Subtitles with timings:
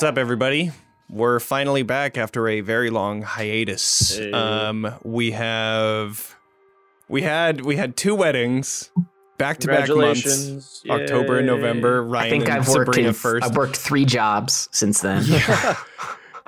[0.00, 0.70] What's up, everybody?
[1.10, 4.16] We're finally back after a very long hiatus.
[4.16, 4.32] Hey.
[4.32, 6.36] Um, we have
[7.06, 8.90] we had we had two weddings
[9.36, 10.82] back to back months, Congratulations.
[10.88, 12.02] October and November.
[12.02, 13.44] Ryan I think and I've worked in, first.
[13.44, 15.22] I've worked three jobs since then.
[15.28, 15.76] I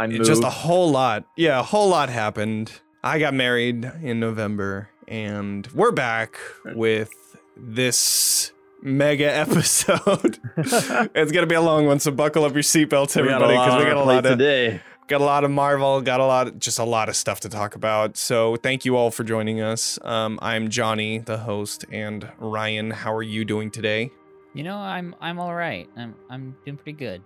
[0.05, 0.25] It- moved.
[0.25, 1.27] just a whole lot.
[1.37, 2.73] Yeah, a whole lot happened.
[3.05, 6.39] I got married in November, and we're back
[6.75, 7.11] with
[7.55, 10.39] this mega episode.
[10.57, 13.55] it's gonna be a long one, so buckle up your seatbelts, We got a everybody,
[13.55, 14.81] lot because we got a lot of today.
[15.09, 17.75] got a lot of Marvel, got a lot, just a lot of stuff to talk
[17.75, 18.17] about.
[18.17, 19.99] So thank you all for joining us.
[20.03, 22.91] Um, I'm Johnny, the host, and Ryan.
[22.91, 24.11] How are you doing today?
[24.55, 25.89] You know, I'm I'm all right.
[25.97, 27.23] I'm I'm doing pretty good.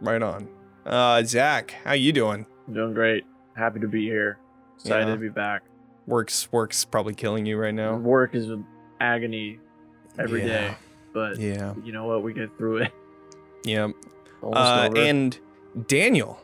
[0.00, 0.48] Right on.
[0.84, 2.46] Uh, Zach, how you doing?
[2.66, 3.24] I'm doing great.
[3.54, 4.38] Happy to be here.
[4.76, 5.14] Excited Yeah.
[5.14, 5.62] to be back.
[6.06, 7.96] Work's work's probably killing you right now.
[7.96, 8.50] Work is
[9.00, 9.58] agony
[10.18, 10.74] every day, Yeah.
[11.12, 11.74] but Yeah.
[11.84, 12.22] you know what?
[12.22, 12.92] We get through it.
[13.64, 13.88] Yeah.
[14.42, 14.98] Almost Uh, over.
[15.00, 15.38] and
[15.86, 16.40] Daniel,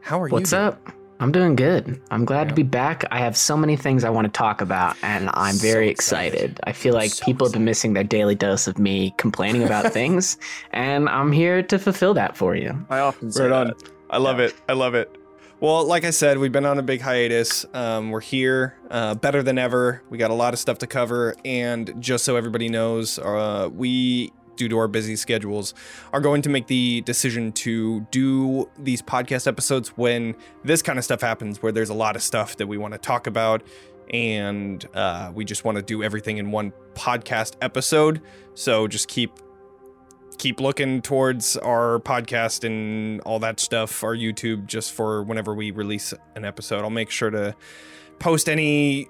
[0.00, 0.58] how are What's you?
[0.58, 0.92] What's up?
[1.20, 2.00] I'm doing good.
[2.12, 2.48] I'm glad Yeah.
[2.50, 3.04] to be back.
[3.10, 6.34] I have so many things I want to talk about, and I'm So very excited.
[6.34, 6.60] excited.
[6.64, 9.92] I feel like So people have been missing their daily dose of me complaining about
[9.92, 10.36] things,
[10.72, 12.86] and I'm here to fulfill that for you.
[12.88, 13.66] I often say Right on.
[13.68, 13.82] that.
[14.10, 14.54] I love it.
[14.68, 15.10] I love it.
[15.60, 17.66] Well, like I said, we've been on a big hiatus.
[17.74, 20.02] Um, we're here, uh, better than ever.
[20.08, 24.32] We got a lot of stuff to cover, and just so everybody knows, uh, we,
[24.54, 25.74] due to our busy schedules,
[26.12, 31.04] are going to make the decision to do these podcast episodes when this kind of
[31.04, 33.60] stuff happens, where there's a lot of stuff that we want to talk about,
[34.10, 38.22] and uh, we just want to do everything in one podcast episode.
[38.54, 39.32] So just keep
[40.38, 45.70] keep looking towards our podcast and all that stuff, our YouTube, just for whenever we
[45.72, 46.82] release an episode.
[46.82, 47.54] I'll make sure to
[48.18, 49.08] post any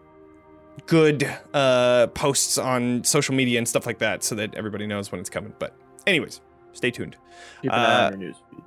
[0.87, 5.21] good uh, posts on social media and stuff like that so that everybody knows when
[5.21, 5.53] it's coming.
[5.59, 5.77] But,
[6.07, 6.41] anyways,
[6.73, 7.17] stay tuned.
[7.63, 8.63] Keep an eye Uh, on your newsfeed.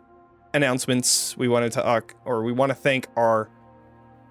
[0.53, 3.49] Announcements we want to talk, or we want to thank our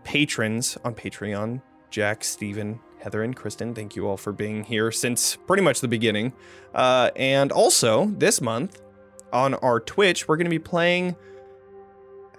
[0.04, 3.74] patrons on Patreon Jack, Steven, Heather, and Kristen.
[3.74, 6.32] Thank you all for being here since pretty much the beginning.
[6.74, 8.80] Uh, and also, this month
[9.32, 11.16] on our Twitch, we're going to be playing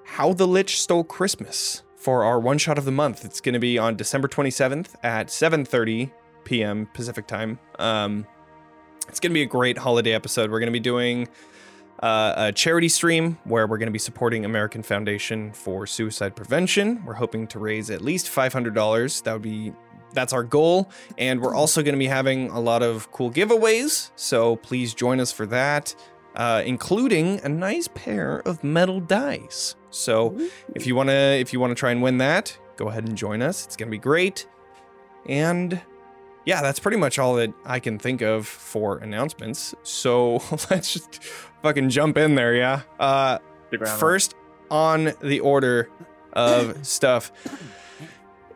[0.05, 3.23] How the Lich Stole Christmas for our one shot of the month.
[3.25, 6.11] It's going to be on December 27th at 7:30
[6.43, 6.87] p.m.
[6.93, 7.59] Pacific time.
[7.77, 8.25] Um,
[9.07, 10.51] it's going to be a great holiday episode.
[10.51, 11.27] We're going to be doing
[12.01, 17.03] uh, a charity stream where we're going to be supporting American Foundation for Suicide Prevention.
[17.05, 19.23] We're hoping to raise at least $500.
[19.23, 19.73] That would be
[20.13, 24.11] that's our goal, and we're also going to be having a lot of cool giveaways.
[24.15, 25.95] So please join us for that,
[26.35, 29.75] uh, including a nice pair of metal dice.
[29.89, 30.37] So
[30.73, 33.65] if you wanna if you wanna try and win that, go ahead and join us.
[33.65, 34.47] It's gonna be great,
[35.27, 35.81] and
[36.45, 39.75] yeah, that's pretty much all that I can think of for announcements.
[39.83, 41.21] So let's just
[41.61, 42.81] fucking jump in there, yeah.
[42.99, 43.39] Uh,
[43.97, 44.35] first
[44.69, 45.89] on the order
[46.33, 47.31] of stuff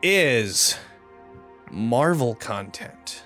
[0.01, 0.77] is
[1.71, 3.23] Marvel content.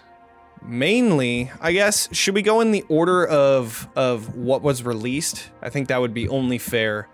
[0.61, 5.50] Mainly, I guess, should we go in the order of of what was released?
[5.61, 7.07] I think that would be only fair.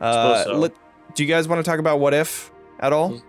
[0.00, 0.52] Uh, so.
[0.56, 0.74] let-
[1.14, 3.20] do you guys want to talk about What If at all?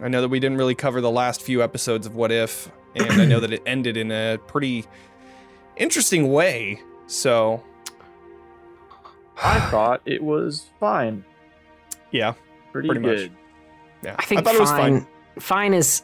[0.00, 3.10] I know that we didn't really cover the last few episodes of What If, and
[3.20, 4.84] I know that it ended in a pretty
[5.76, 6.80] interesting way.
[7.06, 7.62] So,
[9.42, 11.24] I thought it was fine.
[12.10, 12.34] yeah,
[12.72, 13.16] Pretty, Pretty much.
[13.16, 13.32] good.
[14.02, 14.16] yeah.
[14.18, 15.00] I think thought it was fine.
[15.00, 15.06] fine,
[15.40, 16.02] fine is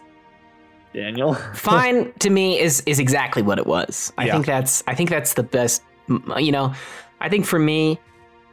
[0.95, 1.35] Daniel.
[1.55, 4.13] fine to me is is exactly what it was.
[4.17, 4.33] I Yeah.
[4.33, 5.83] think that's I think that's the best.
[6.09, 6.73] You know,
[7.21, 7.99] I think for me,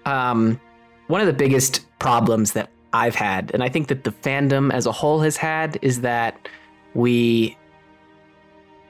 [0.05, 0.59] um,
[1.07, 4.85] one of the biggest problems that I've had, and I think that the fandom as
[4.85, 6.47] a whole has had, is that
[6.93, 7.57] we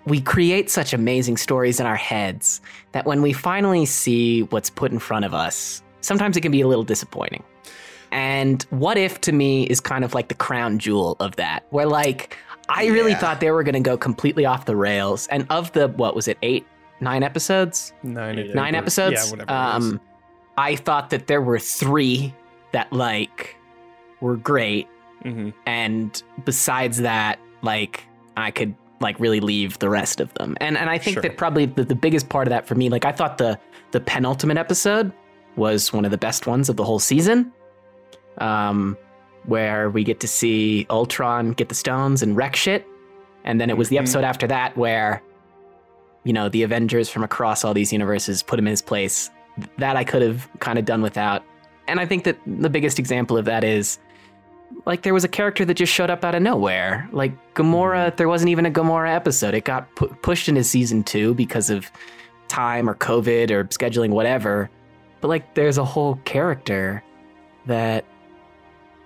[0.06, 2.60] we create such amazing stories in our heads
[2.92, 6.62] that when we finally see what's put in front of us, sometimes it can be
[6.62, 7.44] a little disappointing.
[8.12, 11.86] And what if to me is kind of like the crown jewel of that, where
[11.86, 12.36] like
[12.74, 13.18] I really Yeah.
[13.18, 15.28] thought they were going to go completely off the rails.
[15.28, 16.66] And of the what was it, eight,
[17.00, 19.26] nine episodes, Nine, Nine think, nine or- episodes?
[19.26, 19.52] Yeah, whatever.
[19.52, 20.02] um,
[20.58, 22.34] I thought that there were three
[22.72, 23.56] that like
[24.22, 24.88] were great,
[25.26, 25.54] Mhm.
[25.66, 28.06] and besides that, like
[28.38, 30.56] I could like really leave the rest of them.
[30.62, 31.22] And and I think Sure.
[31.24, 33.58] that probably the, the biggest part of that for me, like I thought the
[33.92, 35.12] the penultimate episode
[35.58, 37.52] was one of the best ones of the whole season.
[38.38, 38.96] Um
[39.46, 42.86] where we get to see Ultron get the stones and wreck shit.
[43.44, 44.02] And then it was the Mhm.
[44.02, 45.22] episode after that where
[46.24, 49.32] you know, the Avengers from across all these universes put him in his place.
[49.80, 51.42] That I could have kind of done without.
[51.88, 53.98] And I think that the biggest example of that is
[54.86, 57.10] like there was a character that just showed up out of nowhere.
[57.12, 59.56] Like Gamora, there wasn't even a Gamora episode.
[59.56, 61.90] It got pu- pushed into season two because of
[62.48, 64.70] time or COVID or scheduling, whatever.
[65.22, 67.04] but like there's a whole character
[67.66, 68.06] that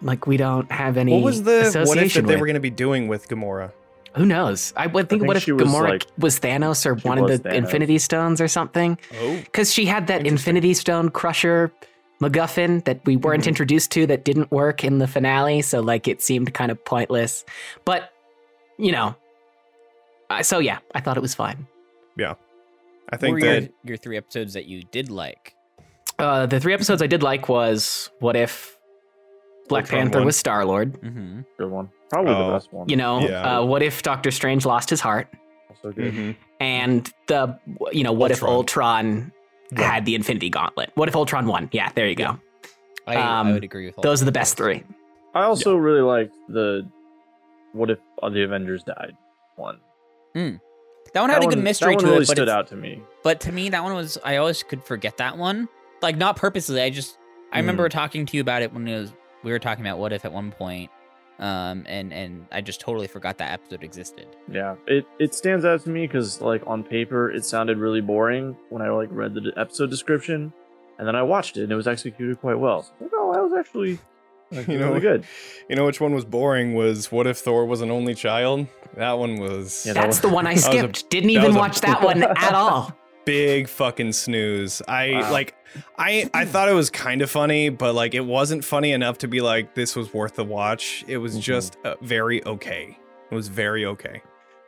[0.01, 2.39] like we don't have any What was the what if that they with.
[2.42, 3.71] were going to be doing with Gamora?
[4.15, 4.71] Who knows?
[4.77, 7.24] I would think, think what if she was, Gamora like- was Thanos or she wanted
[7.24, 7.56] was the Thanos.
[7.56, 8.97] Infinity Stones or something?
[9.19, 11.71] Oh, Because she had that Infinity Stone Crusher
[12.21, 13.47] MacGuffin that we weren't Mhm.
[13.47, 17.44] introduced to that didn't work in the finale, so like it seemed kind of pointless.
[17.83, 18.12] But
[18.77, 19.15] you know,
[20.30, 21.68] uh, so yeah, I thought it was fine.
[22.18, 22.36] Yeah,
[23.09, 25.56] I think that your, your three episodes that you did like.
[26.18, 28.75] Uh, the three episodes I did like was what if
[29.67, 30.25] Black Ultron Panther won.
[30.27, 30.94] was Star Lord?
[31.01, 31.41] Mm-hmm.
[31.57, 31.89] Good one.
[32.09, 32.47] Probably Oh.
[32.47, 32.88] the best one.
[32.89, 33.59] You know, Yeah.
[33.59, 35.27] uh, what if Doctor Strange lost his heart?
[35.69, 36.13] Also good.
[36.13, 36.35] mhm.
[36.59, 37.57] And the
[37.91, 39.31] you know, what if Ultron
[39.71, 39.83] Won.
[39.83, 40.91] had the Infinity Gauntlet?
[40.95, 41.69] What if Ultron won?
[41.71, 42.39] Yeah, there you go.
[43.07, 44.83] I, Um, I would agree with all Those are the best three.
[45.33, 46.88] I also really liked the
[47.73, 49.18] what if the Avengers died
[49.57, 49.79] one.
[50.33, 52.47] That one had that a good one, mystery that one to really it, but stood
[52.47, 53.01] it's- out to me.
[53.23, 55.68] But to me, that one was I always could forget that one.
[56.01, 56.81] Like not purposely.
[56.81, 57.18] I just
[57.51, 59.13] I remember talking to you about it when it was
[59.45, 60.92] we were talking about what if at one point,
[61.39, 64.27] um, and and I just totally forgot that episode existed.
[64.51, 68.57] Yeah, it it stands out to me because like on paper it sounded really boring
[68.69, 70.51] when I like read the episode description,
[71.00, 72.83] and then I watched it and it was executed quite well.
[72.83, 74.00] So, like, oh, that was actually
[74.51, 75.25] like, You really know, good.
[75.69, 76.74] You know which one was boring?
[76.74, 78.68] Was what if Thor was an only child?
[78.95, 81.09] That one was Yeah, that That's was- the one I was a- skipped.
[81.09, 82.95] Didn't that even was a- watch that one at all.
[83.25, 84.81] Big fucking snooze.
[84.88, 85.31] I Wow.
[85.31, 85.56] like
[85.98, 89.27] I I thought it was kind of funny, but like it wasn't funny enough to
[89.27, 91.04] be like this was worth the watch.
[91.07, 91.42] It was Mhm.
[91.42, 92.98] just uh, very okay.
[93.31, 94.22] It was very okay.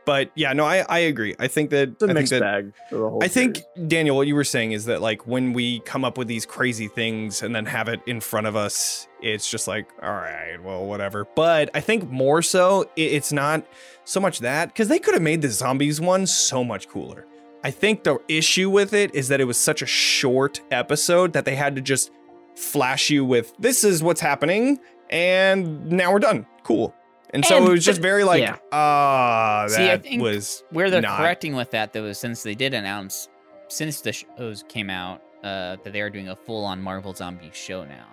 [0.06, 1.36] But yeah, no, I I agree.
[1.38, 3.24] I think that It's a I think mixed that bag for the whole.
[3.24, 3.90] I think series.
[3.90, 6.88] Daniel, what you were saying is that like when we come up with these crazy
[6.88, 10.86] things and then have it in front of us, it's just like, all right, well,
[10.86, 11.26] whatever.
[11.36, 13.66] But I think more so, i- it's not
[14.06, 17.26] so much that because they could have made the zombies one so much cooler.
[17.68, 21.44] I think the issue with it is that it was such a short episode that
[21.44, 22.12] they had to just
[22.56, 24.80] flash you with this is what's happening
[25.10, 26.46] and now we're done.
[26.64, 26.96] Cool.
[27.32, 28.56] And so And it was just very like, yeah.
[28.72, 32.42] ah, that See, I think was Where they're not- correcting with that though is since
[32.42, 33.28] they did announce
[33.68, 37.52] since the shows came out uh, that they are doing a full on Marvel zombie
[37.54, 38.08] show now.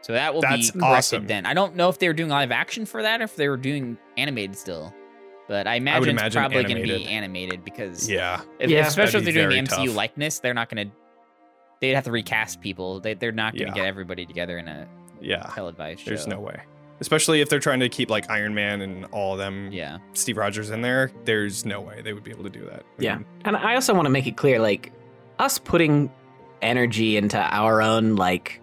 [0.00, 1.26] So that will That's be corrected awesome.
[1.28, 1.46] then.
[1.46, 3.56] I don't know if they were doing live action for that or if they were
[3.56, 4.92] doing animated still.
[5.48, 7.12] But I imagine, it's imagine probably going to be animated.
[7.12, 8.40] animated because yeah.
[8.58, 8.86] if- Yeah.
[8.86, 9.94] especially if they're doing the MCU tough.
[9.96, 10.94] likeness, they're not going to.
[11.80, 13.00] They'd have to recast people.
[13.00, 13.84] They, they're not going to Yeah.
[13.84, 14.88] get everybody together in a
[15.20, 15.50] Yeah.
[15.54, 16.06] televised show.
[16.10, 16.58] There's no way.
[17.00, 19.98] Especially if they're trying to keep like Iron Man and all of them, Yeah.
[20.14, 22.80] Steve Rogers in there, there's no way they would be able to do that.
[22.98, 23.14] I Yeah.
[23.16, 24.90] mean, And I also want to make it clear like
[25.38, 26.10] us putting
[26.62, 28.60] energy into our own like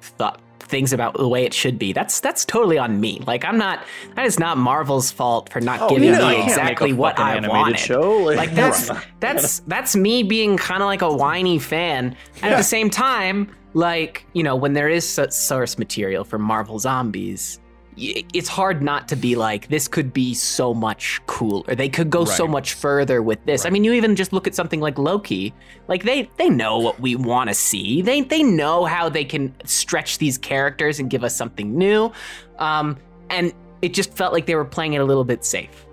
[0.00, 1.92] thought things about the way it should be.
[1.92, 3.20] That's that's totally on me.
[3.26, 6.36] Like I'm not that is not Marvel's fault for not Oh, giving you know, me
[6.36, 7.78] you can't make a exactly what I animated wanted.
[7.78, 8.16] Show.
[8.18, 12.16] Like that's that's that's me being kind of like a whiny fan.
[12.42, 16.78] And at the same time, like, you know, when there is source material for Marvel
[16.78, 17.58] Zombies,
[17.96, 21.74] it's hard not to be like this could be so much cooler.
[21.74, 23.66] They could go so much further with this.
[23.66, 25.52] I mean, you even just look at something like Loki.
[25.88, 28.00] Like they they know what we want to see.
[28.02, 32.12] They they know how they can stretch these characters and give us something new.
[32.58, 32.96] Um
[33.30, 33.52] and
[33.82, 35.86] it just felt like they were playing it a little bit safe.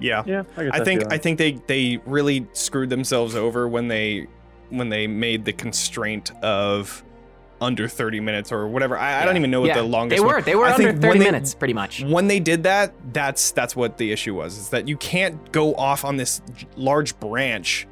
[0.00, 0.22] yeah.
[0.26, 1.12] yeah, I, I think feeling.
[1.12, 4.26] I think they they really screwed themselves over when they
[4.70, 7.04] when they made the constraint of
[7.62, 8.98] under 30 minutes or whatever.
[8.98, 10.72] I, I don't even know what Yeah, the longest They were one- they were I
[10.74, 12.02] under think 30 they- minutes pretty much.
[12.02, 14.58] When they did that, that's that's what the issue was.
[14.58, 16.42] Is that you can't go off on this
[16.76, 17.86] large branch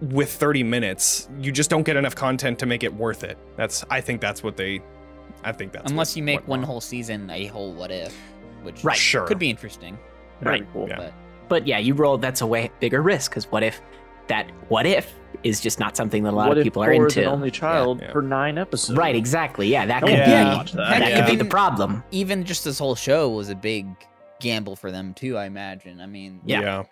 [0.00, 1.28] with 30 minutes.
[1.40, 3.38] You just don't get enough content to make it worth it.
[3.56, 4.82] That's I think that's what they
[5.44, 6.66] I think that's Unless what you make one wrong.
[6.66, 8.14] whole season a whole what if,
[8.62, 8.96] which Right.
[8.96, 9.26] Sure.
[9.26, 9.96] could be interesting.
[10.40, 10.68] Very right.
[10.72, 10.88] cool.
[10.88, 10.96] Yeah.
[10.96, 11.12] But
[11.48, 13.80] But yeah, you roll that's a way bigger risk because what if
[14.28, 15.12] that what if
[15.42, 17.20] is just not something that a lot what of if people are into.
[17.20, 18.12] an only child Yeah.
[18.12, 18.96] for nine episodes?
[18.98, 19.68] right, exactly.
[19.68, 20.62] Yeah, that No could one be Yeah.
[20.64, 20.72] that.
[20.74, 21.16] that Yeah.
[21.26, 22.02] could be the problem.
[22.10, 23.86] even just this whole show was a big
[24.40, 25.36] gamble for them too.
[25.36, 26.00] I imagine.
[26.00, 26.60] I mean, Yeah.
[26.60, 26.82] yeah.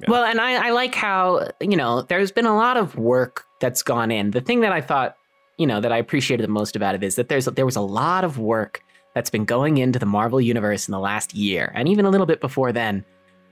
[0.00, 0.10] Yeah.
[0.10, 3.82] Well, and I, I like how, you know, there's been a lot of work that's
[3.82, 4.30] gone in.
[4.32, 5.16] The thing that I thought,
[5.58, 7.80] you know, that I appreciated the most about it is that there's there was a
[7.82, 8.82] lot of work
[9.14, 12.26] that's been going into the Marvel universe in the last year, and even a little
[12.26, 13.04] bit before then,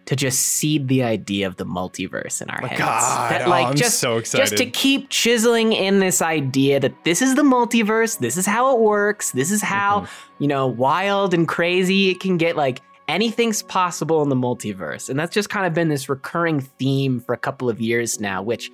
[0.06, 2.80] to just seed the idea of the multiverse in our My heads.
[2.80, 4.42] God, that oh, like I'm just so excited.
[4.48, 8.74] just to keep chiseling in this idea that this is the multiverse, this is how
[8.74, 10.42] it works, this is how, Mm-hmm.
[10.42, 12.56] you know, wild and crazy it can get.
[12.56, 15.08] Like anything's possible in the multiverse.
[15.10, 18.42] And that's just kind of been this recurring theme for a couple of years now,
[18.42, 18.70] which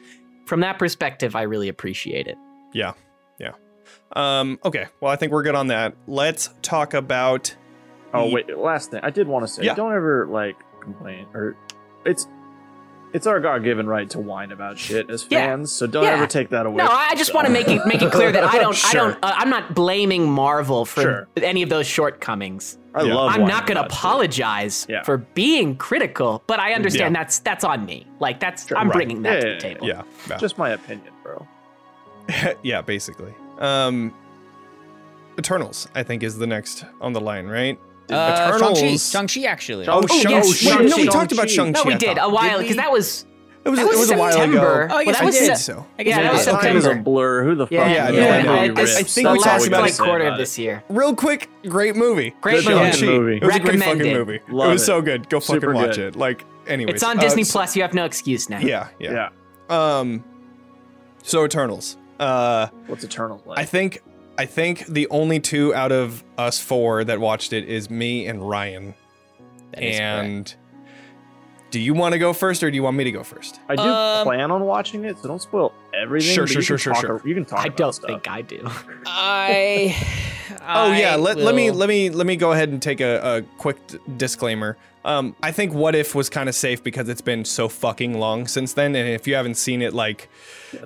[0.46, 2.36] from that perspective, I really appreciate it.
[2.72, 2.92] Yeah.
[3.38, 3.52] Yeah.
[4.14, 4.86] Um, okay.
[5.00, 5.94] Well, I think we're good on that.
[6.06, 7.54] Let's talk about.
[8.14, 9.74] Oh the- wait, last thing I did want to say, Yeah.
[9.74, 10.56] don't ever like
[10.86, 11.56] complain or
[12.04, 12.26] it's
[13.12, 15.46] It's our God-given right to whine about shit as Yeah.
[15.46, 16.10] fans, so don't Yeah.
[16.16, 16.76] ever take that away.
[16.78, 18.90] No, from I just want to make it make it clear that I don't I
[18.90, 19.10] Sure.
[19.12, 21.28] don't uh, I'm not blaming Marvel for Sure.
[21.36, 22.76] any of those shortcomings.
[22.94, 23.14] I Yeah.
[23.14, 23.28] love.
[23.32, 23.98] I'm whining not going to about shit.
[24.00, 25.02] apologize Yeah.
[25.04, 27.20] for being critical, but I understand Yeah.
[27.22, 28.06] that's that's on me.
[28.20, 28.94] Like that's Sure, I'm right.
[28.96, 29.86] bringing that Yeah, to yeah, the table.
[29.86, 30.36] Yeah, yeah.
[30.36, 31.46] Just my opinion, bro.
[32.62, 33.34] yeah, basically.
[33.60, 34.12] Um,
[35.38, 37.78] Eternals, I think, is the next on the line, right?
[38.10, 38.96] Uh, Eternals- Shang-Chi.
[38.96, 39.86] Shang-Chi, actually.
[39.88, 40.84] Oh, Shang- yes, Shang-Chi.
[40.84, 41.78] no, we talked about Shang-Chi.
[41.78, 41.88] Shang-Chi.
[41.90, 43.26] No, we did a while Did because that was
[43.64, 44.82] It was, that was it was a while September.
[44.82, 44.94] ago.
[44.94, 45.56] Oh, I guess Well, that we was did.
[45.58, 45.86] Se- so.
[45.98, 46.52] I guess Yeah, that did.
[46.52, 47.42] was Time is a blur.
[47.42, 47.72] Who the fuck?
[47.72, 50.20] yeah, Yeah, yeah, yeah, I I- I think the we talked last about like quarter
[50.24, 50.84] About of this year.
[50.88, 52.32] Real quick, great movie.
[52.40, 52.76] Great movie.
[52.92, 53.06] Shang-Chi.
[53.06, 53.36] Movie.
[53.38, 54.40] It was a great fucking movie.
[54.48, 55.28] Love it was so good.
[55.28, 56.14] Go Super fucking watch good.
[56.14, 56.16] it.
[56.16, 56.94] Like, anyways.
[56.94, 57.74] It's on uh, Disney so- Plus.
[57.74, 58.60] You have no excuse now.
[58.60, 59.30] Yeah, yeah.
[59.68, 59.98] Yeah.
[59.98, 60.22] Um,
[61.24, 61.96] so Eternals.
[62.20, 63.58] Uh, What's Eternal like?
[63.58, 64.00] I think
[64.38, 68.48] I think the only two out of us four that watched it is me and
[68.48, 68.94] Ryan.
[69.72, 70.24] That is correct.
[70.26, 70.54] and
[71.70, 73.60] do you want to go first or do you want me to go first?
[73.68, 76.32] I do Um, plan on watching it, so don't spoil everything.
[76.34, 77.22] Sure, sure, sure, sure, talk- sure.
[77.24, 77.60] You can talk.
[77.60, 78.08] I about don't stuff.
[78.08, 78.68] think I do.
[79.06, 79.96] I.
[80.68, 83.38] Oh yeah, I let, let me let me let me go ahead and take a,
[83.38, 84.76] a quick d- disclaimer.
[85.04, 88.46] Um, I think What If was kind of safe because it's been so fucking long
[88.46, 90.28] since then, and if you haven't seen it, like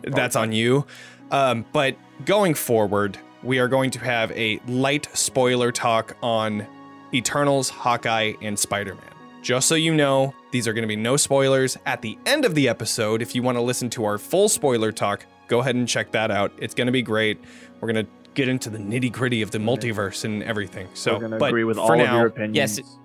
[0.02, 0.86] that's on you.
[1.30, 6.66] Um, but going forward, we are going to have a light spoiler talk on
[7.12, 9.04] Eternals, Hawkeye, and Spider Man.
[9.42, 11.78] Just so you know, these are going to be no spoilers.
[11.86, 14.92] At the end of the episode, if you want to listen to our full spoiler
[14.92, 16.52] talk, go ahead and check that out.
[16.58, 17.40] It's going to be great.
[17.80, 20.88] We're going to get into the nitty gritty of the multiverse and everything.
[20.94, 22.78] So, We're gonna but agree with for all now, of your opinions.
[22.78, 22.96] Yes.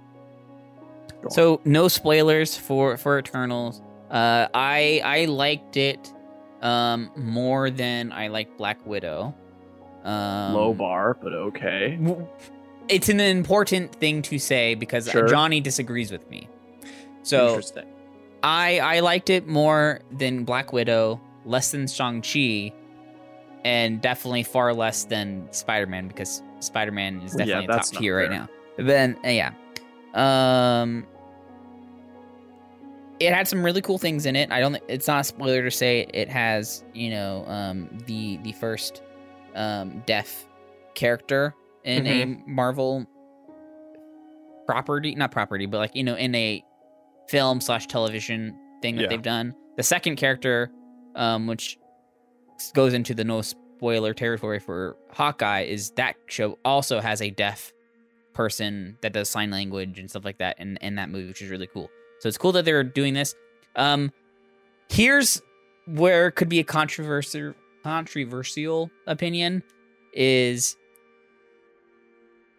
[1.30, 3.82] So no spoilers for for Eternals.
[4.12, 6.13] Uh, I I liked it
[6.62, 9.34] um more than I liked Black Widow.
[10.05, 12.00] Um, low bar, but okay.
[12.88, 15.27] It's an important thing to say because Sure.
[15.27, 16.47] Johnny disagrees with me.
[17.24, 17.85] So Interesting.
[18.43, 22.71] I I liked it more than Black Widow, less than Shang Chi,
[23.63, 27.93] and definitely far less than Spider Man because Spider Man is Yeah, definitely that's top
[27.95, 28.47] not tier right now.
[28.77, 29.53] Then uh, yeah,
[30.13, 31.07] um,
[33.19, 34.51] it had some really cool things in it.
[34.51, 34.77] I don't.
[34.88, 39.01] It's not a spoiler to say it has you know um the the first
[39.55, 40.45] um deaf
[40.93, 43.05] character in a Marvel
[44.65, 46.63] property, not property, but like you know in a
[47.29, 49.07] film slash television thing that Yeah.
[49.09, 49.55] they've done.
[49.77, 50.71] The second character,
[51.15, 51.77] um, which
[52.74, 57.74] goes into the no spoiler territory for Hawkeye, is that show also has a deaf
[58.33, 61.50] person that does sign language and stuff like that in, in that movie, which is
[61.50, 61.89] really cool.
[62.19, 63.33] So it's cool that they're doing this.
[63.75, 64.12] Um,
[64.89, 65.41] here's
[65.88, 67.53] where it could be a controversial
[67.86, 69.62] controversial opinion
[70.12, 70.75] is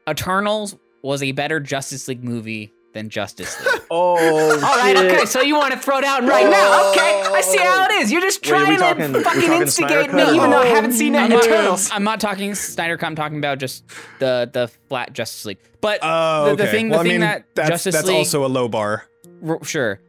[0.08, 3.82] Eternals was a better Justice League movie than Justice League.
[3.90, 5.12] Oh, All right, shit.
[5.12, 5.24] okay.
[5.26, 6.56] So you want to throw down right now?
[6.72, 6.90] Oh.
[6.92, 8.10] Okay, I see how it is.
[8.10, 10.34] You're just Wait, trying talking- to fucking instigate me, Cut?
[10.34, 11.88] even though I Oh, haven't seen it I'm in not, Eternals.
[11.92, 13.06] I'm not talking Snyder Cut.
[13.06, 13.84] I'm talking about just
[14.18, 15.58] the the flat Justice League.
[15.80, 16.64] But Oh, the, okay.
[16.64, 18.68] the thing, the well, I thing mean, that that's Justice that's League, also a low
[18.68, 19.04] bar.
[19.46, 20.00] R- sure.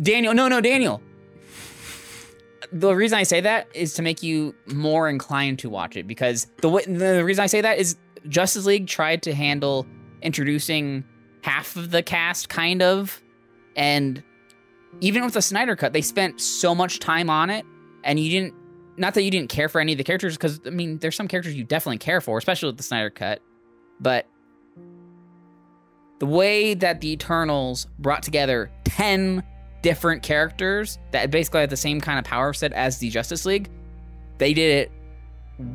[0.00, 1.02] Daniel, no, no, Daniel.
[2.72, 6.46] The reason I say that is to make you more inclined to watch it because
[6.60, 7.96] the the reason I say that is
[8.28, 9.86] Justice League tried to handle
[10.22, 11.04] introducing
[11.42, 13.20] half of the cast, kind of,
[13.76, 14.22] and
[15.00, 17.64] even with the Snyder cut, they spent so much time on it,
[18.04, 18.54] and you didn't.
[18.96, 21.28] Not that you didn't care for any of the characters, because I mean, there's some
[21.28, 23.40] characters you definitely care for, especially with the Snyder cut,
[23.98, 24.26] but
[26.18, 29.42] the way that the Eternals brought together 10
[29.82, 33.70] different characters that basically had the same kind of power set as the Justice League,
[34.38, 34.92] they did it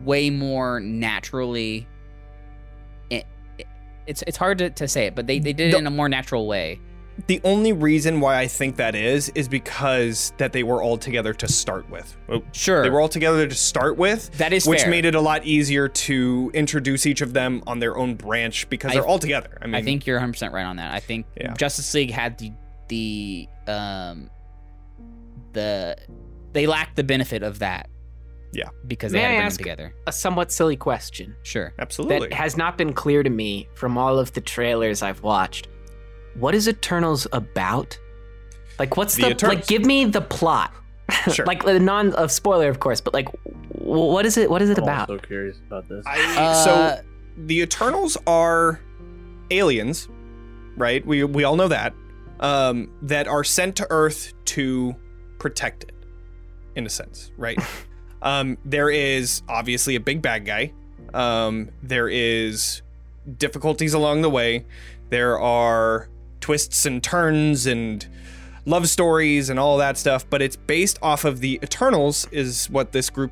[0.05, 1.87] way more naturally.
[3.09, 3.25] It,
[3.57, 3.67] it-
[4.07, 5.91] it's it's hard to, to say it, but they, they did it The- in a
[5.91, 6.79] more natural way.
[7.27, 11.33] The only reason why I think that is is because that they were all together
[11.35, 12.13] to start with.
[12.27, 12.83] Oh, Sure.
[12.83, 14.89] They were all together to start with, that is which fair.
[14.91, 18.91] made it a lot easier to introduce each of them on their own branch because
[18.91, 19.57] I- they're all together.
[19.61, 20.93] I mean, I think you're 100% right on that.
[20.93, 21.53] I think Yeah.
[21.53, 22.51] Justice League had the
[22.87, 24.29] the um
[25.53, 25.97] the
[26.53, 27.89] they lacked the benefit of that.
[28.53, 28.69] Yeah.
[28.87, 29.95] Because they May had I to bring ask- them together.
[30.07, 31.73] A somewhat silly question Sure.
[31.79, 32.29] absolutely.
[32.29, 35.67] that has not been clear to me from all of the trailers I've watched.
[36.35, 37.97] What is Eternals about?
[38.79, 39.57] Like, what's The the, Eternals.
[39.59, 39.67] like?
[39.67, 40.71] Give me the plot.
[41.31, 41.45] Sure.
[41.45, 43.27] like the non of spoiler, of course, but like,
[43.69, 44.49] what is it?
[44.49, 45.07] What is it I'm about?
[45.07, 46.03] so curious about this.
[46.07, 47.01] I, Uh, so
[47.45, 48.79] the Eternals are
[49.51, 50.07] aliens,
[50.77, 51.05] right?
[51.05, 51.93] We we all know that.
[52.39, 54.95] Um, that are sent to Earth to
[55.39, 55.93] protect it,
[56.75, 57.57] in a sense, right?
[58.21, 60.73] um, there is obviously a big bad guy.
[61.13, 62.81] Um, there is
[63.37, 64.65] difficulties along the way.
[65.09, 66.09] There are
[66.41, 68.05] twists and turns and
[68.65, 72.91] love stories and all that stuff, but it's based off of the Eternals, is what
[72.91, 73.31] this group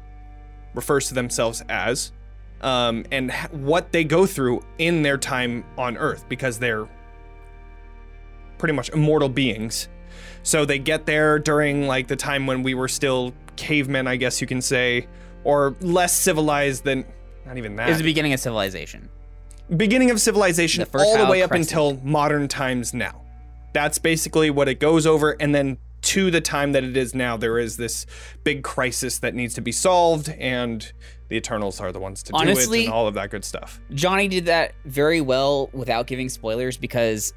[0.73, 2.11] refers to themselves as,
[2.61, 6.87] um, and what they go through in their time on Earth because they're
[8.63, 9.89] pretty much immortal beings.
[10.43, 14.39] So they get there during like the time when we were still cavemen, I guess
[14.39, 15.05] you can say,
[15.43, 17.03] or less civilized than
[17.45, 19.09] not even that It was the beginning of civilization.
[19.75, 21.71] beginning of civilization The all the way up Crescent.
[21.71, 23.21] until modern times now.
[23.73, 25.35] That's basically what it goes over.
[25.41, 28.05] And then to the time that it is now, there is this
[28.45, 30.89] big crisis that needs to be solved, and
[31.27, 33.81] the Eternals are the ones to do it and all of that good stuff.
[33.93, 37.33] Johnny did that very well without giving spoilers because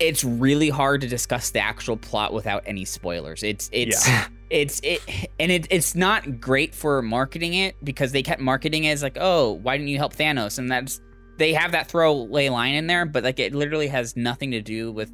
[0.00, 3.42] it's really hard to discuss the actual plot without any spoilers.
[3.42, 4.08] It's it's
[4.50, 5.00] it's it
[5.38, 9.16] and it, it's not great for marketing it because they kept marketing it as like,
[9.20, 11.00] "Oh, why didn't you help Thanos?" and that's
[11.38, 14.92] they have that throwaway line in there, but like it literally has nothing to do
[14.92, 15.10] with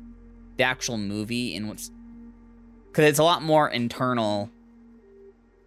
[0.56, 1.90] the actual movie and what's
[2.92, 4.50] cuz it's a lot more internal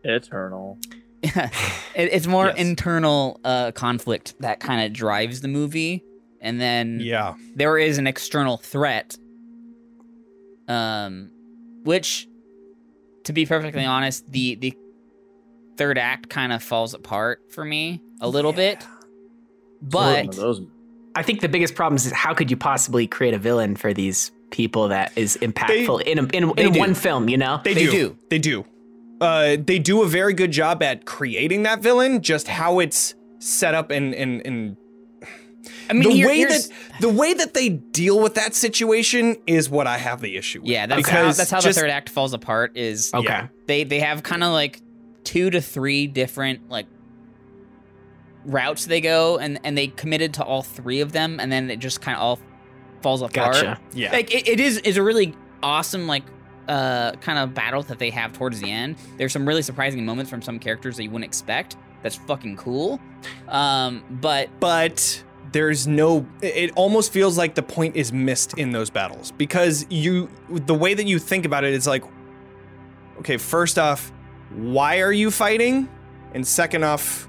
[0.04, 0.78] Eternal.
[1.24, 1.50] it,
[1.96, 2.58] it's more Yes.
[2.58, 6.04] internal uh, conflict that kind of drives the movie,
[6.44, 7.34] and then Yeah.
[7.56, 9.18] there is an external threat,
[10.68, 11.32] um,
[11.84, 12.28] which,
[13.24, 14.74] to be perfectly honest, the the
[15.78, 18.86] third act kind of falls apart for me a little bit,
[19.82, 20.28] but.
[21.16, 24.32] I think the biggest problem is how could you possibly create a villain for these
[24.50, 27.30] people that is impactful in a, in, in one film?
[27.30, 27.92] You know, They, They do.
[27.92, 28.18] do.
[28.32, 28.66] They do.
[29.22, 33.76] Uh, they do a very good job at creating that villain, just how it's set
[33.76, 34.76] up and and and
[35.94, 36.68] I mean, the here- way that
[37.00, 40.70] the way that they deal with that situation is what I have the issue with.
[40.70, 42.76] yeah, that's how Because that's how just- the third act falls apart.
[42.78, 43.48] Is okay, Yeah.
[43.68, 44.82] they they have kind of like
[45.24, 46.86] two to three different like
[48.46, 51.78] routes they go and and they committed to all three of them and then it
[51.80, 52.40] just kind of all
[53.02, 53.80] falls apart gotcha.
[53.94, 54.12] Yeah.
[54.12, 56.24] like it, it is is a really awesome like
[56.68, 60.30] uh kind of battle that they have towards the end there's some really surprising moments
[60.30, 63.00] from some characters that you wouldn't expect that's fucking cool
[63.48, 68.90] um but but there's no it almost feels like the point is missed in those
[68.90, 72.04] battles because you the way that you think about it is like
[73.20, 74.12] okay first off
[74.56, 75.90] why are you fighting?
[76.34, 77.28] And second off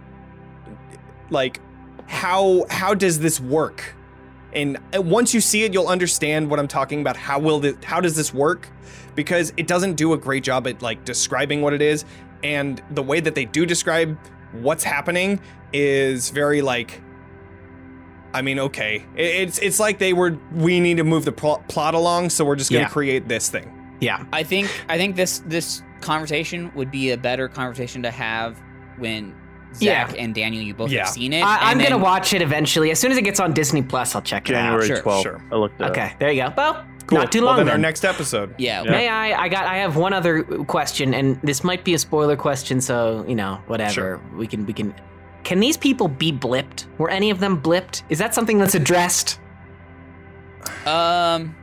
[1.30, 1.60] like
[2.06, 3.94] how how does this work?
[4.52, 7.16] And once you see it you'll understand what i'm talking about.
[7.16, 8.68] How will this how does this work?
[9.14, 12.04] Because it doesn't do a great job at like describing what it is.
[12.42, 14.18] And the way that they do describe
[14.52, 15.40] what's happening
[15.72, 17.00] is very like
[18.34, 19.04] I mean, okay.
[19.16, 22.56] It's it's like they were we need to move the pl- plot along, so we're
[22.56, 22.92] just going to Yeah.
[22.92, 23.70] create this thing.
[24.00, 28.60] Yeah, i think i think this this conversation would be a better conversation to have
[28.98, 29.34] when
[29.78, 30.06] Yeah.
[30.08, 31.04] zach and daniel you both Yeah.
[31.04, 32.90] have seen it I, I'm gonna watch it eventually.
[32.90, 35.22] As soon as it gets on Disney Plus, I'll check it January Sure, 12th.
[35.22, 35.40] sure.
[35.50, 35.90] I looked out.
[35.90, 36.52] at Okay, there you go.
[36.56, 37.18] Well, Cool.
[37.18, 37.56] not too well, long.
[37.58, 37.72] then then.
[37.74, 38.54] our next episode.
[38.58, 38.90] yeah, Yeah.
[38.90, 39.44] May I?
[39.44, 39.64] I got.
[39.66, 43.58] I have one other question, and this might be a spoiler question, so you know,
[43.68, 43.92] whatever.
[43.92, 44.20] Sure.
[44.36, 44.64] We can.
[44.66, 44.92] We can.
[45.44, 46.86] Can these people be blipped?
[46.98, 48.02] Were any of them blipped?
[48.08, 49.38] Is that something that's addressed?
[50.86, 51.54] Um,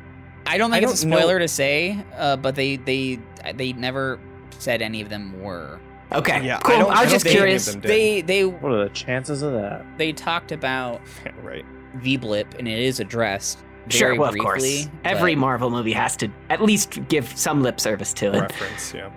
[0.45, 1.17] I don't think I it's a don't know.
[1.17, 3.19] spoiler to say, uh, but they they
[3.55, 4.19] they never
[4.57, 5.79] said any of them were.
[6.11, 6.45] Okay.
[6.45, 6.75] Yeah, I Cool.
[6.75, 7.75] I, I was don't just think any of curious.
[7.75, 9.85] They they What are the chances of that?
[9.97, 11.01] they talked about
[11.41, 11.65] right.
[11.95, 13.59] V blip and it is addressed.
[13.89, 14.09] Sure.
[14.09, 14.87] very Well, of course.
[15.05, 18.39] Every Marvel movie has to at least give some lip service to it.
[18.41, 19.09] Reference, yeah.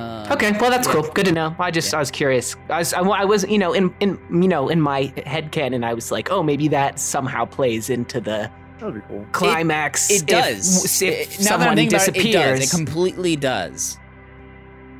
[0.00, 1.02] Um, Okay, well that's cool.
[1.02, 1.54] Good to know.
[1.58, 1.98] I just Yeah.
[1.98, 2.56] I was curious.
[2.68, 5.84] I was I, I was you know in in you know in my head canon
[5.84, 9.26] I was like oh maybe that somehow plays into the That would be cool.
[9.32, 10.10] climax.
[10.10, 11.02] It if- does.
[11.02, 12.58] If, It- now that I'm someone thinking about it, disappears.
[12.58, 12.72] it does.
[12.72, 13.98] It completely does.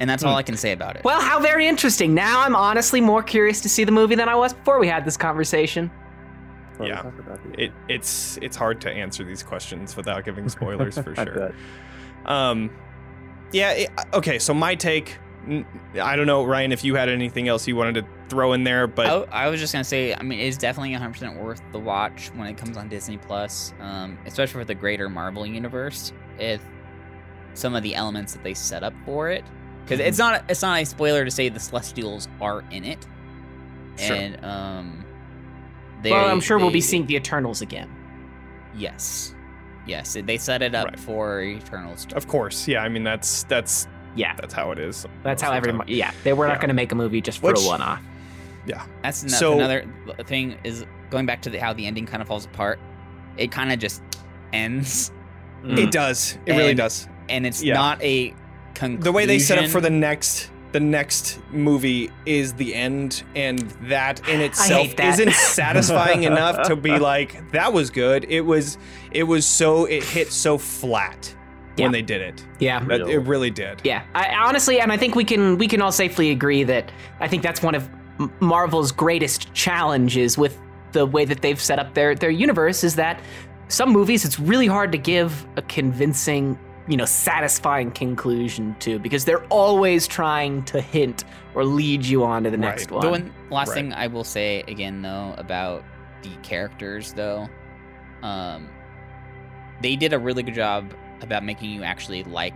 [0.00, 0.38] And that's all Hmm.
[0.38, 1.04] I can say about it.
[1.04, 2.14] well, how very interesting.
[2.14, 5.04] Now I'm honestly more curious to see the movie than I was before we had
[5.04, 5.90] this conversation.
[6.76, 7.02] Probably Yeah.
[7.02, 7.54] talk about these.
[7.66, 11.34] It it's it's hard to answer these questions without giving spoilers for I sure.
[11.34, 11.54] bet.
[12.24, 12.70] Um,
[13.52, 13.72] yeah.
[13.72, 14.38] It, okay.
[14.38, 15.16] So my take.
[16.00, 18.86] I don't know, Ryan, if you had anything else you wanted to throw in there,
[18.86, 21.78] but I, I was just gonna say, I mean, it's definitely 100 percent worth the
[21.78, 26.12] watch when it comes on Disney Plus, um, especially for the greater Marvel universe.
[26.38, 26.60] If
[27.54, 29.42] some of the elements that they set up for it,
[29.82, 33.04] because it's not it's not a spoiler to say the Celestials are in it,
[33.96, 34.14] Sure.
[34.16, 35.04] and um,
[36.02, 37.90] they, well, I'm sure we'll be seeing the Eternals again.
[38.76, 39.34] Yes,
[39.86, 40.98] yes, they set it up Right.
[41.00, 42.06] for Eternals.
[42.14, 42.82] of course, yeah.
[42.82, 45.06] I mean, that's that's Yeah, that's how it is.
[45.22, 45.84] that's how of every time.
[45.86, 46.52] yeah they were Yeah.
[46.52, 48.00] not going to make a movie just for Which- a one-off.
[48.66, 49.84] Yeah, that's ano- So- another
[50.26, 52.78] thing is going back to the, how the ending kind of falls apart.
[53.36, 54.02] It kind of just
[54.52, 55.10] ends,
[55.64, 55.78] Mm.
[55.78, 56.38] It does.
[56.46, 57.06] It really does.
[57.28, 57.74] and it's Yeah.
[57.74, 58.34] not a
[58.74, 59.00] conclusion.
[59.04, 63.58] the way they set up for the next the next movie is the end, and
[63.82, 65.14] that in itself hate that.
[65.18, 68.24] isn't satisfying enough to be like that was good.
[68.28, 68.78] It was
[69.12, 71.34] it was so it hit so flat
[71.76, 71.84] Yeah.
[71.86, 72.46] when they did it.
[72.58, 72.84] Yeah.
[72.84, 73.80] That, it really did.
[73.84, 77.26] Yeah, I, honestly, and I think we can we can all safely agree that I
[77.28, 77.88] think that's one of
[78.40, 80.58] Marvel's greatest challenges with
[80.92, 83.20] the way that they've set up their their universe is that
[83.68, 89.24] some movies it's really hard to give a convincing, you know, satisfying conclusion to because
[89.24, 92.92] they're always trying to hint or lead you on to the next Right.
[92.92, 93.02] one.
[93.04, 93.74] The one last Right.
[93.74, 95.84] thing I will say again though about
[96.22, 97.48] the characters though,
[98.22, 98.68] um,
[99.82, 102.54] they did a really good job about making you actually like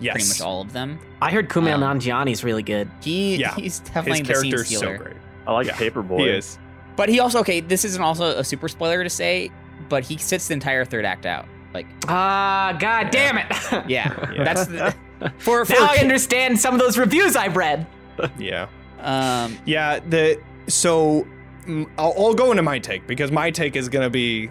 [0.00, 0.12] Yes.
[0.14, 0.98] pretty much all of them.
[1.20, 2.90] I heard Kumail Um, Nanjiani's really good.
[3.00, 3.54] He Yeah.
[3.54, 5.16] he's His definitely the scene character so great.
[5.46, 6.20] I like Yeah, Paperboy.
[6.20, 6.58] He is.
[6.96, 7.60] But he also okay.
[7.60, 9.50] This isn't also a super spoiler to say,
[9.88, 11.46] but he sits the entire third act out.
[11.74, 13.46] Like Ah, god damn it!
[13.88, 14.44] yeah, Yeah.
[14.44, 14.94] that's the,
[15.38, 17.86] for for now I a kid- understand some of those reviews I've read.
[18.38, 18.66] Yeah.
[19.00, 21.26] um Yeah, the so
[21.98, 24.50] I'll, I'll go into my take because my take is gonna be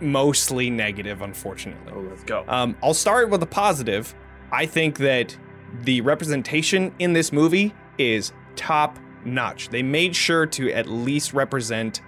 [0.00, 1.92] mostly negative, unfortunately.
[1.94, 2.44] Oh, let's go.
[2.48, 4.14] Um, I'll start with a positive.
[4.52, 5.36] I think that
[5.82, 9.68] the representation in this movie is top notch.
[9.70, 12.02] They made sure to at least represent.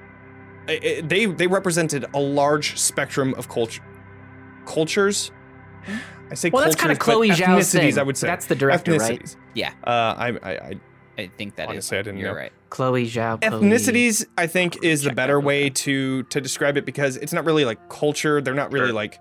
[0.69, 3.83] i- i- They they represented a large spectrum of culture
[4.69, 5.31] cultures.
[6.31, 7.99] I say Well, that's kind of Chloe but Zhao's thing.
[7.99, 9.19] I would say That's the director, right?
[9.21, 9.37] ethnicities.
[9.55, 9.73] Yeah.
[9.83, 10.73] Uh, I, I, I
[11.21, 11.71] I think that is.
[11.71, 12.37] Honestly, I didn't You're know.
[12.37, 12.53] right.
[12.71, 13.41] Chloe Zhao.
[13.41, 15.75] Chloe- ethnicities i think is the better way out.
[15.77, 18.95] to to describe it because it's not really like culture they're not really Sure.
[18.95, 19.19] like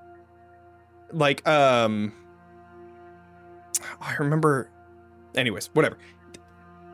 [1.14, 2.12] like um
[4.02, 4.70] i remember
[5.36, 5.98] anyways whatever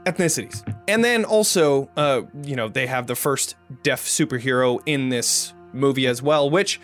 [0.05, 5.53] ethnicities and then also uh you know they have the first deaf superhero in this
[5.73, 6.79] movie as well which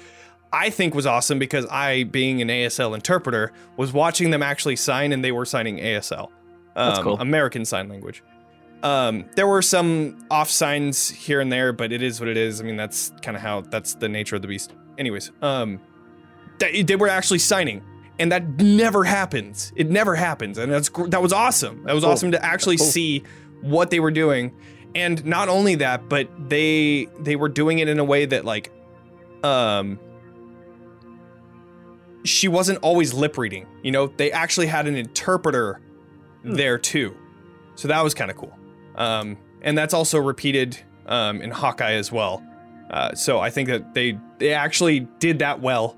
[0.52, 5.12] I think was awesome because I, being an ASL interpreter, was watching them actually sign
[5.12, 6.30] and they were signing ASL.
[6.76, 7.20] That's um, cool.
[7.20, 8.24] American Sign Language.
[8.82, 12.62] Um, there were some off signs here and there, but it is what it is.
[12.62, 14.74] I mean, that's kind of how that's the nature of the beast.
[14.98, 15.80] Anyways, um,
[16.60, 17.84] they, they were actually signing,
[18.20, 19.74] and that never happens.
[19.76, 21.84] It never happens, and that's that was awesome.
[21.84, 22.14] That was Cool.
[22.14, 22.86] awesome to actually Cool.
[22.88, 23.24] see
[23.62, 24.56] what they were doing,
[24.96, 28.72] and not only that, but they they were doing it in a way that like,
[29.44, 30.00] um.
[32.26, 34.08] She wasn't always lip reading, you know.
[34.08, 35.82] They actually had an interpreter
[36.44, 36.54] Hmm.
[36.54, 37.16] there too,
[37.76, 38.58] so that was kind of cool.
[38.96, 42.42] Um, and that's also repeated um, in Hawkeye as well.
[42.90, 45.98] Uh, so I think that they they actually did that well.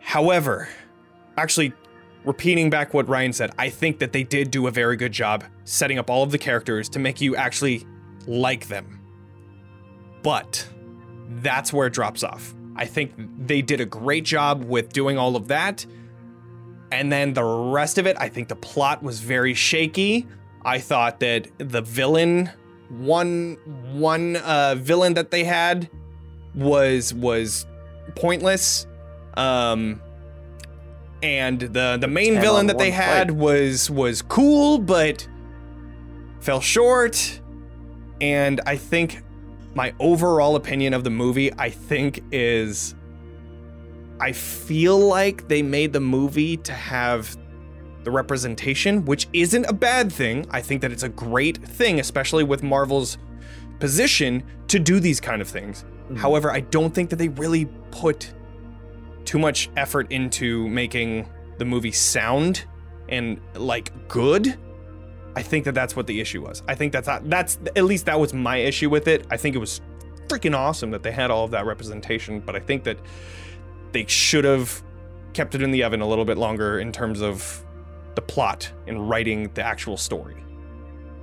[0.00, 0.68] However,
[1.36, 1.72] actually
[2.24, 5.44] repeating back what Ryan said, I think that they did do a very good job
[5.64, 7.86] setting up all of the characters to make you actually
[8.26, 9.00] like them.
[10.22, 10.66] But
[11.28, 12.54] that's where it drops off.
[12.76, 13.12] I think
[13.46, 15.84] they did a great job with doing all of that.
[16.92, 20.26] And then the rest of it, I think the plot was very shaky.
[20.64, 22.50] I thought that the villain,
[22.90, 23.56] one
[23.92, 25.90] one uh, villain that they had,
[26.54, 27.66] was was
[28.14, 28.86] pointless.
[29.36, 30.00] Um,
[31.22, 33.36] and the the main villain that they had fight.
[33.36, 35.26] was was cool, but
[36.40, 37.40] fell short.
[38.20, 39.22] And I think
[39.76, 42.94] my overall opinion of the movie, I think, is
[44.18, 47.36] I feel like they made the movie to have
[48.02, 50.46] the representation, which isn't a bad thing.
[50.50, 53.18] I think that it's a great thing, especially with Marvel's
[53.78, 55.84] position to do these kind of things.
[56.10, 56.16] Mhm.
[56.16, 58.32] However, I don't think that they really put
[59.26, 62.64] too much effort into making the movie sound
[63.10, 64.56] and like good.
[65.36, 66.62] I think that that's what the issue was.
[66.66, 69.26] I think that's that's at least that was my issue with it.
[69.30, 69.82] I think it was
[70.28, 72.98] freaking awesome that they had all of that representation, but I think that
[73.92, 74.82] they should have
[75.34, 77.62] kept it in the oven a little bit longer in terms of
[78.14, 80.42] the plot and writing the actual story.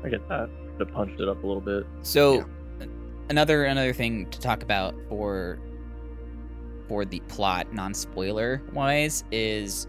[0.03, 0.47] I get that.
[0.77, 1.85] Could have punched it up a little bit.
[2.03, 2.45] So
[3.29, 5.59] another another thing to talk about for
[6.87, 9.87] for the plot, non spoiler wise, is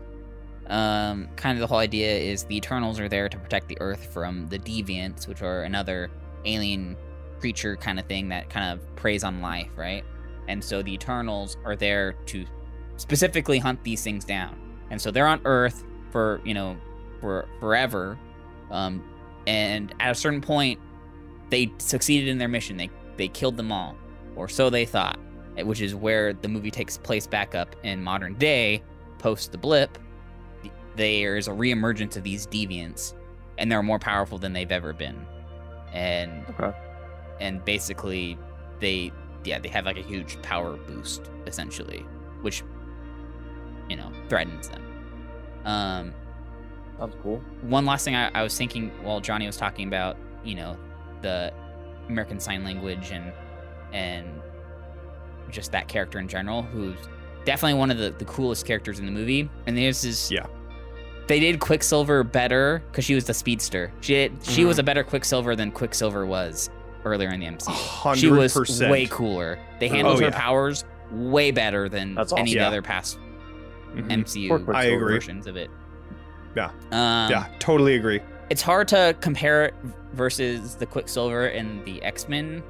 [0.68, 4.07] um kind of the whole idea is the Eternals are there to protect the Earth
[4.12, 6.11] from the Deviants, which are another
[6.44, 6.96] alien
[7.40, 10.05] creature kind of thing that kind of preys on life, right?
[10.48, 12.44] And so the Eternals are there to
[12.96, 14.59] specifically hunt these things down.
[14.90, 16.77] And so they're on Earth for, you know,
[17.20, 18.18] for forever.
[18.70, 19.03] Um,
[19.46, 20.81] and at a certain point,
[21.50, 22.77] they succeeded in their mission.
[22.77, 23.96] They they killed them all,
[24.37, 25.18] or so they thought.
[25.57, 28.83] eh, Which is where the movie takes place back up in modern day,
[29.18, 29.98] post the blip.
[30.96, 33.14] There's a reemergence of these deviants,
[33.59, 35.26] and they're more powerful than they've ever been.
[35.92, 36.76] And Okay.
[37.40, 38.38] and basically,
[38.80, 39.12] they
[39.44, 42.04] yeah they have like a huge power boost essentially,
[42.42, 42.62] which
[43.88, 44.83] you know threatens them.
[45.64, 46.14] Um,
[46.98, 47.38] Sounds cool.
[47.62, 50.76] one last thing I, I was thinking while Johnny was talking about, you know,
[51.22, 51.52] the
[52.09, 53.33] American Sign Language and
[53.92, 54.26] and
[55.50, 56.96] just that character in general, who's
[57.44, 59.48] definitely one of the, the coolest characters in the movie.
[59.66, 60.46] And there's this Yeah.
[61.26, 63.90] They did Quicksilver better because she was the speedster.
[64.00, 64.68] She did, she Mm-hmm.
[64.68, 66.68] was a better Quicksilver than Quicksilver was
[67.04, 67.68] earlier in the MCU.
[67.72, 69.58] Hundred She was way cooler.
[69.80, 70.38] They handled Oh, her yeah.
[70.38, 72.52] powers way better than That's any awesome.
[72.58, 72.68] of Yeah.
[72.68, 73.18] other past
[73.94, 74.10] Mhm.
[74.10, 75.14] MCU Poor I agree.
[75.14, 75.70] versions of it.
[76.56, 76.66] Yeah.
[76.92, 78.20] Um, yeah, totally agree.
[78.50, 79.74] it's hard to compare it
[80.12, 82.62] versus the Quicksilver in the X Men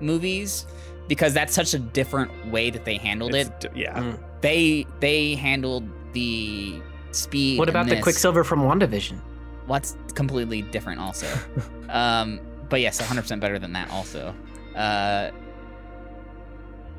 [0.00, 0.66] movies
[1.08, 3.60] because that's such a different way that they handled It's it.
[3.74, 3.98] d- yeah.
[3.98, 4.18] Mm.
[4.40, 6.80] They they handled the
[7.12, 7.58] speed.
[7.58, 9.18] What about the Quicksilver from WandaVision?
[9.66, 11.26] What's completely different also.
[11.88, 14.34] um, but yes, 100 percent better than that also.
[14.74, 15.30] Uh,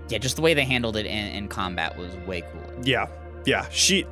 [0.10, 2.76] yeah, just the way they handled it in, in combat was way cooler.
[2.84, 3.08] Yeah,
[3.46, 3.68] yeah.
[3.70, 4.06] She,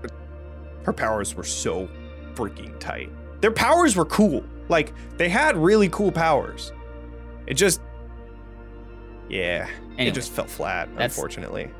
[0.83, 1.89] her powers were so
[2.35, 3.09] freaking tight.
[3.41, 4.43] Their powers were cool.
[4.69, 6.71] Like they had really cool powers.
[7.47, 7.81] It just,
[9.29, 10.87] yeah, Anyway, it just fell flat.
[10.93, 11.71] that's- unfortunately,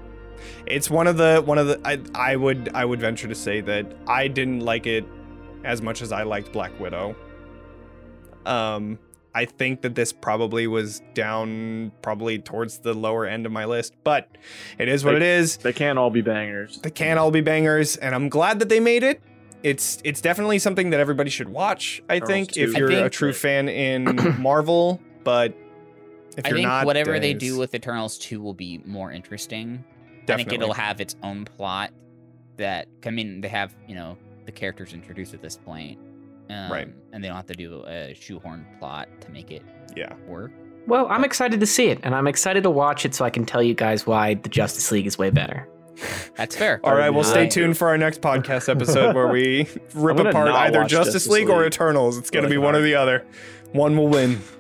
[0.66, 1.80] it's one of the one of the.
[1.86, 5.06] I I would I would venture to say that I didn't like it
[5.64, 7.16] as much as I liked Black Widow.
[8.46, 8.98] Um,
[9.36, 13.94] I think that this probably was down probably towards the lower end of my list,
[14.04, 14.30] but
[14.80, 15.58] it is what Like- it is.
[15.58, 16.80] They can't all be bangers.
[16.82, 19.22] They can't all be bangers, and I'm glad that they made it.
[19.64, 22.02] It's it's definitely something that everybody should watch.
[22.10, 22.62] I Girls think too.
[22.64, 25.54] if you're a think- true fan in Marvel, but
[26.38, 29.12] if I you're think not, whatever then they do with Eternals 2 will be more
[29.12, 29.84] interesting.
[30.30, 31.92] I think it'll have its own plot
[32.58, 36.00] that I mean they have, you know, the characters introduced at this point.
[36.50, 36.88] Um, Right.
[37.12, 39.64] And they don't have to do a shoehorn plot to make it
[39.96, 40.52] yeah, work.
[40.88, 43.46] Well, I'm excited to see it, and I'm excited to watch it so I can
[43.46, 45.68] tell you guys why the Justice League is way better.
[46.38, 46.80] That's fair.
[46.84, 50.48] All right, well, stay I- tuned for our next podcast episode where we rip apart
[50.50, 52.18] either Justice, Justice League, or Eternals.
[52.18, 53.26] It's going to Really be one or the other.
[53.74, 54.42] One will win.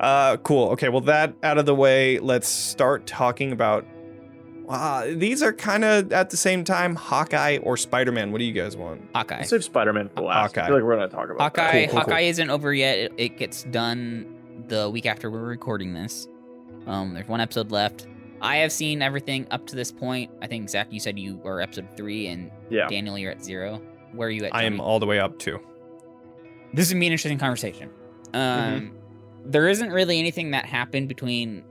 [0.00, 0.68] Uh, cool.
[0.68, 3.84] Okay, well, that out of the way, let's start talking about.
[4.68, 8.32] Uh, these are kind of at the same time Hawkeye or Spider Man.
[8.32, 9.02] What do you guys want?
[9.14, 9.38] Hawkeye.
[9.38, 10.48] I'll save Spider-Man for last.
[10.54, 10.62] Hawkeye.
[10.64, 11.62] I feel like we're gonna talk about Hawkeye.
[11.62, 11.72] that.
[11.72, 12.00] Cool, cool, cool.
[12.14, 12.98] Hawkeye isn't over yet.
[12.98, 14.34] It, it gets done
[14.68, 16.28] the week after we're recording this.
[16.86, 18.06] Um, there's one episode left.
[18.42, 20.30] I have seen everything up to this point.
[20.42, 22.86] I think Zach, you said you were episode three, and Yeah.
[22.88, 23.80] Daniel, you're at zero.
[24.12, 24.54] Where are you at?
[24.54, 25.58] I am all the way up to.
[26.74, 27.88] this would be an interesting conversation.
[28.34, 28.92] Um,
[29.46, 31.64] there isn't really anything that happened between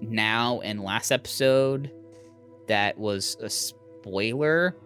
[0.00, 1.90] now and last episode
[2.68, 4.76] that was a spoiler,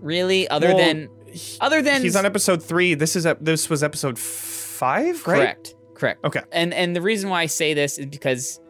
[0.00, 0.48] really.
[0.48, 2.94] Other Well, than he- other than he's on episode three.
[2.94, 5.36] This is ep- this was episode five, right?
[5.38, 6.24] correct, correct.
[6.24, 6.40] Okay.
[6.52, 8.60] And and the reason why I say this is because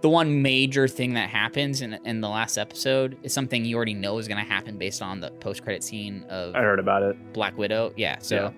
[0.00, 3.94] the one major thing that happens in in the last episode is something you already
[3.94, 7.02] know is going to happen based on the post credit scene of I heard about
[7.02, 7.32] it.
[7.32, 7.92] Black Widow.
[7.96, 8.18] Yeah.
[8.20, 8.52] So.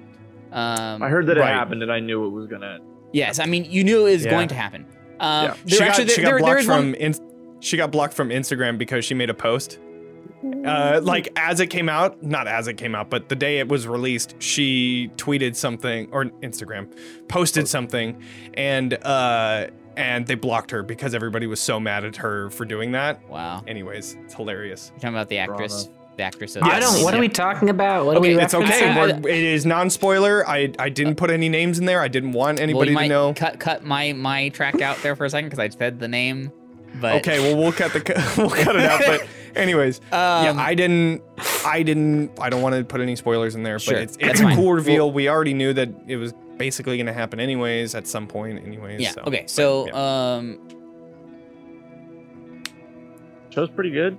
[0.53, 1.51] Um, I heard that Right.
[1.51, 2.79] it happened, and I knew it was gonna.
[3.13, 4.31] Yes, I mean you knew it was Yeah.
[4.31, 4.87] going to happen.
[5.21, 5.55] Um, Yeah.
[5.55, 6.95] there She got, actually she got there- there blocked is from one.
[6.95, 7.15] in,
[7.61, 9.79] she got blocked from Instagram because she made a post.
[10.67, 13.69] Uh, like as it came out, not as it came out, but the day it
[13.69, 16.87] was released, she tweeted something or Instagram
[17.29, 18.21] posted something,
[18.55, 22.93] and uh, and they blocked her because everybody was so mad at her for doing
[22.93, 23.27] that.
[23.29, 24.91] Wow, Anyways, it's hilarious.
[24.95, 26.57] you're talking about the actress, the actress.
[26.57, 27.03] Of I don't.
[27.03, 28.07] What are we talking about?
[28.07, 28.95] What Okay, are we It's okay.
[28.97, 30.49] We're, it is non-spoiler.
[30.49, 32.01] I I didn't put any names in there.
[32.01, 33.35] I didn't want Well, anybody you to know.
[33.35, 36.53] cut cut my my track out there for a second because I said the name.
[37.01, 39.03] But Okay, well we'll cut the we'll cut it out.
[39.05, 41.23] But anyways, yeah, um, I didn't,
[41.67, 43.79] I didn't, I don't want to put any spoilers in there.
[43.81, 45.11] Sure, but it's it's a cool reveal.
[45.11, 49.01] we already knew that it was basically going to happen anyways at some point, anyways.
[49.01, 49.11] yeah.
[49.11, 50.35] so, okay, but, so yeah.
[50.37, 50.61] um,
[53.51, 54.17] Show's pretty good.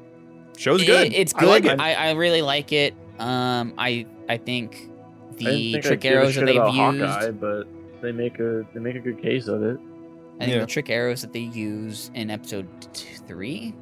[0.57, 1.13] Show's it- good.
[1.13, 1.49] it's I good.
[1.49, 1.79] like it.
[1.79, 2.93] I, I really like it.
[3.19, 4.89] Um, I I think
[5.37, 7.05] the didn't think trick I'd give a arrows that they've about used.
[7.05, 7.63] Hawkeye, but
[8.01, 9.77] they make a they make a good case of it.
[10.35, 10.59] I think Yeah.
[10.61, 13.73] the trick arrows that they use in episode t- three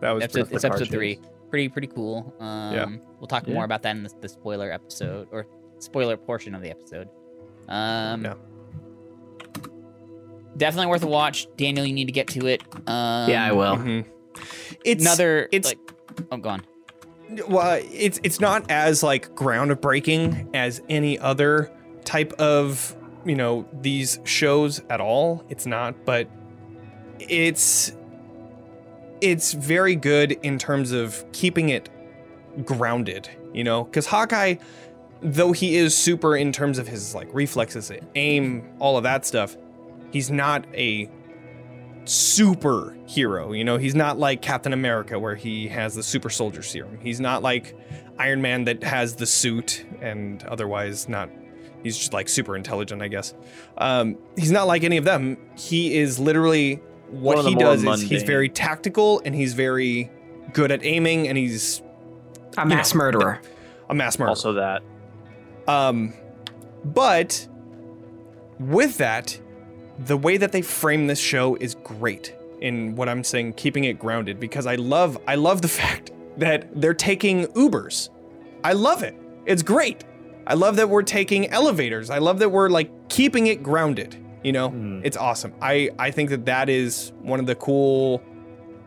[0.00, 1.18] that was episode, it's episode three.
[1.50, 2.32] Pretty pretty cool.
[2.40, 3.54] Um, we'll talk Yeah.
[3.54, 5.46] more about that in the, the spoiler episode or
[5.78, 7.08] spoiler portion of the episode.
[7.68, 8.34] Um, Yeah.
[10.56, 11.46] definitely worth a watch.
[11.56, 12.62] Daniel, you need to get to it.
[12.86, 13.76] Um, Yeah, I will.
[13.76, 14.04] Mhm.
[14.84, 15.48] It's Another.
[15.52, 15.92] it's- like,
[16.30, 16.62] oh, go on.
[17.48, 21.70] well, it's it's not as like groundbreaking as any other
[22.04, 25.44] type of you know these shows at all.
[25.48, 26.28] It's not, but
[27.18, 27.92] it's
[29.20, 31.88] it's very good in terms of keeping it
[32.64, 33.28] grounded.
[33.52, 34.56] You know, because Hawkeye,
[35.22, 39.56] though he is super in terms of his like reflexes, aim, all of that stuff,
[40.12, 41.10] he's not a
[42.06, 43.56] superhero.
[43.56, 46.98] You know, he's not like Captain America where he has the super soldier serum.
[47.00, 47.76] He's not like
[48.18, 51.30] Iron Man that has the suit and otherwise not.
[51.82, 53.34] He's just like super intelligent, I guess.
[53.78, 55.36] Um, he's not like any of them.
[55.56, 56.76] He is literally
[57.10, 60.10] what he more does is he's very tactical and he's very
[60.52, 61.82] good at aiming and he's
[62.56, 63.40] A mass know, murderer.
[63.88, 64.30] a mass murderer.
[64.30, 64.82] Also that.
[65.68, 66.14] Um,
[66.84, 67.46] but
[68.58, 69.38] with that,
[70.04, 73.98] the way that they frame this show is great in what I'm saying, keeping it
[73.98, 78.10] grounded because I love I love the fact that they're taking Ubers.
[78.64, 79.14] I love it.
[79.46, 80.04] It's great.
[80.46, 82.10] I love that we're taking elevators.
[82.10, 84.16] I love that we're like keeping it grounded.
[84.44, 85.00] You know, Mhm.
[85.04, 85.52] it's awesome.
[85.60, 88.22] I I think that that is one of the cool.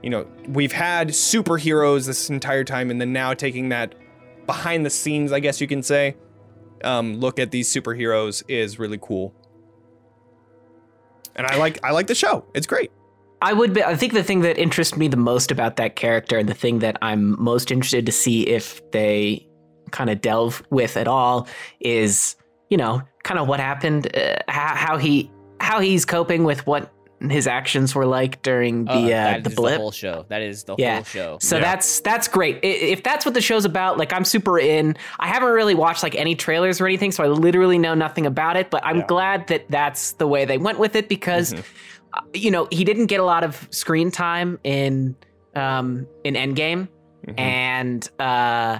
[0.02, 3.95] You know, we've had superheroes this entire time, and then now taking that
[4.45, 6.15] behind the scenes, I guess you can say,
[6.86, 9.34] um, look at these superheroes is really cool.
[11.39, 12.45] And I like I like the show.
[12.54, 12.91] It's great.
[13.41, 16.38] I would be, I think the thing that interests me the most about that character
[16.38, 19.47] and the thing that I'm most interested to see if they
[19.91, 21.47] kind of delve with at all
[21.80, 22.36] is,
[22.69, 26.91] you know, kind of what happened, uh, how, how he how he's coping with what
[27.29, 29.77] his actions were like during the Oh, uh, that the is blip.
[29.77, 30.25] whole show.
[30.29, 30.95] That is the Yeah.
[30.95, 31.38] whole show.
[31.41, 31.63] So Yeah.
[31.63, 32.60] that's that's great.
[32.63, 34.95] If that's what the show's about, like I'm super in.
[35.19, 38.55] I haven't really watched like any trailers or anything, so I literally know nothing about
[38.55, 38.69] it.
[38.69, 39.08] But I'm Yeah.
[39.08, 41.63] glad that that's the way they went with it because, Mhm.
[42.13, 45.15] uh, you know, he didn't get a lot of screen time in
[45.55, 46.88] um in Endgame,
[47.27, 47.39] Mhm.
[47.39, 48.79] and uh,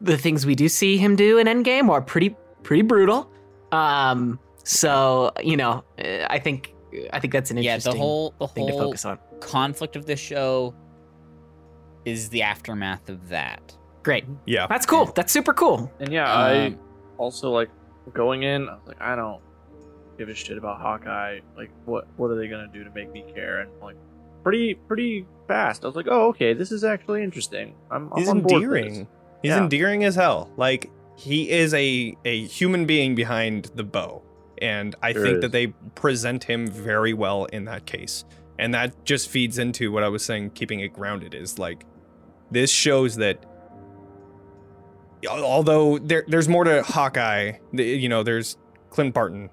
[0.00, 3.30] the things we do see him do in Endgame are pretty pretty brutal.
[3.72, 6.73] Um, so you know, uh, I think
[7.12, 9.18] I think that's an interesting yeah, interesting the whole the thing to whole focus on.
[9.40, 10.74] conflict of this show
[12.04, 13.76] is the aftermath of that.
[14.02, 14.66] Great, Yeah.
[14.66, 15.06] that's cool.
[15.06, 15.90] That's super cool.
[16.00, 16.78] And yeah, I Um,
[17.18, 17.70] also like
[18.12, 18.68] going in.
[18.68, 19.40] I was like, I don't
[20.18, 21.40] give a shit about Hawkeye.
[21.56, 23.60] Like, what what are they gonna do to make me care?
[23.60, 23.96] And like,
[24.42, 25.84] pretty pretty fast.
[25.84, 27.74] I was like, oh, okay, this is actually interesting.
[27.90, 28.76] I'm, I'm He's on board for this.
[28.78, 29.08] endearing.
[29.42, 29.62] He's Yeah.
[29.62, 30.50] endearing as hell.
[30.58, 34.22] Like he is a a human being behind the bow.
[34.60, 35.42] And I Sure think is.
[35.42, 38.24] that they present him very well in that case.
[38.58, 41.84] And that just feeds into what I was saying, keeping it grounded is like
[42.50, 43.44] this shows that
[45.28, 48.56] although there there's more to Hawkeye, you know, there's
[48.90, 49.50] Clint Barton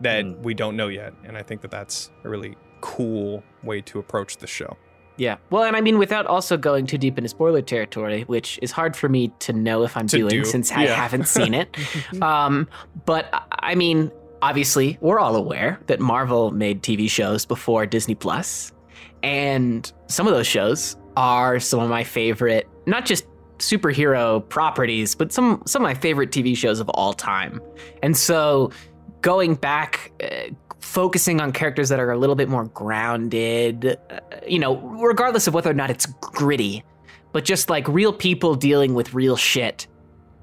[0.00, 0.42] that Mm.
[0.42, 1.12] we don't know yet.
[1.24, 4.76] And I think that that's a really cool way to approach the show.
[5.18, 5.38] Yeah.
[5.48, 8.94] Well, and I mean, without also going too deep into spoiler territory, which is hard
[8.94, 11.74] for me to know if I'm doing do, since I haven't seen it.
[12.22, 12.68] um,
[13.06, 14.10] but I- mean,
[14.42, 18.72] obviously, we're all aware that Marvel made TV shows before Disney Plus,
[19.22, 23.26] and some of those shows are some of my favorite, not just
[23.58, 27.60] superhero properties, but some some of my favorite TV shows of all time.
[28.02, 28.70] And so,
[29.20, 30.12] going back.
[30.22, 35.48] Uh, focusing on characters that are a little bit more grounded, uh, you know, regardless
[35.48, 36.84] of whether or not it's gritty,
[37.32, 39.88] but just like real people dealing with real shit,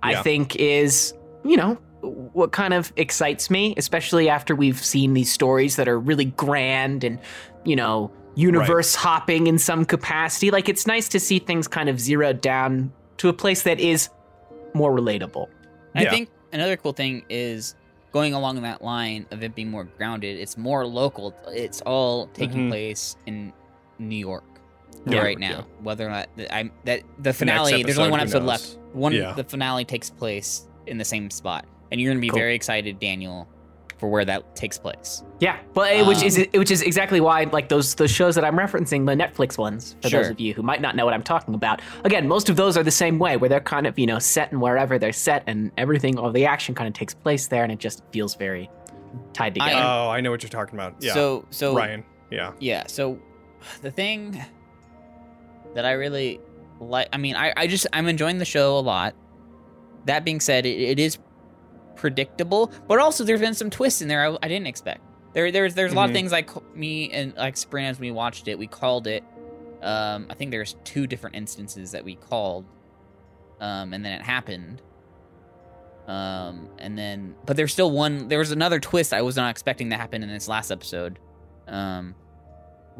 [0.03, 1.13] I think is,
[1.45, 5.99] you know, what kind of excites me, especially after we've seen these stories that are
[5.99, 7.17] really grand and,
[7.63, 10.51] you know, universe hopping in some capacity.
[10.51, 14.09] Like it's nice to see things kind of zeroed down to a place that is
[14.73, 15.47] more relatable.
[15.95, 17.75] I think another cool thing is
[18.11, 20.39] going along that line of it being more grounded.
[20.39, 21.33] It's more local.
[21.47, 22.69] It's all taking Mhm.
[22.69, 23.53] place in
[23.99, 24.43] New York
[25.05, 25.19] Yeah.
[25.19, 25.49] right now.
[25.49, 25.61] Yeah.
[25.81, 27.83] Whether or not the, I'm that the The next finale.
[27.83, 28.77] there's only one episode left.
[28.93, 29.33] One Yeah.
[29.33, 32.39] the finale takes place in the same spot, and you're gonna be Cool.
[32.39, 33.47] very excited, Daniel,
[33.99, 35.23] for where that takes place.
[35.39, 38.43] Yeah, but uh, which Um, is which is exactly why like those those shows that
[38.43, 41.23] I'm referencing, the Netflix ones, for those of you who might not know what I'm
[41.23, 41.81] talking about.
[42.03, 44.51] Again, most of those are the same way, where they're kind of you know set
[44.51, 47.71] in wherever they're set, and everything, all the action kind of takes place there, and
[47.71, 48.69] it just feels very
[49.33, 49.85] tied I- together.
[49.85, 50.95] Oh, I know what you're talking about.
[50.99, 51.13] Yeah.
[51.13, 52.03] So so Ryan.
[52.31, 52.51] Yeah.
[52.59, 53.19] Yeah, so
[53.83, 54.43] the thing
[55.75, 56.39] that I really
[56.79, 59.13] like, I mean, I, I just, I'm enjoying the show a lot.
[60.05, 61.17] That being said, it, it is
[61.95, 65.01] predictable, but also there's been some twists in there I, I didn't expect.
[65.33, 66.13] There, there's, there's a lot of Mhm.
[66.13, 69.23] things like me and like Sabrina as we watched it, we called it.
[69.81, 72.65] Um, I think there's two different instances that we called,
[73.59, 74.81] um, and then it happened.
[76.07, 78.27] Um, and then, but there's still one.
[78.27, 81.17] There was another twist I was not expecting to happen in this last episode.
[81.67, 82.15] Um,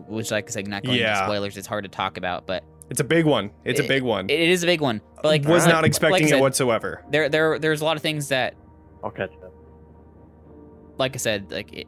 [0.07, 2.99] which, like I said, not going into spoilers, it's hard to talk about, but It's
[3.01, 3.51] a big one.
[3.63, 4.29] It's a big one.
[4.29, 5.01] it, it is a big one.
[5.17, 7.03] But like, was like- not like expecting I said, it whatsoever.
[7.11, 8.55] There, there, there's a lot of things that,
[9.03, 9.51] I'll catch up.
[10.97, 11.87] like I said, like it,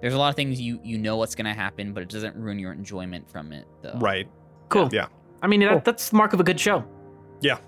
[0.00, 2.58] there's a lot of things you you know what's gonna happen, but it doesn't ruin
[2.58, 3.96] your enjoyment from it, though.
[3.98, 4.28] Right.
[4.68, 4.88] cool.
[4.92, 5.06] Yeah.
[5.40, 5.70] I mean, Cool.
[5.74, 6.84] that, that's the mark of a good show.
[7.40, 7.58] Yeah,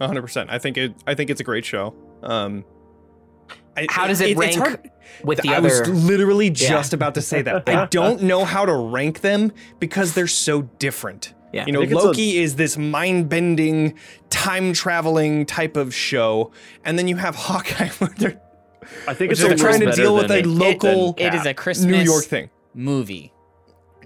[0.00, 0.46] 100%.
[0.50, 1.94] I think it I think it's a great show.
[2.22, 2.64] Um
[3.76, 4.90] I- How does it it's rank
[5.24, 5.68] with the I other.
[5.68, 7.68] I was literally just about to say that.
[7.68, 11.34] I don't know how to rank them because they're so different.
[11.52, 11.66] Yeah.
[11.66, 13.94] You know, I think a- Loki is this mind bending,
[14.30, 16.50] time traveling type of show.
[16.84, 18.40] And then you have Hawkeye where they're,
[19.06, 21.86] I think it's they're trying to deal with a than local It is a Christmas
[21.86, 23.32] New York thing, movie.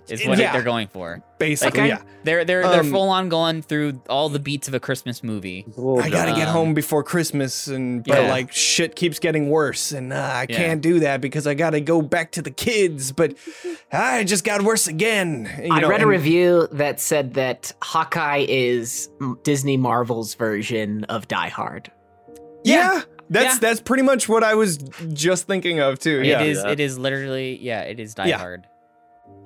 [0.09, 0.53] Is what Yeah.
[0.53, 1.23] they're going for.
[1.39, 1.81] basically.
[1.81, 1.89] Okay.
[1.89, 1.99] Yeah.
[2.25, 5.65] They're they're they're Um, full on going through all the beats of a Christmas movie.
[5.69, 6.39] It's a little I gotta dumb.
[6.39, 8.31] get home before Christmas, and but yeah.
[8.31, 10.57] like shit keeps getting worse, and uh, I Yeah.
[10.57, 13.13] can't do that because I gotta go back to the kids.
[13.13, 13.35] But
[13.93, 15.51] I just got worse again.
[15.63, 19.11] You I know, read a review that said that Hawkeye is
[19.43, 21.91] Disney Marvel's version of Die Hard.
[22.65, 23.59] Yeah, that's Yeah.
[23.61, 24.79] that's pretty much what I was
[25.13, 26.21] just thinking of too.
[26.21, 26.71] It Yeah, is Yeah.
[26.73, 28.39] it is literally yeah, it is Die Yeah.
[28.39, 28.67] Hard.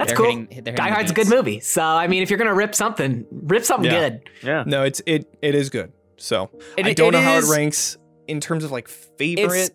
[0.07, 0.27] That's cool.
[0.27, 1.61] hitting- hitting Die Hard's a good movie.
[1.61, 4.09] So I mean, if you're gonna rip something, rip something Yeah.
[4.11, 4.21] good.
[4.43, 4.65] Yeah.
[4.67, 5.93] no, it's it it is good.
[6.17, 7.97] So It- I don't it know how it ranks
[8.29, 9.71] in terms of like favorite.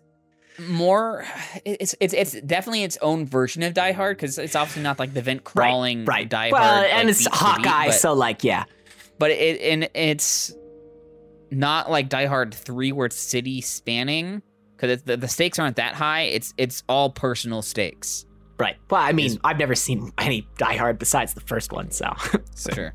[0.58, 1.24] It's more
[1.64, 5.12] it's it's it's definitely its own version of Die Hard because it's obviously not like
[5.14, 6.28] the vent crawling right.
[6.28, 6.86] Die well, Hard.
[6.90, 8.64] and like, it's beat for beat, Hawkeye, but- so like, yeah.
[9.18, 10.52] but it and it's
[11.50, 14.42] not like Die Hard three where it's city spanning
[14.76, 16.22] because the, the stakes aren't that high.
[16.22, 18.25] It's it's all personal stakes.
[18.58, 18.76] Right.
[18.90, 22.12] Well, I mean, I've never seen any Die Hard besides the first one, so
[22.74, 22.94] Sure.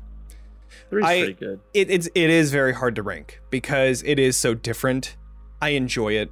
[0.90, 1.60] Three's I- pretty good.
[1.74, 5.16] it, it's it is very hard to rank because it is so different.
[5.60, 6.30] I enjoy it,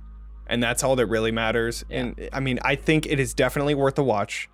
[0.49, 1.85] and that's all that really matters.
[1.89, 1.99] Yeah.
[1.99, 4.49] And I mean, I think it is definitely worth a watch.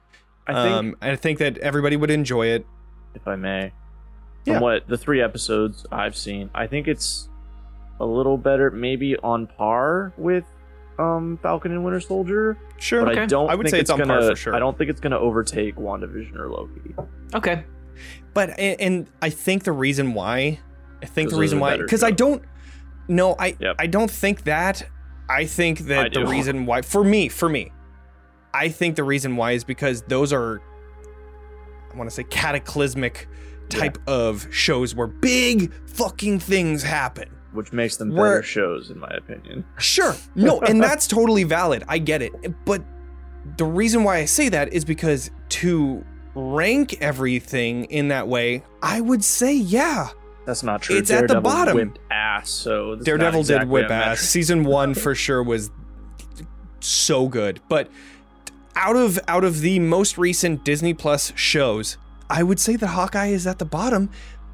[0.46, 2.66] I think, um, I think that everybody would enjoy it.
[3.14, 3.72] if I may,
[4.44, 4.60] from Yeah.
[4.60, 7.28] what the three episodes I've seen, I think it's
[7.98, 10.44] a little better, maybe on par with
[10.98, 12.56] um, Falcon and Winter Soldier.
[12.78, 13.26] Sure, But I Okay.
[13.26, 13.50] don't.
[13.50, 14.54] I would think say it's on gonna, par for sure.
[14.54, 16.94] I don't think it's gonna overtake WandaVision or Loki.
[17.34, 17.64] okay.
[18.34, 20.60] but and, and I think the reason why,
[21.02, 22.42] I think the reason why, because I don't,
[23.08, 23.76] no, I Yep.
[23.78, 24.86] I don't think that.
[25.28, 26.26] I think that I the do.
[26.26, 27.72] reason why, for me, for me,
[28.54, 30.60] I think the reason why is because those are,
[31.92, 33.28] I want to say, cataclysmic
[33.68, 37.28] type of shows where big fucking things happen.
[37.56, 39.64] Which makes them better shows, in my opinion.
[39.78, 40.14] Sure.
[40.34, 41.84] No, and that's totally valid.
[41.88, 42.32] I get it.
[42.64, 42.82] But
[43.56, 46.04] the reason why I say that is because to
[46.34, 50.08] rank everything in that way, I would say, yeah,
[50.44, 50.96] That's not true.
[50.96, 51.74] It's at the Daredevil bottom.
[51.76, 52.50] Whipped ass.
[52.50, 54.20] So Daredevil exactly did whip ass.
[54.20, 55.70] Season one for sure was
[56.80, 57.60] so good.
[57.68, 57.90] But
[58.76, 61.96] out of out of the most recent Disney Plus shows,
[62.28, 64.10] I would say that Hawkeye is at the bottom.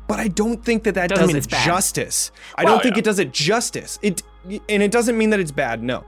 [0.08, 1.64] But I don't think that that Doesn't does it bad.
[1.64, 2.30] justice.
[2.56, 3.00] I Well, don't think yeah.
[3.00, 3.98] it does it justice.
[4.02, 4.22] It
[4.68, 5.82] and it doesn't mean that it's bad.
[5.82, 6.04] No,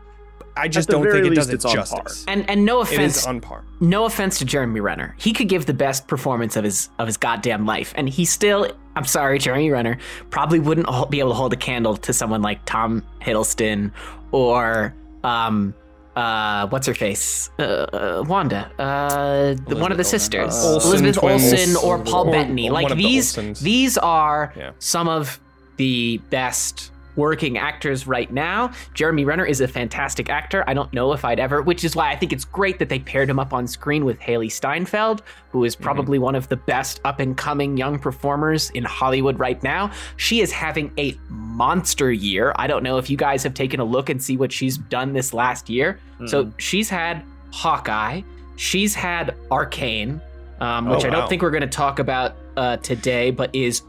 [0.57, 2.25] I just don't think it does it it's justice.
[2.29, 3.65] And and no offense, is on par.
[3.81, 5.15] no offense to Jeremy Renner.
[5.19, 8.71] He could give the best performance of his of his goddamn life, and he still.
[8.97, 9.99] I'm sorry, Jeremy Renner
[10.31, 13.91] probably wouldn't be able to hold a candle to someone like Tom Hiddleston
[14.33, 15.75] or um
[16.17, 20.73] uh what's her face uh, uh Wanda uh the, one of the Elizabeth sisters Olsen.
[20.73, 21.53] Olsen Elizabeth twins.
[21.53, 22.71] Olsen or Or- Paul or Bettany.
[22.71, 24.71] one Like of the these these are Yeah.
[24.79, 25.41] some of
[25.77, 28.73] the best working actors right now.
[28.95, 30.65] Jeremy Renner is a fantastic actor.
[30.67, 32.99] I don't know if I'd ever, which is why I think it's great that they
[32.99, 37.01] paired him up on screen with Hailee Steinfeld, who is probably one of the best
[37.05, 39.91] up and coming young performers in Hollywood right now.
[40.17, 42.53] She is having a monster year.
[42.57, 45.13] I don't know if you guys have taken a look and see what she's done
[45.13, 45.99] this last year.
[46.27, 48.23] So she's had Hawkeye,
[48.57, 50.21] she's had Arcane,
[50.61, 53.83] um, which Oh, I don't think we're going to talk about uh, today, but is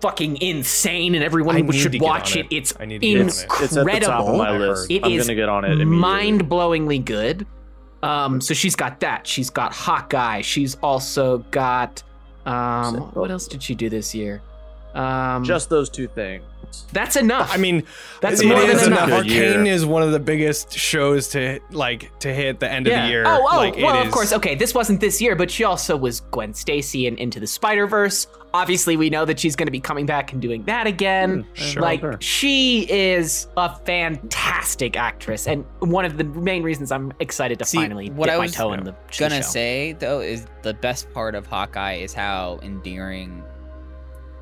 [0.00, 2.46] fucking insane, and everyone need should watch it.
[2.46, 2.56] it.
[2.56, 4.90] It's I need to get It's, at the top of my list.
[4.90, 7.46] It I'm gonna get on it mind-blowingly good.
[8.02, 9.26] Um, so she's got that.
[9.26, 10.40] She's got Hawkeye.
[10.40, 12.02] She's also got
[12.46, 14.42] um, what else did she do this year?
[14.94, 16.44] Um, Just those two things.
[16.92, 17.50] That's enough.
[17.52, 17.84] I mean,
[18.20, 19.08] That's it more is than enough.
[19.08, 19.18] enough.
[19.24, 23.08] Arcane is one of the biggest shows to like to hit the end of the
[23.08, 23.24] year.
[23.26, 24.32] Oh, oh, like, well, of is- course.
[24.32, 27.86] Okay, this wasn't this year, but she also was Gwen Stacy in Into the Spider
[27.86, 28.26] Verse.
[28.52, 31.44] Obviously, we know that she's going to be coming back and doing that again.
[31.44, 31.82] Mm, sure.
[31.82, 32.16] Like Sure.
[32.20, 37.78] she is a fantastic actress, and one of the main reasons I'm excited to See,
[37.78, 39.42] finally what dip I my was toe in the sh- gonna show.
[39.48, 43.42] say though is the best part of Hawkeye is how endearing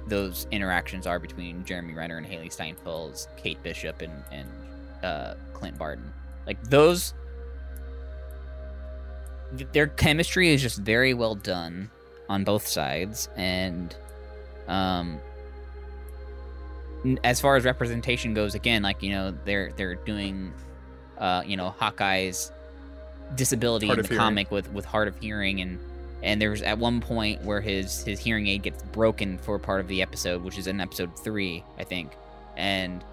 [0.09, 4.49] those interactions are between Jeremy Renner and Hailee Steinfeld's Kate Bishop and and
[5.03, 6.13] uh, Clint Barton.
[6.47, 7.15] Like those,
[9.57, 11.91] th- their chemistry is just very well done
[12.29, 13.95] on both sides, and
[14.67, 15.19] um,
[17.25, 20.53] as far as representation goes, again, like you know, they're they're doing,
[21.19, 22.53] uh, you know, Hawkeye's
[23.35, 24.19] disability Hard in the hearing.
[24.21, 25.79] comic with with hard of hearing and
[26.23, 29.89] and there's at one point where his his hearing aid gets broken for part of
[29.89, 32.11] the episode which is in episode three i think
[32.57, 33.05] and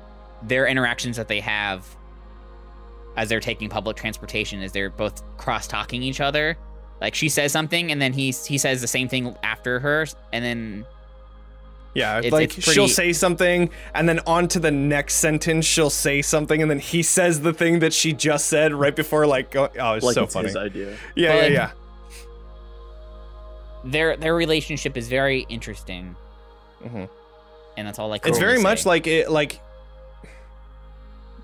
[0.44, 1.86] their interactions that they have
[3.18, 6.58] as they're taking public transportation, is they're both cross talking each other.
[7.00, 10.44] Like she says something, and then he he says the same thing after her, and
[10.44, 10.86] then
[11.94, 15.90] Yeah, It's- like it's she'll say something and then on to the next sentence she'll
[15.90, 19.56] say something and then he says the thing that she just said right before like
[19.56, 20.48] oh it's like so it's funny.
[20.48, 20.98] his idea.
[21.16, 21.72] Yeah, Well, yeah, and- yeah.
[23.86, 26.16] Their their relationship is very interesting,
[26.84, 27.08] Mhm.
[27.78, 28.20] and that's all I.
[28.26, 29.62] It's very much like it like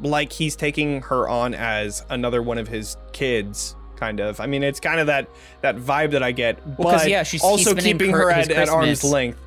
[0.01, 4.39] like he's taking her on as another one of his kids kind of.
[4.39, 5.27] I mean, it's kind of that
[5.61, 8.67] that vibe that I get, Well, but yeah, she's- also keeping her- her at, at
[8.69, 9.39] arm's length.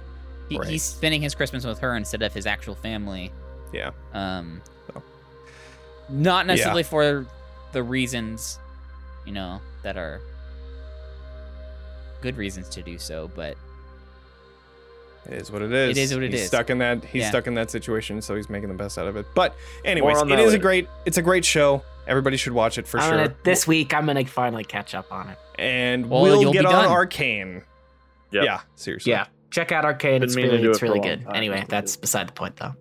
[0.49, 0.69] He, Right.
[0.69, 3.33] he's spending his Christmas with her instead of his actual family.
[3.73, 3.91] Yeah.
[4.13, 5.03] Um, So.
[6.11, 7.27] not necessarily for
[7.73, 8.59] the reasons,
[9.25, 10.21] you know, that are
[12.25, 13.57] good reasons to do so, but
[15.27, 15.97] It is what it is.
[15.97, 16.47] It is is what it he's is.
[16.49, 17.29] Stuck in that he's Yeah.
[17.31, 19.25] stuck in that situation, so he's making the best out of it.
[19.35, 19.55] But
[19.85, 21.83] anyways, it is it that is a great it's a great show.
[22.07, 23.19] Everybody should watch it for I'm sure.
[23.19, 25.39] gonna- this week, I'm gonna finally catch up on it.
[25.59, 26.87] and Well, we'll you'll get on done.
[26.91, 27.63] Arcane.
[28.33, 28.45] Yep.
[28.45, 29.13] Yeah, seriously.
[29.13, 30.21] Yeah, check out Arcane.
[30.21, 31.27] Been It's really, it's it for a really good.
[31.33, 32.01] Anyway, that's good.
[32.03, 32.75] beside the point, though.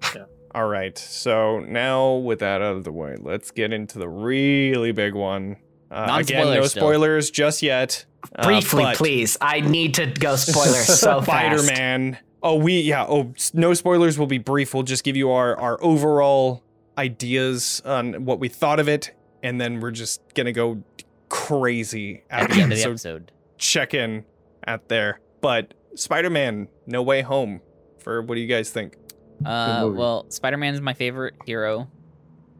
[0.56, 0.98] All right.
[0.98, 5.56] So now with that out of the way, let's get into the really big one.
[5.94, 7.34] Uh, again, no Non-spoilers still.
[7.46, 8.06] just yet.
[8.36, 9.38] Uh, Briefly, please.
[9.42, 11.64] I need to go spoilers so fast.
[11.66, 12.18] Spider-Man.
[12.42, 13.06] Oh, we yeah.
[13.08, 14.18] Oh, no spoilers.
[14.18, 14.74] will be brief.
[14.74, 16.64] We'll just give you our our overall
[16.98, 19.14] ideas on what we thought of it,
[19.44, 20.84] and then we're just gonna go
[21.30, 23.32] crazy at the end of the So episode.
[23.58, 24.26] check in
[24.66, 25.20] at there.
[25.42, 27.62] But Spider-Man: No Way Home.
[28.00, 28.98] For what do you guys think?
[29.46, 31.90] Uh, well, Spider Man is my favorite hero,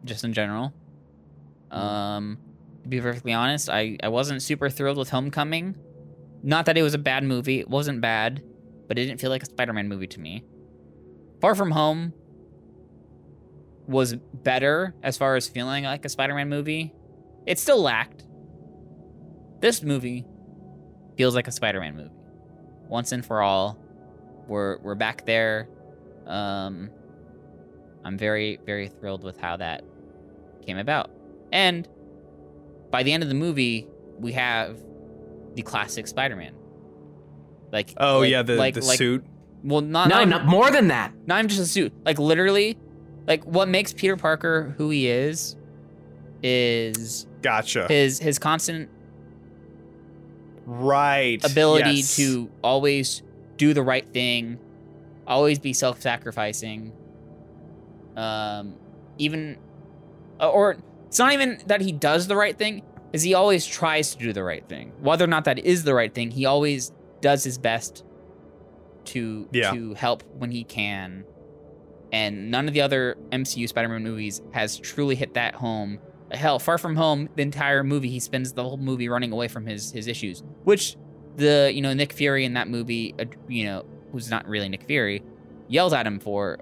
[0.04, 0.72] just in general.
[1.70, 2.38] Um,
[2.84, 5.76] to be perfectly honest, I, I wasn't super thrilled with Homecoming.
[6.42, 8.42] Not that it was a bad movie, it wasn't bad,
[8.86, 10.44] but it didn't feel like a Spider Man movie to me.
[11.40, 12.12] Far From Home
[13.86, 16.94] was better as far as feeling like a Spider Man movie.
[17.46, 18.24] It still lacked.
[19.60, 20.26] This movie
[21.16, 22.10] feels like a Spider Man movie.
[22.88, 23.78] Once and for all.
[24.46, 25.68] We're we're back there.
[26.26, 26.90] Um
[28.04, 29.82] I'm very, very thrilled with how that
[30.66, 31.10] came about.
[31.52, 31.88] And
[32.94, 33.88] by the end of the movie,
[34.20, 34.78] we have
[35.56, 36.54] the classic Spider-Man.
[37.72, 39.24] Like Oh like- yeah, the like, the like, suit.
[39.64, 41.12] Well, not No, not, no, more than that.
[41.26, 41.92] not even just a suit.
[42.04, 42.78] Like literally,
[43.26, 45.56] like what makes Peter Parker who he is
[46.40, 47.88] is Gotcha.
[47.88, 48.88] his his constant
[50.64, 51.44] right.
[51.44, 52.14] ability Yes.
[52.14, 53.24] to always
[53.56, 54.60] do the right thing,
[55.26, 56.92] always be self-sacrificing.
[58.16, 58.74] Um,
[59.18, 59.56] even,
[60.38, 60.76] or
[61.14, 64.32] it's not even that he does the right thing, is he always tries to do
[64.32, 64.90] the right thing.
[65.00, 66.90] Whether or not that is the right thing, he always
[67.20, 68.02] does his best
[69.04, 69.70] to Yeah.
[69.70, 71.22] to help when he can.
[72.10, 76.00] And none of the other MCU Spider-Man movies has truly hit that home.
[76.32, 79.66] Hell, Far From Home, the entire movie, he spends the whole movie running away from
[79.66, 80.96] his his issues, which
[81.36, 84.82] the you know Nick Fury in that movie, uh, you know, who's not really Nick
[84.82, 85.22] Fury,
[85.68, 86.58] yells at him for.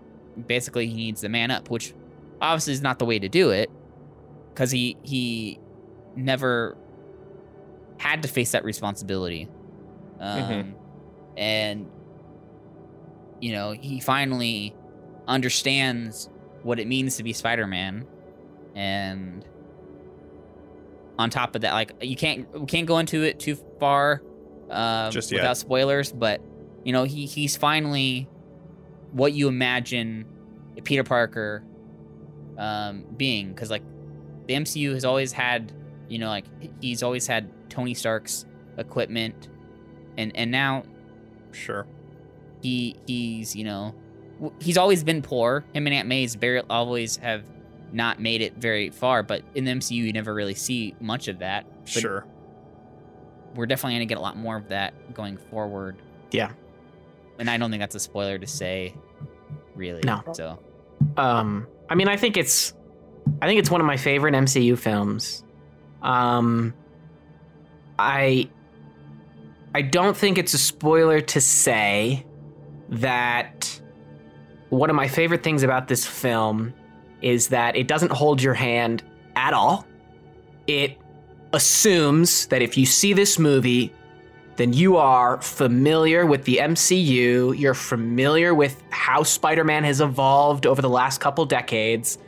[0.47, 1.95] Basically, he needs the man up, which
[2.43, 3.71] obviously is not the way to do it,
[4.53, 5.59] because he he
[6.17, 6.77] never
[7.99, 9.49] had to face that responsibility,
[10.21, 10.75] um, Mhm.
[11.37, 11.91] and
[13.41, 14.75] you know he finally
[15.27, 16.29] understands
[16.63, 18.07] what it means to be Spider-Man,
[18.75, 19.45] and
[21.19, 24.23] on top of that, like you can't we can't go into it too far
[24.71, 25.39] um, Just yet.
[25.41, 26.41] without spoilers, but
[26.85, 28.29] you know he he's finally
[29.13, 30.25] what you imagine
[30.85, 31.63] Peter Parker
[32.59, 33.83] um, being, because like
[34.47, 35.73] the MCU has always had,
[36.09, 36.45] you know, like
[36.81, 38.45] he's always had Tony Stark's
[38.79, 39.49] equipment,
[40.19, 40.85] and and now
[41.53, 41.87] Sure.
[42.63, 43.95] he he's you know
[44.61, 45.65] he's always been poor.
[45.73, 47.45] Him and Aunt May's very always have
[47.93, 51.39] not made it very far, but in the MCU you never really see much of
[51.41, 51.67] that.
[51.83, 52.27] But Sure.
[53.55, 55.97] we're definitely gonna get a lot more of that going forward.
[56.31, 56.53] Yeah.
[57.39, 58.95] and I don't think that's a spoiler to say,
[59.75, 60.01] really.
[60.05, 60.23] No.
[60.33, 60.59] So
[61.17, 62.73] Um, I mean, I think it's,
[63.41, 65.45] I think it's one of my favorite MCU films.
[66.03, 66.75] Um,
[67.99, 68.49] I,
[69.75, 72.25] I don't think it's a spoiler to say
[72.89, 73.81] that
[74.69, 76.73] one of my favorite things about this film
[77.21, 79.03] is that it doesn't hold your hand
[79.37, 79.87] at all.
[80.67, 80.99] It
[81.53, 83.93] assumes that if you see this movie,
[84.57, 87.59] then you are familiar with the MCU.
[87.59, 92.19] You're familiar with how Spider Man has evolved over the last couple decades.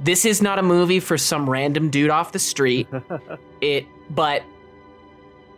[0.00, 2.88] This is not a movie for some random dude off the street.
[3.60, 4.42] it, but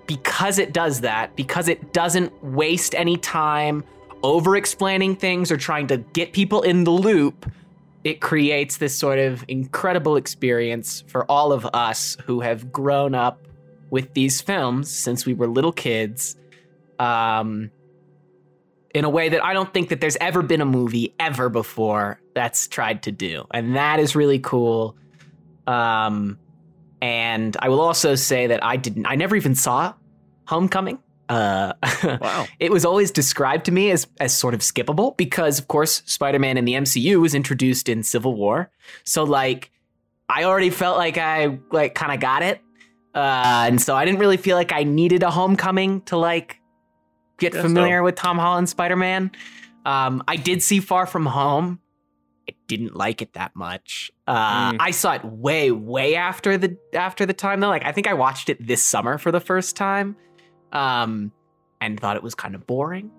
[0.07, 3.84] because it does that, because it doesn't waste any time
[4.22, 7.51] over explaining things or trying to get people in the loop,
[8.05, 13.41] it creates this sort of incredible experience for all of us who have grown up
[13.91, 16.36] with these films since we were little kids.
[16.99, 17.70] Um,
[18.99, 22.21] in a way that I don't think that there's ever been a movie ever before
[22.35, 23.47] that's tried to do.
[23.53, 24.97] And that is really cool.
[25.69, 26.37] Um,
[27.01, 29.95] and I will also say that I didn't, I never even saw
[30.47, 30.99] Homecoming.
[31.29, 31.75] Uh,
[32.21, 32.47] Wow.
[32.59, 36.41] it was always described to me as, as sort of skippable because, of course, Spider
[36.41, 38.69] Man in the MCU was introduced in Civil War.
[39.05, 39.71] So, like,
[40.29, 42.61] I already felt like I, like, kind of got it.
[43.15, 46.58] Uh, and so I didn't really feel like I needed a Homecoming to, like,
[47.39, 49.30] get Guess familiar with Tom Holland Spider Man.
[49.84, 51.80] Um, I did see Far From Home.
[52.49, 54.11] I didn't like it that much.
[54.26, 54.76] Uh, Mm.
[54.80, 57.68] I saw it way, way after the after the time though.
[57.68, 60.16] Like I think I watched it this summer for the first time,
[60.72, 61.32] um,
[61.80, 63.11] and thought it was kind of boring.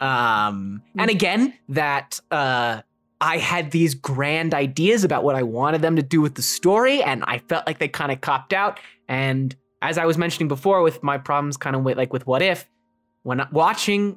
[0.00, 2.82] Um, and again, that uh,
[3.20, 7.02] I had these grand ideas about what I wanted them to do with the story,
[7.02, 8.80] and I felt like they kind of copped out.
[9.08, 12.42] And as I was mentioning before, with my problems, kind of with like with What
[12.42, 12.68] If,
[13.22, 14.16] when watching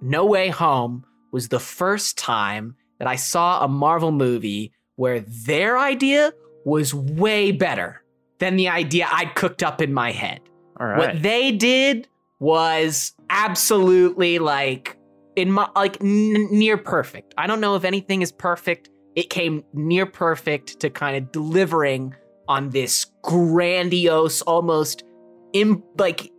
[0.00, 5.78] No Way Home was the first time that I saw a Marvel movie where their
[5.78, 6.32] idea
[6.64, 8.02] was way better
[8.38, 10.40] than the idea I'd cooked up in my head.
[10.80, 10.98] All right.
[10.98, 12.08] What they did
[12.40, 14.96] was absolutely like
[15.36, 17.34] in my like n- near perfect.
[17.36, 18.90] I don't know if anything is perfect.
[19.16, 22.14] It came near perfect to kind of delivering
[22.46, 25.04] on this grandiose, almost
[25.52, 26.30] Im- like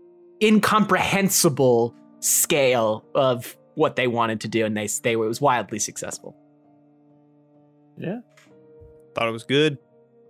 [0.42, 5.80] incomprehensible scale of what they wanted to do, and they they were, it was wildly
[5.80, 6.36] successful.
[7.98, 8.20] yeah.
[9.16, 9.78] Thought it was good.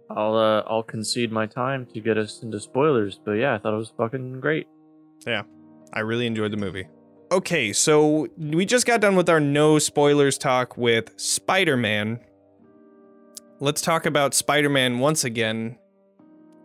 [0.10, 3.74] I'll uh, I'll concede my time to get us into spoilers, but yeah, I thought
[3.74, 4.68] it was fucking great.
[5.28, 5.44] Yeah,
[5.94, 6.88] I really enjoyed the movie.
[7.32, 12.20] Okay, so we just got done with our no spoilers talk with Spider Man.
[13.60, 15.78] Let's talk about Spider Man once again.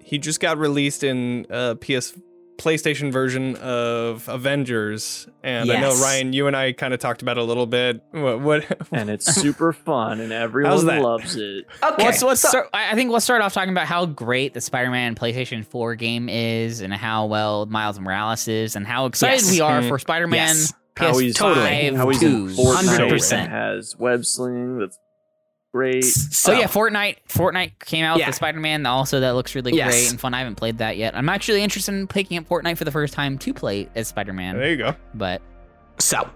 [0.00, 2.18] He just got released in a PS
[2.58, 7.36] PlayStation version of Avengers, and I know Ryan, you and I kind of talked about
[7.36, 8.02] it a little bit.
[8.12, 8.40] What?
[8.40, 11.66] what And it's super fun, and everyone loves it.
[11.82, 14.54] Okay, Let's, let's so- start, I I think we'll start off talking about how great
[14.54, 19.42] the Spider-Man PlayStation 4 game is, and how well Miles Morales is, and how excited
[19.42, 19.50] Yes.
[19.50, 19.88] we are Mhm.
[19.88, 20.72] for Spider-Man Yes.
[20.96, 21.94] PS5 How he's Totally.
[21.96, 22.26] how he's 2.
[22.26, 23.48] in Fortnite 100%.
[23.50, 24.78] has web sling.
[24.78, 24.96] That's
[25.74, 26.04] great.
[26.04, 27.16] so oh yeah, Fortnite.
[27.28, 28.26] Fortnite came out Yeah.
[28.28, 28.86] with Spider-Man.
[28.86, 29.90] Also, that looks really Yes.
[29.90, 30.32] great and fun.
[30.32, 31.16] I haven't played that yet.
[31.16, 34.56] I'm actually interested in picking up Fortnite for the first time to play as Spider-Man.
[34.56, 34.94] there you go.
[35.14, 35.42] But
[35.98, 36.28] So,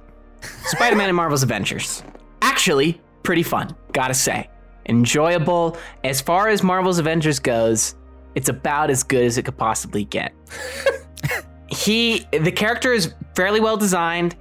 [0.65, 2.03] Spider Man and Marvel's Avengers.
[2.43, 4.49] Actually, pretty fun, gotta say.
[4.87, 5.77] Enjoyable.
[6.05, 7.95] As far as Marvel's Avengers goes,
[8.35, 10.33] it's about as good as it could possibly get.
[11.69, 14.35] he, the character is fairly well designed.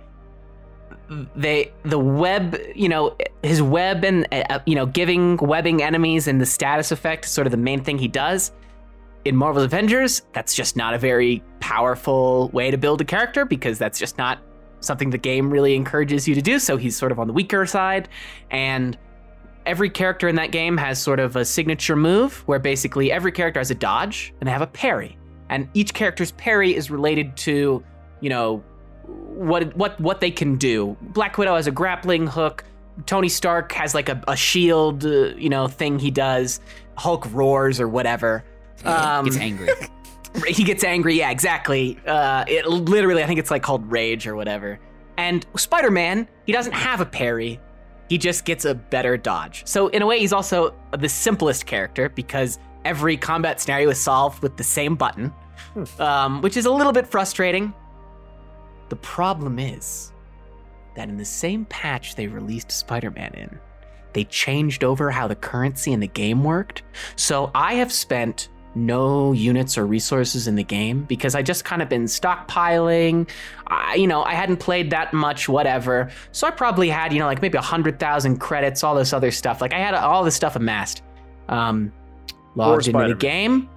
[1.36, 6.42] They, the web, you know, his web and, uh, you know, giving webbing enemies and
[6.42, 8.52] the status effect is sort of the main thing he does.
[9.24, 13.78] In Marvel's Avengers, that's just not a very powerful way to build a character because
[13.78, 14.40] that's just not
[14.80, 16.60] something the game really encourages you to do.
[16.60, 18.10] So he's sort of on the weaker side.
[18.52, 18.98] And
[19.66, 23.60] every character in that game has sort of a signature move where basically every character
[23.60, 25.18] has a dodge and they have a parry.
[25.50, 27.84] And each character's parry is related to,
[28.22, 28.64] you know,
[29.08, 30.98] what what what they can do.
[31.02, 32.64] Black Widow has a grappling hook.
[33.06, 36.60] Tony Stark has like a, a shield, uh, you know, thing he does.
[36.98, 38.44] Hulk roars or whatever.
[38.84, 39.70] Um, gets angry.
[40.48, 44.36] he gets angry yeah exactly uh it literally i think it's like called rage or
[44.36, 44.80] whatever
[45.18, 47.60] and spider-man he doesn't have a parry
[48.10, 52.10] he just gets a better dodge so in a way he's also the simplest character
[52.10, 55.34] because every combat scenario is solved with the same button
[56.00, 57.74] um, which is a little bit frustrating
[58.90, 60.12] the problem is
[60.96, 63.60] that in the same patch they released spider-man in
[64.14, 66.84] they changed over how the currency in the game worked
[67.16, 71.82] so i have spent no units or resources in the game because I just kind
[71.82, 73.28] of been stockpiling.
[73.66, 76.12] I, you know, I hadn't played that much, whatever.
[76.32, 79.32] So I probably had, you know, like maybe a hundred thousand credits, all this other
[79.32, 79.62] stuff.
[79.62, 81.02] Like I had all this stuff amassed.
[81.50, 81.92] Um,
[82.56, 83.70] logged into the game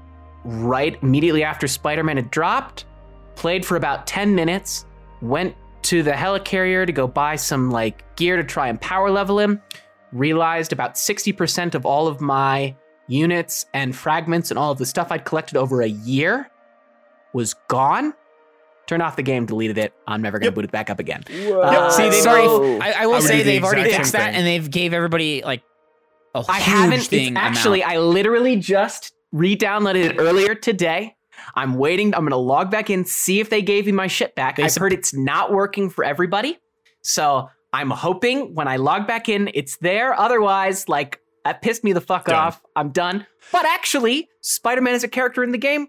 [0.45, 2.85] right immediately after Spider-Man had dropped.
[3.37, 4.85] Played for about ten minutes.
[5.23, 9.39] Went to the helicarrier to go buy some like gear to try and power level
[9.39, 9.61] him.
[10.13, 12.75] Realized about sixty percent of all of my
[13.07, 16.51] units and fragments and all of the stuff I'd collected over a year
[17.33, 18.15] was gone.
[18.87, 19.93] Turned off the game, deleted it.
[20.09, 20.55] I'm never gonna Yep.
[20.55, 21.23] boot it back up again.
[21.31, 21.61] Whoa.
[21.61, 24.35] Uh, See, they've Sorry, already- I, I will I say they've already fixed same that,
[24.35, 25.63] and they've gave everybody like
[26.35, 27.01] a I huge haven't.
[27.03, 27.29] thing.
[27.29, 27.97] It's actually, amount.
[27.97, 31.15] I literally just re-downloaded it earlier today.
[31.55, 32.15] I'm waiting.
[32.15, 34.57] I'm gonna log back in, see if they gave me my shit back.
[34.57, 36.59] They I've sup- heard it's not working for everybody,
[37.03, 40.19] so I'm hoping when I log back in, it's there.
[40.19, 42.35] Otherwise, like That pissed me the fuck Done.
[42.35, 42.61] off.
[42.77, 43.27] I'm done.
[43.53, 45.89] But actually, Spider-Man is a character in the game,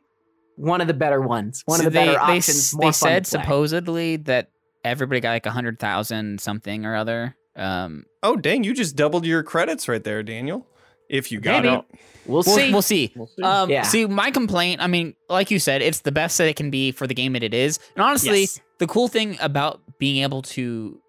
[0.56, 1.62] one of the better ones.
[1.66, 2.50] One So of the better they, they, options.
[2.50, 4.50] s- more they fun said supposedly that
[4.86, 7.36] everybody got like a hundred thousand something or other.
[7.56, 10.68] Um, Oh, dang, you just doubled your credits right there, Daniel.
[11.12, 11.76] If you got Maybe.
[11.76, 11.86] it.
[12.26, 12.72] We'll we'll see.
[12.72, 13.12] We'll see.
[13.16, 13.44] We'll see.
[13.44, 13.82] Um, Yeah.
[13.82, 14.80] See, my complaint.
[14.82, 17.34] I mean, like you said, it's the best that it can be for the game
[17.34, 17.80] that it is.
[17.96, 18.62] And honestly, Yes.
[18.78, 21.00] the cool thing about being able to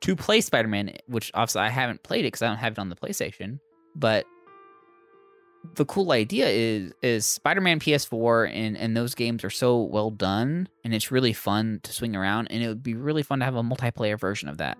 [0.00, 2.88] to play Spider-Man, which obviously I haven't played it because I don't have it on
[2.88, 3.60] the PlayStation,
[3.94, 4.26] but
[5.74, 10.68] the cool idea is is Spider-Man PS4 and and those games are so well done,
[10.84, 13.54] and it's really fun to swing around, and it would be really fun to have
[13.54, 14.76] a multiplayer version of that.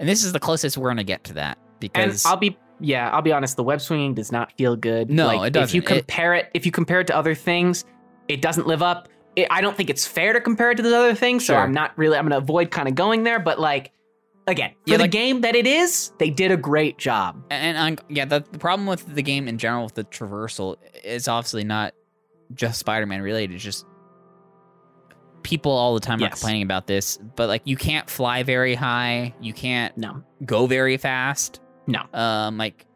[0.00, 3.10] And this is the closest we're gonna get to that And because I'll be yeah,
[3.10, 3.56] I'll be honest.
[3.56, 5.10] The web swinging does not feel good.
[5.10, 5.96] No, like, it If you doesn't.
[5.96, 7.84] It- compare it, if you compare it to other things,
[8.28, 9.08] it doesn't live up.
[9.36, 11.44] It, I don't think it's fair to compare it to those other things.
[11.46, 12.16] So I'm not really.
[12.16, 13.38] I'm gonna avoid kind of going there.
[13.40, 13.90] But like,
[14.46, 17.42] again, for Yeah, the like- game that it is, they did a great job.
[17.50, 20.76] And, and i yeah, the, the problem with the game in general with the traversal
[21.02, 21.94] is obviously not
[22.54, 23.54] just Spider-Man related.
[23.54, 23.86] It's just
[25.42, 29.34] people all the time are complaining about this, but like you can't fly very high,
[29.40, 31.60] you can't No, go very fast.
[31.86, 32.02] No.
[32.12, 32.86] Um, like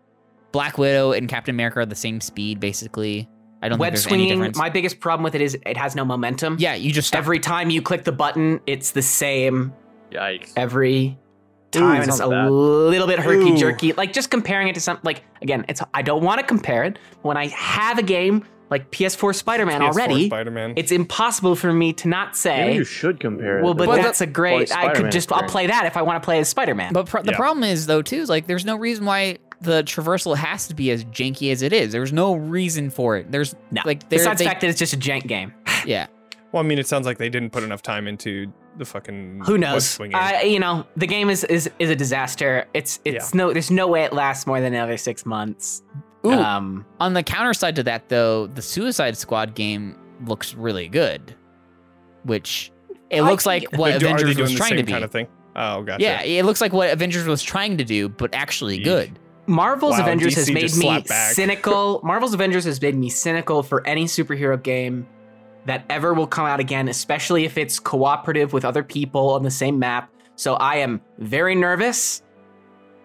[0.53, 3.29] Black Widow and Captain America are the same speed basically.
[3.61, 4.39] I don't web think there's any swinging.
[4.39, 4.57] difference.
[4.59, 6.57] My biggest problem with it is it has no momentum.
[6.61, 7.19] yeah, you just stop.
[7.19, 9.73] Every time you click the button, it's the same
[10.13, 10.53] Yikes.
[10.57, 11.19] every
[11.73, 12.01] time.
[12.03, 12.49] and it's a bad.
[12.51, 13.93] little bit herky jerky.
[13.95, 16.99] Like just comparing it to something like again, it's I don't want to compare it.
[17.23, 20.75] When I have a game like PS4 Spider-Man PS4 already, Spider-Man.
[20.77, 23.63] it's impossible for me to not Maybe say, you should compare.
[23.63, 23.79] well, it.
[23.79, 24.75] but Well, that's a great.
[24.77, 26.93] I could just I'll play that if I want to play as Spider-Man.
[26.93, 27.37] But pro- the Yeah.
[27.37, 30.91] problem is though too is like there's no reason why the traversal has to be
[30.91, 31.91] as janky as it is.
[31.93, 33.33] There's no reason for it.
[33.33, 35.53] There's no, like there- besides they- the fact that it's just a jank game.
[35.87, 36.07] yeah.
[36.53, 39.59] well, I mean, it sounds like they didn't put enough time into the fucking Who
[39.59, 39.89] knows?
[39.89, 40.15] swinging.
[40.15, 42.67] I, you know, the game is is is a disaster.
[42.75, 45.83] It's it's no there's no way it lasts more than another six months.
[46.27, 49.97] Ooh, Um, On the counter side to that, though, the Suicide Squad game
[50.27, 51.35] looks really good,
[52.25, 52.73] which
[53.11, 54.93] it I looks like what do- Avengers was trying to be.
[54.93, 55.27] kind of thing?
[55.57, 56.03] Oh, gotcha.
[56.03, 58.85] Yeah, it looks like what Avengers was trying to do, but actually Yeesh.
[58.85, 59.19] good.
[59.47, 62.01] Marvel's Wow, Avengers DC has made me cynical.
[62.05, 65.07] Marvel's Avengers has made me cynical for any superhero game
[65.65, 69.51] that ever will come out again, especially if it's cooperative with other people on the
[69.51, 70.11] same map.
[70.37, 72.23] So I am very nervous.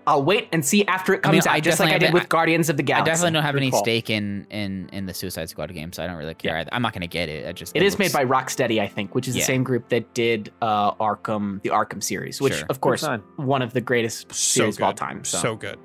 [0.05, 2.05] I'll wait and see after it I mean, comes I out, just like I did
[2.07, 3.09] have- with Guardians of the Galaxy.
[3.09, 3.83] I definitely don't have Good any call.
[3.83, 6.57] stake in in in the Suicide Squad game, so I don't really care.
[6.57, 6.69] either.
[6.73, 7.47] I'm not gonna get it.
[7.47, 9.41] I just It is made by Rocksteady, I think, which is Yeah.
[9.41, 12.65] the same group that did uh, Arkham, the Arkham series, which, Sure.
[12.69, 13.21] of course, sign.
[13.37, 14.83] one of the greatest so series good.
[14.83, 15.23] of all time.
[15.23, 15.79] So, So good.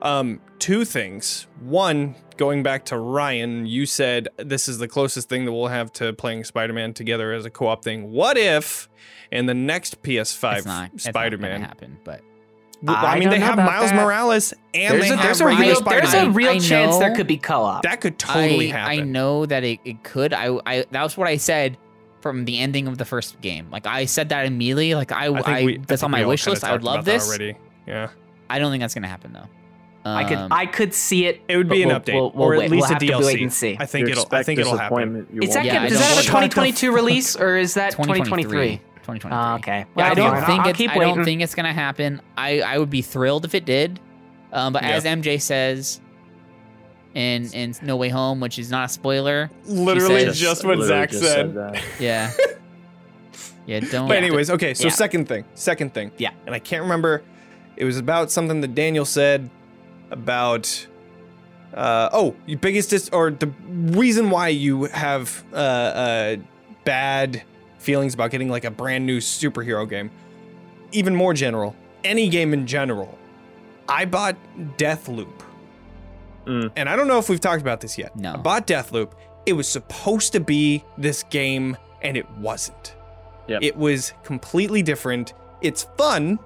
[0.00, 1.46] Um, two things.
[1.60, 5.92] One, going back to Ryan, you said this is the closest thing that we'll have
[5.94, 8.10] to playing Spider-Man together as a co-op thing.
[8.10, 8.88] What if
[9.30, 11.60] in the next PS5 it's not, it's not gonna Spider-Man?
[11.62, 12.31] happen, but Well,
[12.86, 13.96] I, I mean, they have Miles that.
[14.02, 16.12] Morales and there's they a, have there's a real, Spider-Man.
[16.12, 17.82] there's a real I chance there could be co-op.
[17.82, 18.98] that could totally I, happen.
[19.00, 20.32] I know that it, it could.
[20.32, 21.78] I, I that was what I said
[22.20, 23.68] from the ending of the first game.
[23.70, 24.94] Like I said that immediately.
[24.94, 26.64] Like I, I I, we- that's think on my wish list.
[26.64, 27.28] I would love this.
[27.28, 27.56] already.
[27.86, 28.08] Yeah,
[28.50, 29.46] I don't think that's gonna happen though.
[30.04, 31.40] I could Um, I could see it.
[31.46, 32.70] it would be but an update, we'll- we'll or at wait.
[32.72, 33.24] least We'll a have to DLC.
[33.24, 33.76] wait and see.
[33.78, 34.26] I think You it'll.
[34.32, 35.28] I think it'll happen.
[35.40, 35.66] Is that, won't.
[35.66, 38.80] Yeah, does that have a 2022 release or is that 2023.
[39.02, 39.30] 2023?
[39.30, 39.30] 2023.
[39.32, 39.78] Oh, okay.
[39.78, 40.44] Yeah, Well, I I don't fine.
[40.46, 42.20] think I'll it's, I don't think it's gonna happen.
[42.36, 44.00] I, I would be thrilled if it did.
[44.52, 44.90] Um, but Yeah.
[44.90, 46.00] as MJ says
[47.14, 50.88] in in No Way Home, which is not a spoiler, Literally says- just what Literally
[51.02, 51.54] Zach just said.
[51.54, 51.82] that.
[52.00, 52.30] yeah,
[53.66, 54.08] yeah, don't.
[54.08, 54.74] But anyways, okay.
[54.74, 54.90] So Yeah.
[54.90, 56.10] second thing, second thing.
[56.18, 56.30] Yeah.
[56.46, 57.22] And I can't remember.
[57.76, 59.48] It was about something that Daniel said
[60.10, 60.86] about.
[61.74, 66.36] Uh, oh, your biggest dis- or the reason why you have uh, uh,
[66.84, 67.42] bad
[67.82, 70.10] feelings about getting like a brand new superhero game.
[70.92, 71.74] Even more general,
[72.04, 73.18] any game in general.
[73.88, 74.36] I bought
[74.76, 75.42] Deathloop.
[76.46, 76.72] Mm.
[76.76, 78.14] And I don't know if we've talked about this yet.
[78.16, 78.34] No.
[78.34, 79.12] I bought Deathloop.
[79.46, 82.94] It was supposed to be this game, and it wasn't.
[83.48, 83.62] Yep.
[83.62, 85.34] It was completely different.
[85.60, 86.38] It's fun,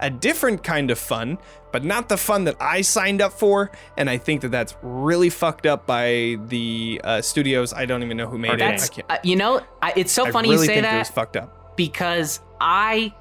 [0.00, 1.38] a different kind of fun,
[1.72, 3.70] but not the fun that I signed up for.
[3.96, 7.72] And I think that that's really fucked up by the uh, studios.
[7.72, 8.62] I don't even know who made it.
[8.62, 9.10] I That's can't.
[9.10, 11.14] uh, you know, I, it's so I funny really you say think it was that
[11.14, 11.76] fucked up.
[11.76, 13.14] because I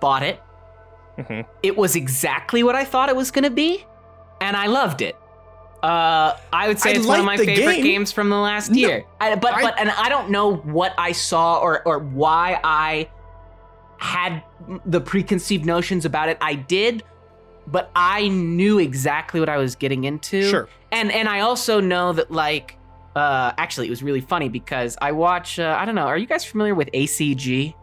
[0.00, 0.40] bought it.
[1.16, 3.84] hmm It was exactly what I thought it was going to be,
[4.40, 5.16] and I loved it.
[5.82, 7.84] Uh, I would say I it's one of my favorite game.
[7.84, 9.04] games from the last No, year.
[9.20, 13.08] I, but I- but and I don't know what I saw or or why I
[13.98, 14.42] had
[14.84, 16.38] the preconceived notions about it.
[16.40, 17.02] I did,
[17.66, 20.42] but I knew exactly what I was getting into.
[20.42, 20.68] Sure.
[20.92, 22.78] and and I also know that like
[23.14, 26.26] uh actually it was really funny because I watch uh, I don't know are you
[26.26, 27.74] guys familiar with ACG?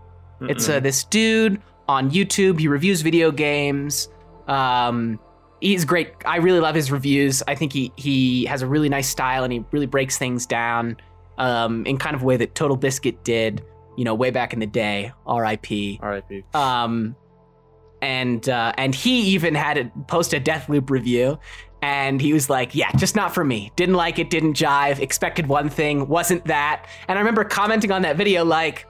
[0.42, 2.60] It's uh, this dude on YouTube.
[2.60, 4.10] He reviews video games.
[4.48, 5.20] Um,
[5.62, 6.14] he's great.
[6.26, 7.42] I really love his reviews.
[7.48, 10.98] I think he he has a really nice style and he really breaks things down
[11.38, 13.64] um, in kind of a way that Total Biscuit did,
[13.98, 15.12] you know, way back in the day.
[15.26, 16.00] R.I.P.
[16.02, 16.44] R.I.P.
[16.54, 17.16] Um,
[18.02, 21.40] and uh, and he even had it post a Deathloop review,
[21.82, 23.72] and he was like, "Yeah, just not for me.
[23.76, 24.30] Didn't like it.
[24.30, 25.00] Didn't jive.
[25.00, 28.88] Expected one thing, wasn't that." And I remember commenting on that video like.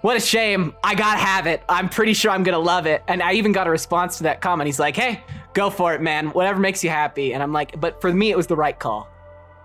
[0.00, 0.74] What a shame.
[0.82, 1.62] I gotta have it.
[1.68, 3.04] I'm pretty sure I'm gonna love it.
[3.06, 4.66] And I even got a response to that comment.
[4.66, 5.22] He's like, hey,
[5.54, 6.30] go for it, man.
[6.30, 7.32] Whatever makes you happy.
[7.32, 9.06] And I'm like, but for me, it was the right call.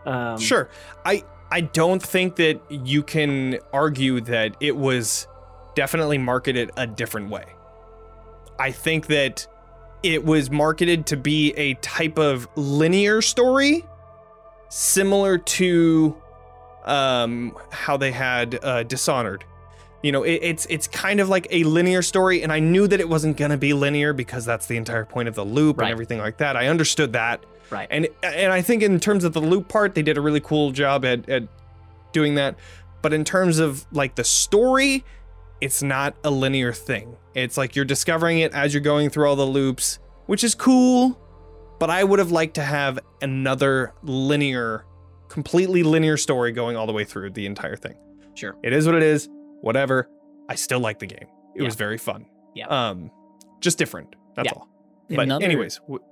[0.05, 0.69] Um, Sure.
[1.03, 5.27] I I don't think that you can argue that it was
[5.75, 7.45] definitely marketed a different way.
[8.59, 9.47] I think that
[10.03, 13.83] it was marketed to be a type of linear story
[14.69, 16.15] similar to
[16.85, 19.43] um how they had uh Dishonored.
[20.03, 22.99] You know, it, it's it's kind of like a linear story and I knew that
[22.99, 25.85] it wasn't going to be linear because that's the entire point of the loop Right.
[25.85, 26.55] and everything like that.
[26.55, 27.45] I understood that.
[27.69, 27.87] Right.
[27.91, 30.71] And and I think in terms of the loop part, they did a really cool
[30.71, 31.43] job at at
[32.13, 32.55] doing that.
[33.01, 35.03] But in terms of like the story,
[35.61, 37.15] it's not a linear thing.
[37.35, 41.19] It's like you're discovering it as you're going through all the loops, which is cool.
[41.79, 44.83] But I would have liked to have another linear,
[45.29, 47.93] completely linear story going all the way through the entire thing.
[48.33, 48.55] Sure.
[48.63, 49.29] It is what it is.
[49.61, 50.09] Whatever.
[50.49, 51.27] I still like the game.
[51.55, 51.65] It Yeah.
[51.65, 52.25] was very fun.
[52.55, 52.65] Yeah.
[52.67, 53.11] Um,
[53.61, 54.15] just different.
[54.35, 54.53] That's Yeah.
[54.53, 54.67] all.
[55.09, 56.03] But Another- anyways, w-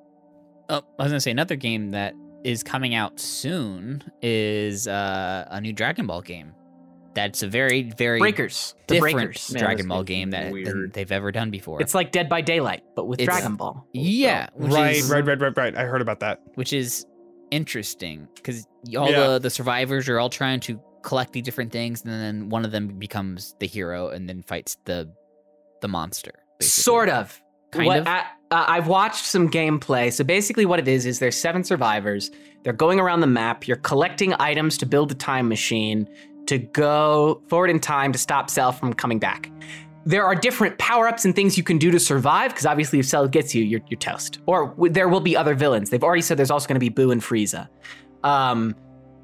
[0.70, 2.14] Oh, I was gonna say another game that
[2.44, 6.54] is coming out soon is uh, a new Dragon Ball game.
[7.14, 8.76] That's a very, very Breakers.
[8.88, 9.52] The different Breakers.
[9.54, 10.92] Man, Dragon this Ball game that weird.
[10.94, 11.82] they've ever done before.
[11.82, 13.88] It's like Dead by Daylight, but with It's- Dragon Ball.
[13.94, 15.78] yeah, which right, is, right, right, right, right.
[15.78, 16.42] I heard about that.
[16.56, 17.06] which is
[17.52, 19.28] interesting because all Yeah.
[19.28, 22.72] the the survivors are all trying to collect the different things, and then one of
[22.72, 25.10] them becomes the hero and then fights the
[25.82, 26.32] the monster.
[26.60, 26.82] basically.
[26.84, 27.42] Sort of.
[27.72, 28.08] Kind what of.
[28.08, 28.26] I,
[28.56, 30.14] uh, I've watched some gameplay.
[30.14, 32.32] So basically, what it is is there's seven survivors.
[32.64, 33.68] They're going around the map.
[33.68, 36.08] You're collecting items to build a time machine
[36.46, 39.52] to go forward in time to stop Cell from coming back.
[40.06, 43.08] There are different power ups and things you can do to survive because obviously, if
[43.08, 44.40] Cell gets you, you're, you're toast.
[44.46, 45.90] Or w- there will be other villains.
[45.90, 47.68] They've already said there's also going to be Buu and Frieza.
[48.24, 48.74] Um,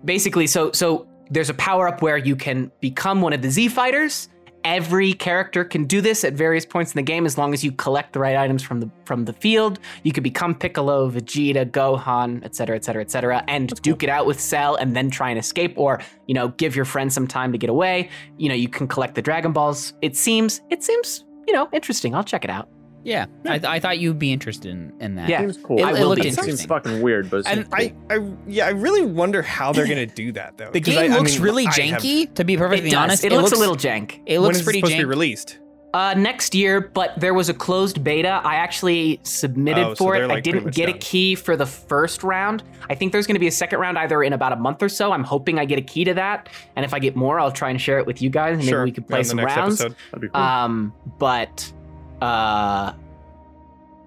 [0.03, 3.69] basically, so so there's a power up where you can become one of the Z
[3.69, 4.27] fighters.
[4.63, 7.71] Every character can do this at various points in the game as long as you
[7.71, 9.79] collect the right items from the from the field.
[10.03, 14.75] You can become Piccolo, Vegeta, Gohan, etc., etc., etc., and duke it out with Cell
[14.75, 17.69] and then try and escape, or you know, give your friend some time to get
[17.69, 18.09] away.
[18.37, 19.93] You know, you can collect the Dragon Balls.
[20.01, 22.15] It seems it seems you know interesting.
[22.15, 22.69] I'll check it out.
[23.03, 25.27] Yeah, I, I thought you'd be interested in, in that.
[25.29, 25.39] Yeah.
[25.41, 25.79] Seems cool.
[25.79, 26.27] It- it looked be.
[26.27, 27.73] It seems fucking weird, but And cool.
[27.79, 30.69] I, I, yeah, I really wonder how they're gonna do that though.
[30.71, 32.33] The 'Cause game I- I looks mean, really I have- janky.
[32.35, 34.19] To be perfectly it honest, it, looks, a little jank.
[34.25, 35.57] It when looks is it pretty supposed to be released?
[35.93, 38.39] Uh, next year, but there was a closed beta.
[38.45, 40.25] I actually submitted Oh, for they're, it.
[40.25, 42.63] I like, pretty didn't much get a key for the first round.
[42.89, 44.87] I think there's going to be a second round either in about a month or
[44.87, 45.11] so.
[45.11, 46.47] I'm hoping I get a key to that,
[46.77, 48.77] and if I get more, I'll try and share it with you guys, and maybe
[48.83, 49.81] we could play on some the next rounds.
[49.81, 49.97] episode.
[50.11, 50.41] That'd be cool.
[50.41, 51.73] Um, but
[52.21, 52.93] uh,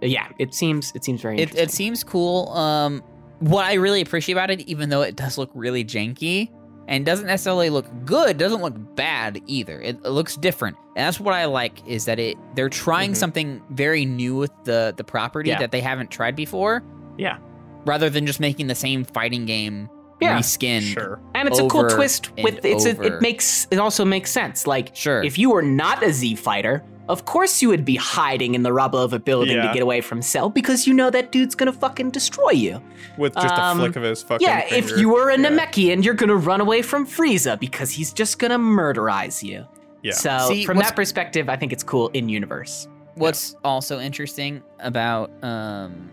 [0.00, 1.64] yeah, it seems it seems very It, interesting.
[1.64, 2.48] it seems cool.
[2.50, 3.02] Um,
[3.40, 6.50] what I really appreciate about it, even though it does look really janky
[6.86, 9.80] and doesn't necessarily look good, doesn't look bad either.
[9.80, 13.16] It, it looks different, and that's what I like is that it they're trying Mhm.
[13.16, 15.58] something very new with the the property Yeah.
[15.60, 16.82] that they haven't tried before.
[17.16, 17.38] Yeah.
[17.86, 19.88] Rather than just making the same fighting game
[20.20, 20.38] Yeah.
[20.38, 20.82] reskinned.
[20.92, 21.20] Sure.
[21.34, 24.66] and it's a cool twist with it's a, it makes it also makes sense.
[24.66, 25.22] Like Sure.
[25.22, 28.72] if you were not a Z fighter, of course you would be hiding in the
[28.72, 31.72] rubble of a building to get away from Cell because you know that dude's gonna
[31.72, 32.80] fucking destroy you.
[33.18, 34.46] With just Um, a flick of his fucking.
[34.46, 35.48] Yeah, if you were a Yeah.
[35.50, 39.66] Namekian, you're gonna run away from Frieza because he's just gonna murderize you.
[40.02, 40.12] Yeah.
[40.12, 42.88] So See, from that perspective, I think it's cool in universe.
[43.16, 46.10] What's also interesting about um,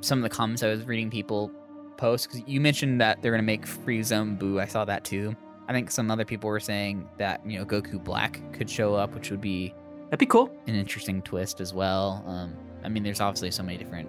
[0.00, 1.50] some of the comments I was reading people
[1.96, 4.60] post because you mentioned that they're gonna make Frieza and Buu.
[4.60, 5.34] I saw that too.
[5.68, 9.14] I think some other people were saying that you know Goku Black could show up,
[9.14, 9.72] which would be
[10.14, 10.48] That'd be cool.
[10.68, 12.22] an interesting twist as well.
[12.24, 12.54] Um,
[12.84, 14.08] I mean, there's obviously so many different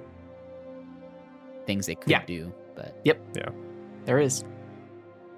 [1.66, 2.24] things they could Yeah.
[2.28, 3.50] do, but yep, yeah,
[4.06, 4.44] There is.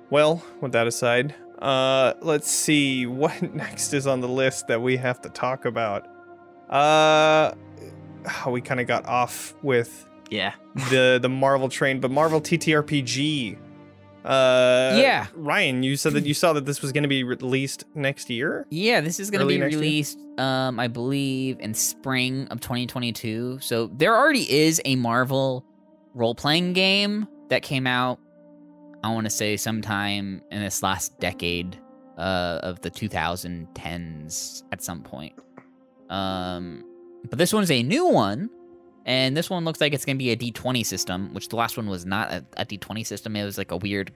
[0.09, 4.97] Well, with that aside, uh, let's see what next is on the list that we
[4.97, 6.05] have to talk about.
[6.69, 7.53] Uh,
[8.25, 10.51] how we kind of got off with Yeah.
[10.89, 13.57] the the Marvel train, but Marvel TTRPG.
[14.25, 15.27] Uh, Yeah.
[15.35, 18.65] Ryan, you said that you saw that this was going to be released next year.
[18.69, 23.59] Yeah, this is going to be released, um, I believe, in spring of 2022.
[23.61, 25.65] So there already is a Marvel
[26.13, 28.19] role playing game that came out,
[29.03, 31.77] I want to say, sometime in this last decade
[32.17, 35.33] uh, of the 2010s at some point.
[36.09, 36.83] Um,
[37.29, 38.49] but this one's a new one,
[39.07, 41.77] And this one looks like it's going to be a D20 system, which the last
[41.77, 43.37] one was not a, a D20 system.
[43.37, 44.11] It was like a weird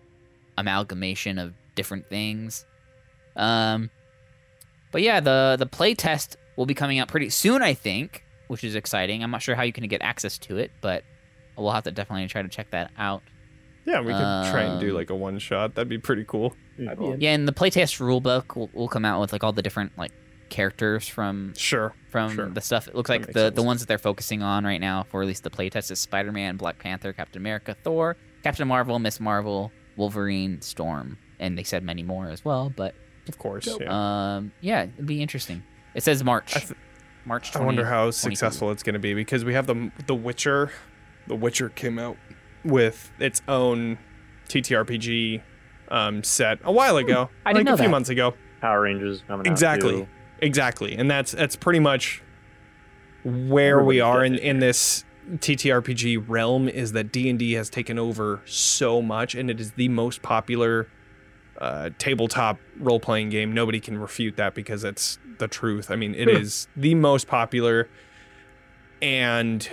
[0.58, 2.66] amalgamation of different things.
[3.38, 3.90] Um,
[4.92, 8.66] but yeah, the the play test will be coming out pretty soon, I think, which
[8.66, 9.24] is exciting.
[9.24, 11.06] I'm not sure how you can get access to it, but
[11.58, 13.24] we'll have to definitely try to check that out.
[13.86, 15.74] Yeah, we could try and do Um, like a one shot.
[15.76, 16.54] That'd be pretty cool.
[16.78, 17.22] I'd in.
[17.22, 20.12] Yeah, and the playtest rulebook will, will come out with like all the different like
[20.52, 21.96] characters from Sure.
[22.12, 22.50] from Sure.
[22.50, 22.88] the stuff.
[22.88, 25.22] It looks That like makes the, the ones that they're focusing on right now for
[25.24, 29.20] at least the playtest is Spider Man, Black Panther, Captain America, Thor, Captain Marvel, Miss
[29.20, 32.72] Marvel, Wolverine, Storm, and they said many more as well.
[32.76, 32.94] But
[33.28, 33.68] Of course.
[33.80, 34.36] Yeah.
[34.36, 35.64] um, yeah, it'd be interesting.
[35.96, 36.56] It says March.
[36.56, 36.74] I th-
[37.26, 37.56] March.
[37.56, 40.72] I wonder how successful it's going to be because we have the The Witcher.
[41.28, 42.18] The Witcher came out
[42.64, 43.98] with its own
[44.50, 45.42] TTRPG
[45.90, 47.92] um, set a while ago, I like didn't know a few that.
[47.92, 48.34] months ago.
[48.62, 49.52] Power Rangers coming out.
[49.52, 50.08] Exactly.
[50.42, 52.24] Exactly, and that's that's pretty much
[53.24, 56.68] where we are in in this TTRPG realm.
[56.68, 60.24] Is that D and D has taken over so much, and it is the most
[60.24, 60.88] popular
[61.60, 63.54] uh, tabletop role playing game.
[63.54, 65.92] Nobody can refute that because it's the truth.
[65.92, 67.88] I mean, it is the most popular,
[69.00, 69.70] and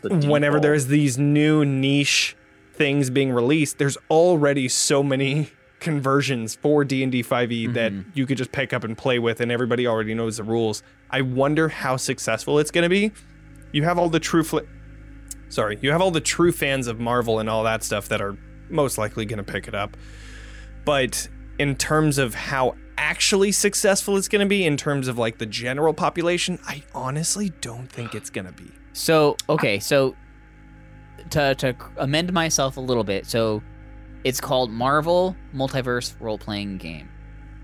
[0.00, 2.36] the whenever there's these new niche
[2.74, 5.50] things being released, there's already so many
[5.80, 8.04] conversions for D&D 5e that Mhm.
[8.14, 10.82] you could just pick up and play with and everybody already knows the rules.
[11.10, 13.12] I wonder how successful it's going to be.
[13.72, 14.58] You have all the true fl-
[15.48, 18.36] Sorry, you have all the true fans of Marvel and all that stuff that are
[18.68, 19.96] most likely going to pick it up.
[20.84, 21.28] But
[21.58, 25.46] in terms of how actually successful it's going to be in terms of like the
[25.46, 28.70] general population, I honestly don't think it's going to be.
[28.92, 30.14] So okay, so
[31.30, 33.62] to to amend myself a little bit, so
[34.24, 37.08] it's called Marvel Multiverse Role Playing Game,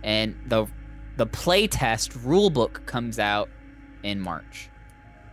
[0.02, 0.66] and the
[1.16, 3.48] the playtest rulebook comes out
[4.02, 4.68] in March.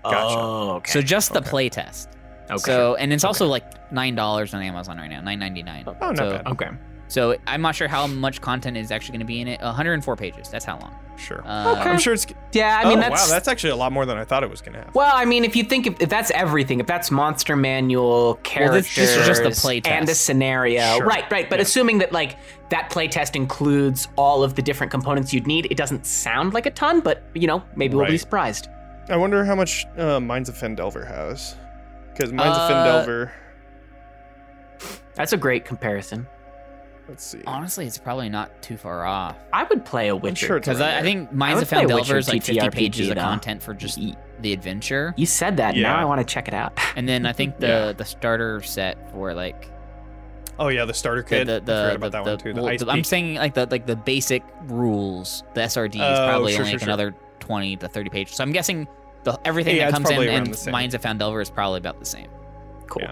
[0.03, 0.37] Gotcha.
[0.39, 0.91] Oh, okay.
[0.91, 1.49] So just the Okay.
[1.69, 2.07] playtest.
[2.49, 2.57] okay.
[2.57, 5.83] So and it's also like nine dollars on Amazon right now, nine ninety nine.
[5.87, 6.47] Oh, not so, bad.
[6.47, 6.69] okay.
[7.07, 9.61] So I'm not sure how much content is actually going to be in it.
[9.61, 10.49] 104 pages.
[10.49, 10.95] That's how long.
[11.15, 11.41] Sure.
[11.45, 12.25] Uh, I'm sure it's.
[12.53, 14.49] Yeah, I mean oh, that's wow, that's actually a lot more than I thought it
[14.49, 14.93] was gonna have.
[14.95, 18.35] Well, I mean, if you think if, if that's everything, if that's monster manual, Well,
[18.43, 21.05] characters, this- this is just the play and a scenario, Sure.
[21.05, 21.29] right?
[21.31, 21.49] Right.
[21.49, 21.63] But Yeah.
[21.63, 22.37] assuming that like
[22.69, 26.71] that playtest includes all of the different components you'd need, it doesn't sound like a
[26.71, 28.67] ton, but you know, maybe we'll be surprised.
[29.09, 31.55] I wonder how much uh, Minds of Phandelver has,
[32.13, 32.73] because Minds of Uh,
[33.05, 33.31] Phandelver.
[35.15, 36.25] That's a great comparison.
[37.07, 37.41] Let's see.
[37.45, 39.35] honestly, it's probably not too far off.
[39.51, 40.45] I would play a Witcher.
[40.47, 42.43] sure it's Because around I, I think Minds would of play Phandelver Witcher is like
[42.43, 45.13] 50 pages of content for just Ye- the adventure.
[45.17, 45.75] You said that.
[45.75, 45.83] Yeah.
[45.93, 46.77] Now I want to check it out.
[46.95, 47.91] And then I think the Yeah.
[47.91, 49.67] the starter set for like
[50.59, 51.47] Oh yeah, the starter the kit.
[51.47, 52.53] the, I the, forgot about the- that one too.
[52.53, 53.05] The well, Ice I'm Peak.
[53.05, 55.43] saying like the like the basic rules.
[55.55, 56.87] The SRD is Oh, probably sure, only sure, like sure.
[56.87, 58.35] another 20 to 30 pages.
[58.35, 58.87] So I'm guessing
[59.23, 60.71] the everything Yeah, that comes in probably around and the same.
[60.71, 62.27] Minds of Phandelver is probably about the same.
[62.87, 63.07] Cool.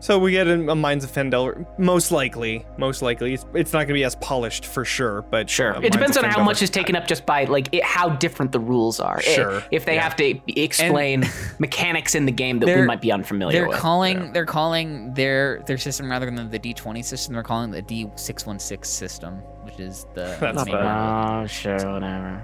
[0.00, 0.04] Yeah.
[0.04, 3.72] But So we get a, a Minds of Fendel, Most likely, most likely, it's, it's
[3.72, 5.22] not gonna be as polished for sure.
[5.22, 5.76] But Sure.
[5.76, 8.52] uh, it depends on how much is taken up just by like it, how different
[8.52, 9.18] the rules are.
[9.18, 10.02] I- Sure, If they yeah.
[10.02, 11.24] have to explain
[11.58, 13.76] mechanics in the game that we might be unfamiliar they're with.
[13.78, 14.30] calling yeah.
[14.32, 17.34] they're calling their their system rather than the D20 system.
[17.34, 19.34] They're calling the D616 system,
[19.64, 20.84] which is the That's Not main bad.
[20.84, 21.44] one.
[21.44, 22.42] Oh, sure, whatever.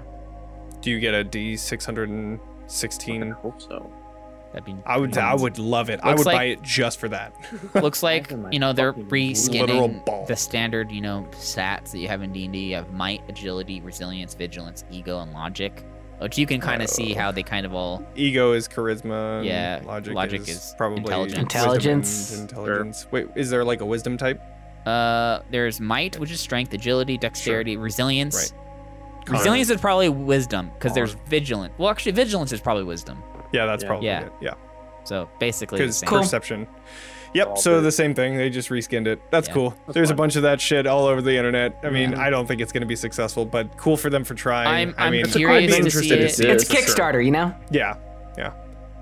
[0.81, 2.39] Do you get a D616?
[3.23, 3.91] I hope so.
[4.55, 5.17] That'd be I would.
[5.17, 5.99] I would love it.
[6.01, 7.35] I would like- buy it just for that.
[7.75, 12.07] looks like you know they're fucking literal reskinning the standard you know stats that you
[12.07, 12.57] have in D&D.
[12.57, 15.83] You have might, agility, resilience, vigilance, ego, and logic,
[16.19, 17.19] which you can kind of see Oh.
[17.19, 19.43] how they kind of all Ego is charisma.
[19.45, 21.31] Yeah, Logic, logic is, is probably intelligence.
[21.33, 22.31] wisdom Intelligence.
[22.31, 23.07] and Intelligence.
[23.11, 24.41] Wait, is there like a wisdom type?
[24.85, 28.53] Uh, there's might, which is strength, agility, dexterity, resilience.
[28.53, 29.29] Right.
[29.31, 31.27] Resilience is probably wisdom because there's Hard.
[31.27, 31.73] vigilant.
[31.77, 33.21] Well, actually, vigilance is probably wisdom.
[33.55, 33.87] Yeah, that's Yeah.
[33.89, 34.21] probably Yeah.
[34.25, 34.31] it.
[34.41, 34.53] Yeah,
[35.03, 36.09] So basically, the because same.
[36.09, 36.67] perception.
[37.33, 37.47] Yep.
[37.47, 37.83] All So good.
[37.85, 38.37] the same thing.
[38.37, 39.19] They just reskinned it.
[39.29, 39.53] That's Yeah.
[39.53, 39.69] cool.
[39.85, 41.77] That's There's a bunch of that shit all over the internet.
[41.83, 42.21] I mean, Yeah.
[42.21, 44.67] I don't think it's gonna be successful, but cool for them for trying.
[44.67, 46.31] I'm- I I'm mean, curious I'd be to see it.
[46.31, 46.95] see It's it for sure.
[46.95, 47.53] Kickstarter, you know?
[47.71, 47.95] Yeah.
[48.37, 48.51] Yeah.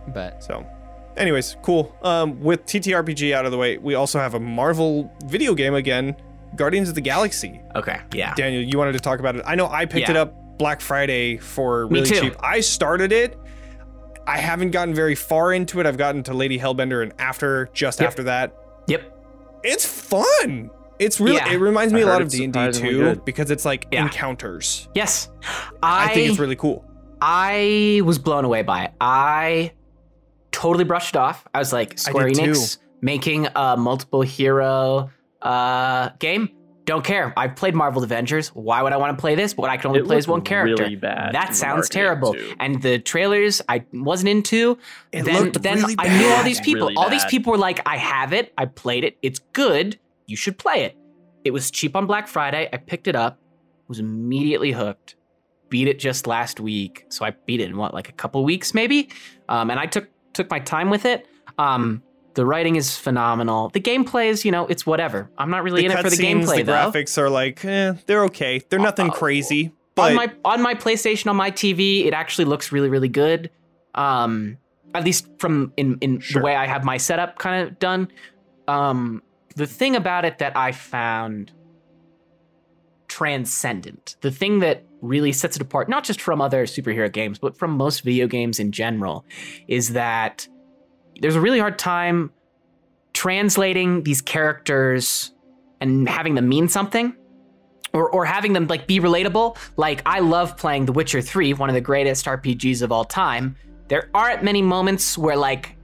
[0.07, 0.65] But So,
[1.15, 1.95] anyways, cool.
[2.01, 6.15] Um, with TTRPG out of the way, we also have a Marvel video game again,
[6.55, 7.61] Guardians of the Galaxy.
[7.75, 7.97] Okay.
[8.13, 8.33] Yeah.
[8.35, 9.43] Daniel, you wanted to talk about it.
[9.45, 10.11] I know I picked Yeah.
[10.11, 12.19] it up Black Friday for Me really too.
[12.19, 12.35] cheap.
[12.39, 13.37] I started it.
[14.27, 15.85] I haven't gotten very far into it.
[15.85, 18.07] I've gotten to Lady Hellbender and after, just Yep.
[18.07, 18.55] after that,
[18.87, 19.01] Yep.
[19.63, 20.69] it's fun.
[20.99, 21.35] It's really.
[21.37, 21.51] Yeah.
[21.53, 23.25] It reminds me I a lot of D and D too, good.
[23.25, 24.03] because it's like Yeah.
[24.03, 24.87] encounters.
[24.93, 25.29] Yes.
[25.81, 26.85] I, I, think it's really cool.
[27.21, 28.91] I was blown away by it.
[29.01, 29.73] I
[30.51, 31.45] totally brushed it off.
[31.53, 35.09] I was like, Square did Enix making a multiple hero
[35.41, 36.49] uh, game.
[36.85, 37.33] Don't care.
[37.37, 38.49] I've played Marvel Avengers.
[38.49, 39.53] Why would I want to play this?
[39.53, 40.83] But I can only It play as one character.
[40.83, 42.33] really bad that sounds terrible.
[42.33, 42.53] too.
[42.59, 44.77] And the trailers I wasn't into.
[45.11, 46.87] It then looked then really I knew all these people.
[46.87, 48.51] Really all these people were like, I have it.
[48.57, 49.17] I played it.
[49.21, 49.97] It's good.
[50.27, 50.97] You should play it.
[51.43, 52.69] It was cheap on Black Friday.
[52.71, 53.39] I picked it up.
[53.87, 55.15] Was immediately hooked.
[55.69, 57.05] Beat it just last week.
[57.09, 59.09] So I beat it in what, like a couple weeks maybe.
[59.49, 61.27] Um, and I took took my time with it.
[61.57, 62.01] Um,
[62.35, 63.69] the writing is phenomenal.
[63.69, 65.29] The gameplay is, you know, it's whatever.
[65.37, 66.73] I'm not really in it for the cutscenes, gameplay the though.
[66.91, 68.61] graphics are like, eh, they're okay.
[68.69, 72.45] They're nothing Uh, crazy, but on my on my PlayStation on my TV, it actually
[72.45, 73.49] looks really really good.
[73.95, 74.57] Um,
[74.95, 76.41] at least from in in Sure.
[76.41, 78.07] the way I have my setup kind of done.
[78.67, 79.21] Um,
[79.55, 81.51] the thing about it that I found
[83.07, 87.57] transcendent, the thing that really sets it apart, not just from other superhero games, but
[87.57, 89.25] from most video games in general,
[89.67, 90.47] is that
[91.23, 92.31] there's a really hard time
[93.13, 95.31] translating these characters
[95.79, 97.15] and having them mean something
[97.93, 99.57] or, or having them like be relatable.
[99.77, 103.55] Like I love playing The Witcher 3, one of the greatest RPGs of all time.
[103.87, 105.77] There aren't many moments where like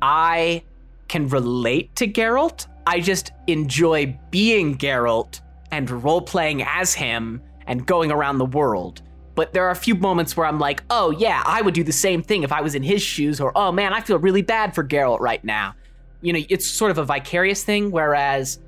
[0.00, 0.64] I
[1.08, 2.66] can relate to Geralt.
[2.86, 5.42] I just enjoy being Geralt
[5.72, 9.02] and role playing as him and going around the world.
[9.36, 11.92] But there are a few moments where I'm like, oh yeah, I would do the
[11.92, 14.74] same thing if I was in his shoes, or oh man, I feel really bad
[14.74, 15.76] for Geralt right now.
[16.22, 18.58] You know, it's sort of a vicarious thing, whereas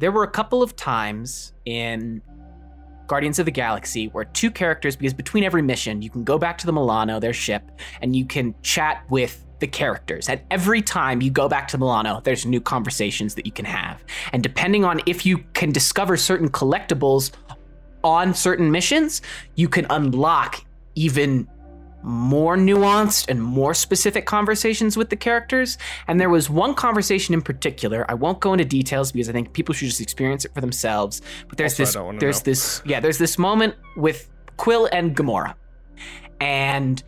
[0.00, 2.20] there were a couple of times in
[3.06, 6.58] Guardians of the Galaxy where two characters, because between every mission, you can go back
[6.58, 7.62] to the Milano, their ship,
[8.02, 10.28] and you can chat with the characters.
[10.28, 14.04] And every time you go back to Milano, there's new conversations that you can have.
[14.32, 17.30] And depending on if you can discover certain collectibles
[18.06, 19.20] on certain missions,
[19.56, 21.48] you can unlock even
[22.02, 25.76] more nuanced and more specific conversations with the characters.
[26.06, 28.08] And there was one conversation in particular.
[28.08, 31.20] I won't go into details because I think people should just experience it for themselves.
[31.48, 32.44] But there's Also, this there's know.
[32.44, 35.54] this yeah, there's this moment with Quill and Gamora.
[36.40, 37.02] And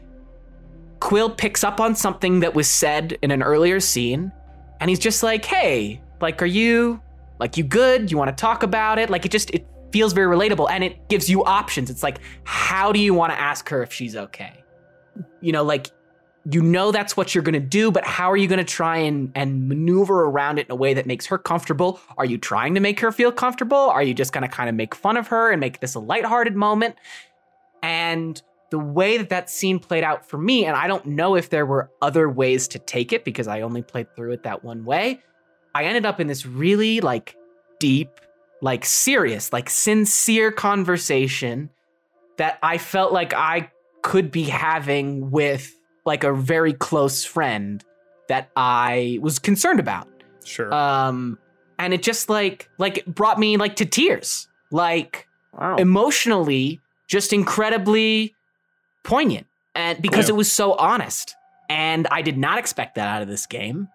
[0.99, 4.33] Quill picks up on something that was said in an earlier scene,
[4.81, 7.01] and he's just like, "Hey, like, are you
[7.39, 8.11] like you good?
[8.11, 11.09] You want to talk about it?" Like, it just it feels very relatable, and it
[11.09, 11.91] gives you options.
[11.91, 14.65] It's like, how do you want to ask her if she's okay?
[15.41, 15.91] You know, like
[16.51, 19.69] you know that's what you're gonna do, but how are you gonna try and and
[19.69, 22.01] maneuver around it in a way that makes her comfortable?
[22.17, 23.77] Are you trying to make her feel comfortable?
[23.77, 26.57] Are you just gonna kind of make fun of her and make this a lighthearted
[26.57, 26.97] moment?
[27.83, 31.51] And the way that that scene played out for me, and I don't know if
[31.51, 34.85] there were other ways to take it because I only played through it that one
[34.85, 35.21] way.
[35.75, 37.37] I ended up in this really like
[37.79, 38.21] deep,
[38.61, 41.71] like serious, like sincere conversation
[42.37, 43.71] that I felt like I
[44.03, 47.85] could be having with like a very close friend
[48.29, 50.09] that I was concerned about.
[50.45, 50.73] sure.
[50.73, 51.39] Um,
[51.79, 55.77] and it just like like it brought me like to tears, like Wow.
[55.77, 58.35] emotionally just incredibly
[59.03, 60.35] poignant and because Yeah.
[60.35, 61.35] it was so honest
[61.71, 63.89] and i did not expect that out of this game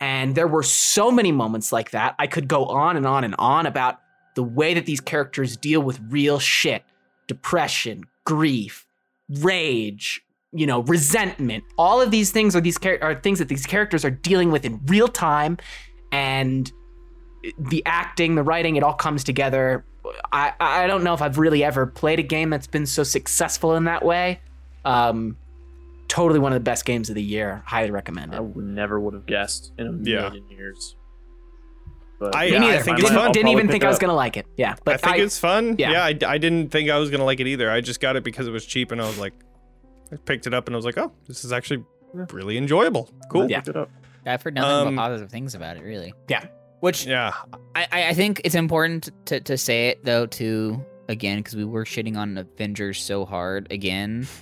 [0.00, 3.34] and there were so many moments like that i could go on and on and
[3.38, 4.00] on about
[4.34, 6.82] the way that these characters deal with real shit
[7.26, 8.86] depression grief
[9.28, 10.22] rage
[10.52, 11.64] you know resentment.
[11.76, 14.64] All of these things are these char- are things that these characters are dealing with
[14.64, 15.58] in real time.
[16.10, 16.70] And
[17.58, 19.84] the acting the writing it all comes together.
[20.32, 23.74] I, I don't know if I've really ever played a game that's been so successful
[23.76, 24.40] in that way.
[24.84, 25.36] Um,
[26.08, 27.62] totally one of the best games of the year.
[27.66, 28.44] Highly recommend I it.
[28.44, 30.28] would never would have guessed in a Yeah.
[30.28, 30.96] million years.
[32.18, 32.82] But I- yeah, neither.
[32.82, 33.32] think it's didn't fun.
[33.32, 34.46] Didn't even think I was gonna like it.
[34.56, 35.76] Yeah, but I think I, it's fun.
[35.78, 35.92] yeah.
[35.92, 37.70] Yeah, I, I didn't think I was gonna like it either.
[37.70, 39.34] I just got it because it was cheap, and I was like,
[40.12, 41.84] I picked it up, and I was like, oh, this is actually
[42.16, 42.26] Yeah.
[42.32, 43.08] really enjoyable.
[43.30, 43.48] Cool.
[43.48, 43.58] Yeah.
[43.58, 43.90] Picked it up.
[44.26, 46.12] I've heard nothing Um, but positive things about it, really.
[46.28, 46.44] Yeah.
[46.80, 47.34] Which Yeah.
[47.76, 51.64] I, I I think it's important to, to say it though too again because we
[51.64, 54.26] were shitting on Avengers so hard again.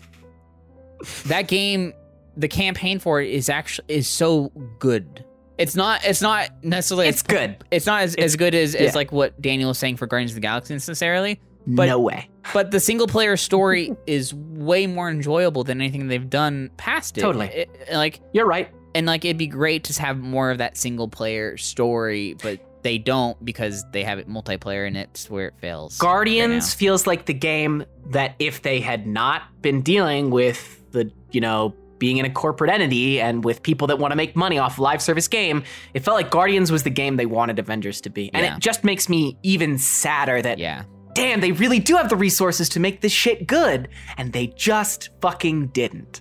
[1.27, 1.93] that game,
[2.37, 5.25] the campaign for it is actually is so good.
[5.59, 6.05] It's not.
[6.05, 7.09] It's not necessarily.
[7.09, 7.57] it's good.
[7.71, 8.81] It's not as, it's- as good as, yeah.
[8.83, 11.41] as like what Daniel was saying for Guardians of the Galaxy necessarily.
[11.67, 12.29] But- no way.
[12.53, 17.23] But the single player story is way more enjoyable than anything they've done past it.
[17.23, 17.47] Totally.
[17.49, 18.69] It- like You're right.
[18.95, 22.99] and like it'd be great to have more of that single player story, but they
[22.99, 25.99] don't because they have it multiplayer and it's where it fails.
[25.99, 26.79] Guardians now.
[26.79, 31.75] feels like the game that if they had not been dealing with the, you know,
[31.99, 34.83] being in a corporate entity and with people that want to make money off a
[34.83, 35.65] live service game,
[35.95, 38.31] it felt like Guardians was the game they wanted Avengers to be.
[38.35, 38.57] And Yeah.
[38.57, 40.85] it just makes me even sadder that yeah.
[41.15, 43.89] damn, they really do have the resources to make this shit good,
[44.19, 46.21] and they just fucking didn't.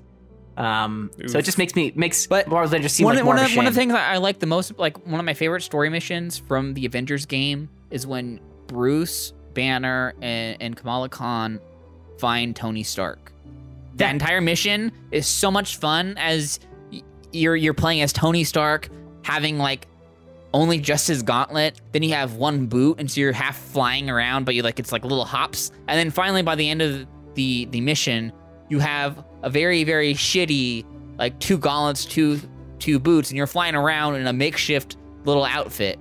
[0.55, 3.35] Um, so it just makes me makes But Marvel's Avengers seem one, like of, more
[3.35, 5.19] one, of a of, one of the things I I like the most, like one
[5.19, 10.77] of my favorite story missions from the Avengers game, is when Bruce Banner and, and
[10.77, 11.59] Kamala Khan
[12.19, 13.33] find Tony Stark.
[13.95, 16.59] That entire mission is so much fun as
[17.31, 18.89] you're you're playing as Tony Stark,
[19.23, 19.87] having like
[20.53, 21.81] only just his gauntlet.
[21.91, 24.91] Then you have one boot, and so you're half flying around, but you like it's
[24.91, 25.71] like little hops.
[25.87, 27.05] And then finally, by the end of
[27.35, 28.31] the the mission,
[28.69, 30.85] you have a very very shitty
[31.17, 32.39] like two gauntlets, two
[32.79, 35.99] two boots, and you're flying around in a makeshift little outfit.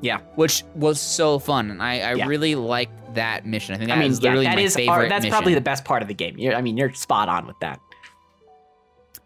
[0.00, 0.18] Yeah.
[0.34, 2.26] which was so fun, and I, I Yeah.
[2.26, 3.74] really liked that mission.
[3.74, 4.92] I think that I mean, is yeah, literally that my is favorite.
[4.94, 5.30] our, that's mission.
[5.32, 6.38] probably the best part of the game.
[6.38, 7.80] You're, I mean, you're spot on with that.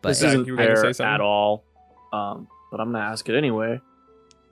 [0.01, 1.65] But this isn't you were gonna say fair at all.
[2.13, 3.81] Um, but I'm gonna ask it anyway.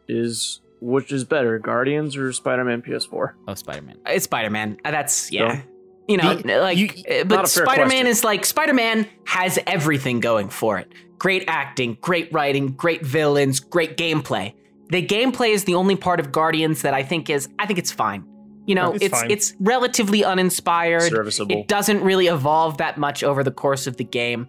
[0.09, 3.33] Is which is better, Guardians or Spider-Man PS4?
[3.49, 3.97] oh, Spider-Man.
[4.07, 4.79] It's Spider Man.
[4.85, 5.43] That's yeah.
[5.55, 5.63] Yeah.
[6.09, 8.07] You know, The- like, you- uh, but Spider Man question.
[8.07, 10.93] is like Spider Man has everything going for it.
[11.19, 14.53] Great acting, great writing, great villains, great gameplay.
[14.91, 17.91] The gameplay is the only part of Guardians that I think is I think it's
[17.91, 18.25] fine.
[18.67, 21.03] You know, It's it's it's relatively uninspired.
[21.11, 21.61] Serviceable.
[21.61, 24.49] It doesn't really evolve that much over the course of the game.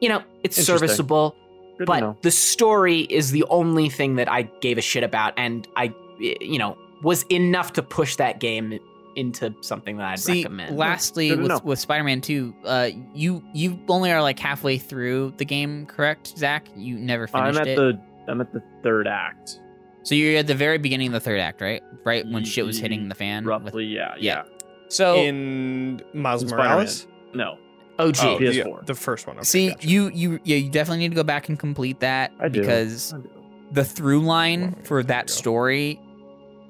[0.00, 1.36] You know, it's serviceable,
[1.78, 5.68] Good but the story is the only thing that I gave a shit about, and
[5.76, 8.78] I, you know, was enough to push that game
[9.16, 10.78] into something that I'd See, recommend.
[10.78, 11.54] lastly, Good to know.
[11.56, 16.28] with, with Spider-Man 2, uh, you you only are like halfway through the game, correct,
[16.38, 16.66] Zach?
[16.76, 17.76] You never I'm finished at it.
[17.76, 19.59] the I'm at the third act,
[20.02, 21.82] So you're at the very beginning of the third act, right?
[22.04, 23.44] Right when shit was hitting the fan.
[23.44, 23.84] with- roughly.
[23.84, 24.44] Yeah, yeah.
[24.46, 24.66] yeah.
[24.88, 27.06] So in Miles Morales.
[27.32, 27.58] No,
[27.98, 28.16] OG.
[28.22, 28.86] Oh, the, PS4.
[28.86, 29.36] the first one.
[29.36, 29.86] Okay, see, gotcha.
[29.86, 32.60] you you yeah, you definitely need to go back and complete that I do.
[32.60, 33.30] because I do.
[33.72, 36.00] the through line Well, for that story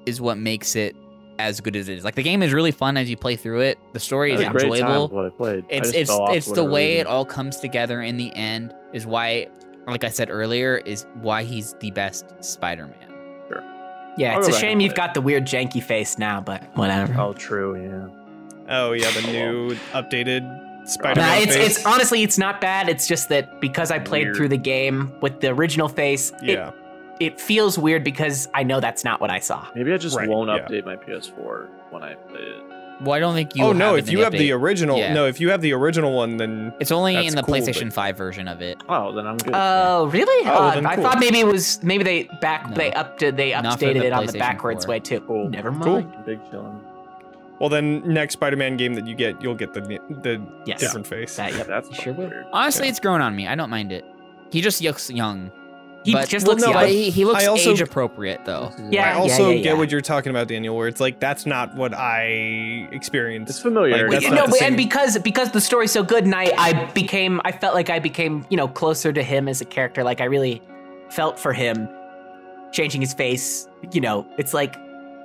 [0.05, 0.95] is what makes it
[1.39, 2.03] as good as it is.
[2.03, 3.79] Like the game is really fun as you play through it.
[3.93, 5.07] The story is had great time enjoyable.
[5.07, 5.65] what I played.
[5.69, 7.01] It's just it's it's the way reason.
[7.01, 9.47] it all comes together in the end is why
[9.87, 13.10] like I said earlier is why he's the best Spider-Man.
[14.17, 17.13] Yeah, it's a shame you've got the weird janky face now, but whatever.
[17.19, 17.75] Oh, true.
[17.81, 18.07] Yeah.
[18.69, 21.77] Oh yeah, the new updated Spider-Man Nah, it's face.
[21.77, 22.89] it's honestly it's not bad.
[22.89, 24.35] It's just that because I played Weird.
[24.35, 26.69] through the game with the original face, yeah.
[26.69, 26.73] it
[27.19, 29.67] it feels weird because I know that's not what I saw.
[29.75, 30.57] Maybe I just Right, won't yeah.
[30.59, 32.63] update my PS4 when I play it.
[33.01, 34.97] Well, I don't think you oh no, have it if you the have the original,
[34.97, 35.13] Yeah.
[35.13, 37.85] no, if you have the original one, then It's only That's in the cool, PlayStation
[37.85, 38.81] but- 5 version of it.
[38.87, 39.53] Oh, then I'm good.
[39.55, 40.47] Oh, really?
[40.47, 41.03] Oh, Uh, then I cool.
[41.03, 42.75] thought maybe it was maybe they back No.
[42.75, 44.91] they up to they updated the it on the backwards 4.
[44.93, 45.19] way too.
[45.21, 45.49] Cool.
[45.49, 45.83] Never mind.
[45.83, 46.23] Cool.
[46.25, 46.79] Big chillin'.
[47.59, 50.79] well then next Spider-Man game that you get, you'll get the the Yes.
[50.79, 51.35] different face.
[51.37, 51.67] That, yep.
[51.67, 52.27] That's You sure will.
[52.27, 52.45] weird.
[52.53, 52.91] Honestly, Yeah.
[52.91, 53.47] it's grown on me.
[53.47, 54.05] I don't mind it.
[54.51, 55.51] He just looks young.
[56.03, 56.81] He but, just well, looks no, young.
[56.81, 58.73] but he, he looks I also- age appropriate though.
[58.89, 59.73] Yeah, I also yeah, get yeah.
[59.73, 63.51] what you're talking about, Daniel, where it's like that's not what I experienced.
[63.51, 64.09] It's familiar.
[64.09, 66.85] Like, that's Well, no, but- and because because the story's so good, and I I
[66.93, 70.03] became I felt like I became you know closer to him as a character.
[70.03, 70.61] Like I really
[71.09, 71.87] felt for him,
[72.71, 73.67] changing his face.
[73.91, 74.75] You know, it's like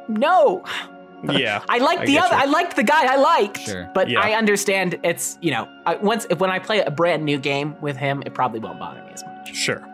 [0.08, 0.62] no,
[1.32, 1.62] yeah.
[1.70, 2.34] I like the get other.
[2.36, 2.42] you.
[2.42, 3.60] I liked the guy I liked.
[3.60, 3.90] Sure.
[3.94, 4.20] But Yeah.
[4.20, 7.96] I understand it's you know I, once when I play a brand new game with
[7.96, 9.54] him, it probably won't bother me as much.
[9.56, 9.92] Sure, sure.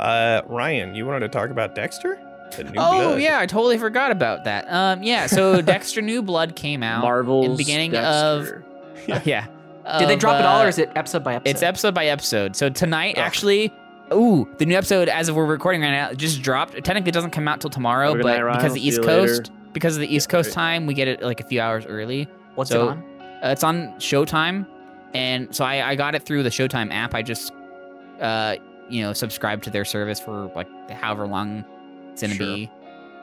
[0.00, 2.18] Uh, Ryan, you wanted to talk about Dexter?
[2.58, 3.20] New Oh blood.
[3.20, 4.66] yeah, I totally forgot about that.
[4.72, 5.26] Um, yeah.
[5.26, 7.02] So Dexter New Blood came out.
[7.02, 8.64] Marvel's in the beginning of- Dexter.
[9.06, 9.20] Yeah.
[9.24, 9.98] yeah.
[9.98, 11.50] Did they of, drop it all, or is it episode by episode?
[11.50, 12.56] It's episode by episode.
[12.56, 13.22] So tonight, Ugh.
[13.24, 13.70] actually,
[14.12, 16.74] ooh, the new episode as of we're recording right now it just dropped.
[16.74, 18.86] It technically doesn't come out till tomorrow, Have a good but night, because I'll the
[18.88, 19.60] East Coast, later.
[19.74, 20.54] because of the East Yeah, Coast right.
[20.54, 22.28] time, we get it like a few hours early.
[22.54, 23.04] What's so- it on?
[23.42, 24.66] Uh, it's on Showtime,
[25.12, 27.12] and so I, I got it through the Showtime app.
[27.14, 27.52] I just,
[28.22, 28.54] uh,
[28.88, 31.64] you know, subscribe to their service for like however long
[32.12, 32.46] it's gonna Sure.
[32.46, 32.70] be,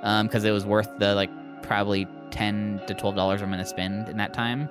[0.03, 1.29] um, because it was worth the like
[1.61, 4.69] probably ten to twelve dollars I'm gonna spend in that time,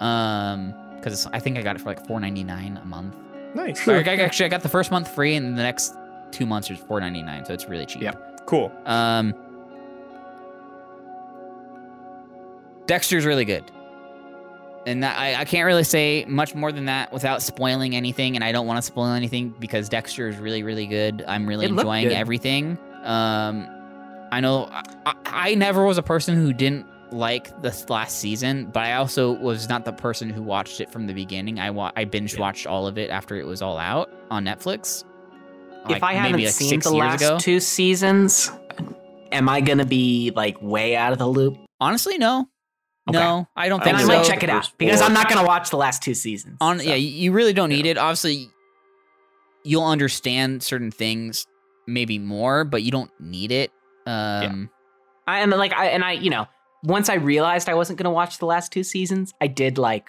[0.00, 3.16] um, because I think I got it for like four ninety nine a month.
[3.54, 3.86] Nice.
[3.86, 5.94] Or, actually, I got the first month free, and the next
[6.30, 8.02] two months is four ninety nine, so it's really cheap.
[8.02, 8.46] Yep.
[8.46, 8.72] Cool.
[8.86, 9.34] Um,
[12.86, 13.64] Dexter's really good,
[14.86, 18.44] and that, I I can't really say much more than that without spoiling anything, and
[18.44, 21.24] I don't want to spoil anything because Dexter is really really good.
[21.26, 22.78] I'm really It enjoying everything.
[23.04, 23.68] Um,
[24.30, 28.80] I know I, I- never was a person who didn't like this last season, but
[28.84, 31.60] I also was not the person who watched it from the beginning.
[31.60, 35.04] I wa- I binge watched all of it after it was all out on Netflix.
[35.90, 37.38] if I haven't like, seen the last ago.
[37.38, 38.50] two seasons,
[39.32, 41.58] am I gonna be like way out of the loop?
[41.80, 42.48] Honestly, no.
[43.08, 43.18] Okay.
[43.18, 45.08] No, I don't I Then think I only might check it out because four.
[45.08, 46.56] I'm not gonna watch the last two seasons.
[46.60, 46.84] On so.
[46.84, 47.98] yeah, you- you really don't need it.
[47.98, 48.48] Obviously,
[49.64, 51.46] you'll understand certain things
[51.86, 53.70] maybe more, but you don't need it.
[54.06, 54.70] Um,
[55.26, 56.46] I, and like I and I, you know,
[56.84, 60.08] once I realized I wasn't gonna watch the last two seasons, I did like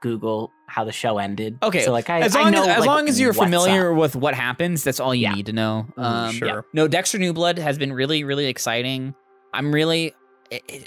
[0.00, 1.58] Google how the show ended.
[1.62, 3.92] Okay, so like I, as I long know as, as like, long as you're familiar
[3.92, 3.98] up.
[3.98, 5.34] with what happens, that's all you Yeah.
[5.34, 5.86] need to know.
[5.96, 6.64] Mm, Um, sure.
[6.72, 9.14] No, Dexter New Blood has been really, really exciting.
[9.52, 10.17] I'm really I- I-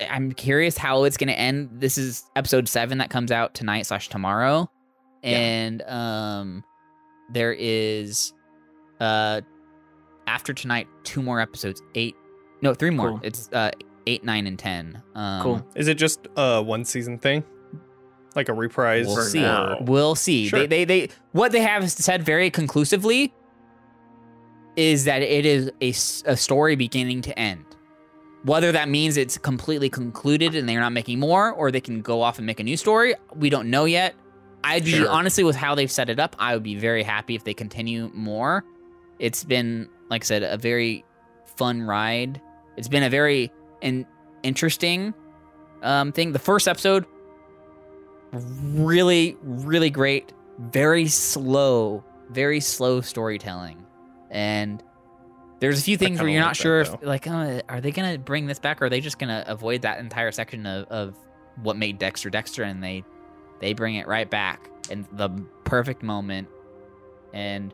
[0.09, 1.69] I'm curious how it's going to end.
[1.73, 4.69] This is episode seven that comes out tonight slash tomorrow,
[5.23, 5.37] Yeah.
[5.37, 6.63] and um,
[7.31, 8.33] there is
[8.99, 9.41] uh
[10.27, 11.81] after tonight two more episodes.
[11.95, 12.15] Eight,
[12.61, 13.09] no, three more.
[13.11, 13.19] Cool.
[13.23, 13.71] It's uh
[14.07, 15.01] eight, nine, and ten.
[15.15, 15.67] Um, Cool.
[15.75, 17.43] Is it just a one season thing?
[18.35, 19.07] Like a reprise?
[19.07, 19.41] We'll see.
[19.41, 19.77] now.
[19.81, 20.47] We'll see.
[20.47, 20.59] Sure.
[20.59, 23.33] They, they, they, what they have said very conclusively
[24.77, 27.65] is that it is a, a story beginning to end.
[28.43, 32.21] Whether that means it's completely concluded and they're not making more, or they can go
[32.21, 34.15] off and make a new story, we don't know yet.
[34.63, 35.09] I'd be Sure.
[35.09, 36.35] honestly with how they've set it up.
[36.39, 38.63] I would be very happy if they continue more.
[39.19, 41.05] It's been, like I said, a very
[41.55, 42.41] fun ride.
[42.77, 43.51] It's been a very
[43.81, 44.05] in,
[44.43, 45.13] interesting
[45.83, 46.31] um, thing.
[46.31, 47.05] The first episode
[48.33, 50.31] really really great
[50.71, 53.85] very slow very slow storytelling
[54.29, 54.81] and
[55.61, 56.93] there's a few things where you're like not sure though.
[56.95, 59.83] if like uh, are they gonna bring this back or are they just gonna avoid
[59.83, 61.15] that entire section of, of
[61.63, 63.03] what made dexter dexter and they
[63.61, 65.29] they bring it right back in the
[65.63, 66.47] perfect moment
[67.33, 67.73] and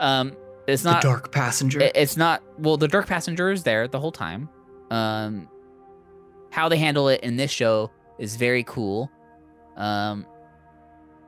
[0.00, 0.34] um
[0.66, 1.80] it's not the dark passenger.
[1.80, 4.48] it- it's not well the dark passenger is there the whole time
[4.90, 5.48] um
[6.50, 9.10] how they handle it in this show is very cool
[9.76, 10.24] um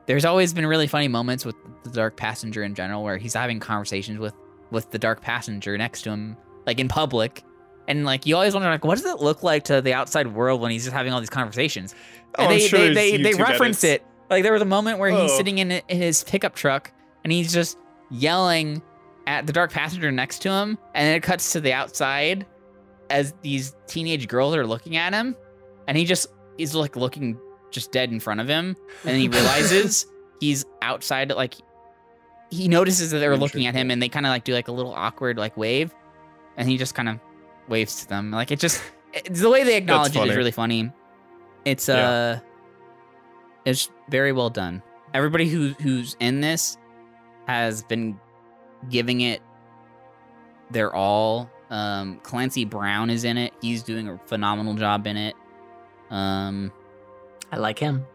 [0.05, 3.59] there's always been really funny moments with the dark passenger in general where he's having
[3.59, 4.33] conversations with
[4.71, 7.43] with the dark passenger next to him like in public
[7.87, 10.61] and like you always wonder like what does it look like to the outside world
[10.61, 11.95] when he's just having all these conversations
[12.37, 14.03] Oh, and I'm they, sure they, they, they reference edits.
[14.03, 14.07] it.
[14.29, 15.37] Like there was a moment where he's Oh.
[15.37, 16.91] sitting in his pickup truck
[17.23, 17.77] and he's just
[18.11, 18.81] yelling
[19.25, 22.45] at the dark passenger next to him, and then it cuts to the outside
[23.09, 25.35] as these teenage girls are looking at him,
[25.87, 26.27] and he just
[26.57, 27.37] is like looking
[27.71, 30.05] just dead in front of him, and then he realizes
[30.39, 31.31] he's outside.
[31.31, 31.55] Like
[32.49, 34.71] he notices that they're looking at him, and they kind of like do like a
[34.71, 35.93] little awkward like wave,
[36.57, 37.19] and he just kind of
[37.67, 38.31] waves to them.
[38.31, 38.81] Like it just
[39.13, 40.91] it's, the way they acknowledge it is really funny.
[41.65, 42.09] It's Yeah.
[42.09, 42.39] uh,
[43.65, 44.81] it's very well done.
[45.13, 46.77] Everybody who who's in this
[47.47, 48.19] has been
[48.89, 49.41] giving it
[50.71, 51.49] their all.
[51.69, 53.53] Um, Clancy Brown is in it.
[53.61, 55.35] He's doing a phenomenal job in it.
[56.09, 56.71] Um,
[57.51, 58.05] I like him.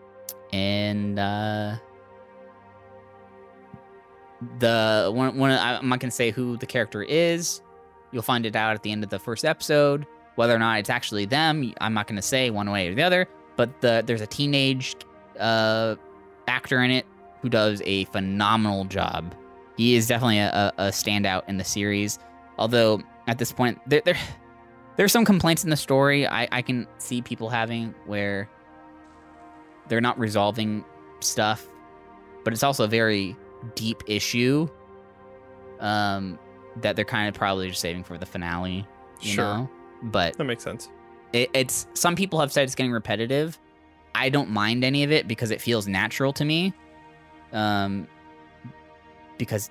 [0.53, 1.77] and uh
[4.59, 7.61] the one one I'm not gonna say who the character is.
[8.13, 10.07] You'll find it out at the end of the first episode.
[10.37, 13.29] Whether or not it's actually them, I'm not gonna say one way or the other.
[13.57, 14.97] But the there's a teenage
[15.39, 15.97] uh
[16.47, 17.07] actor in it
[17.41, 19.35] who does a phenomenal job.
[19.77, 22.19] He is definitely a, a, standout in the series.
[22.59, 24.17] Although at this point, there, there
[24.97, 28.49] there's some complaints in the story I, I can see people having where
[29.89, 30.85] they're not resolving
[31.21, 31.67] stuff,
[32.45, 33.37] but it's also very
[33.75, 34.69] deep issue
[35.81, 36.39] um,
[36.81, 38.87] that they're kind of probably just saving for the finale,
[39.21, 39.45] you Sure.
[39.45, 39.71] know.
[40.05, 40.89] But That makes sense.
[41.33, 43.59] it, it's some people have said it's getting repetitive.
[44.15, 46.73] I don't mind any of it because it feels natural to me.
[47.53, 48.07] Um,
[49.39, 49.71] because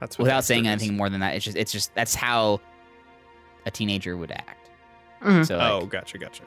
[0.00, 0.70] That's without Dexter saying is.
[0.72, 2.60] anything more than that, it's just it's just that's how
[3.66, 4.70] a teenager would act.
[5.22, 5.46] Mhm.
[5.46, 6.42] So like, oh, gotcha, gotcha.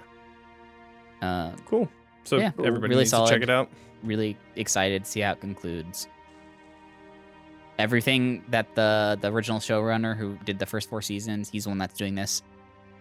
[1.22, 1.90] um, Cool.
[2.24, 3.70] So Yeah, everybody really needs to check it out.
[4.04, 6.08] Really excited to see how it concludes.
[7.80, 11.78] Everything that the the original showrunner who did the first four seasons, he's the one
[11.78, 12.42] that's doing this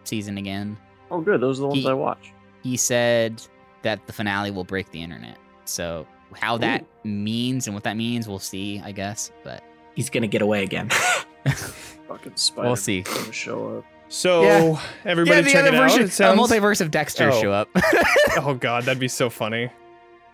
[0.05, 0.77] season again.
[1.11, 1.41] Oh, good.
[1.41, 2.33] Those are the ones He- I watch.
[2.63, 3.41] He said
[3.83, 5.39] that the finale will break the internet.
[5.65, 9.31] So how that means and what that means, we'll see, I guess.
[9.45, 9.63] But
[9.95, 10.91] He's gonna get away again.
[11.47, 12.67] Fucking spider.
[12.69, 13.01] We'll see.
[13.03, 13.85] Gonna show up.
[14.09, 14.81] So Yeah.
[15.07, 15.99] everybody check it out.
[15.99, 16.39] It sounds...
[16.39, 17.41] a multiverse of Dexter Oh.
[17.41, 17.69] show up.
[18.37, 19.71] oh god, that'd be so funny.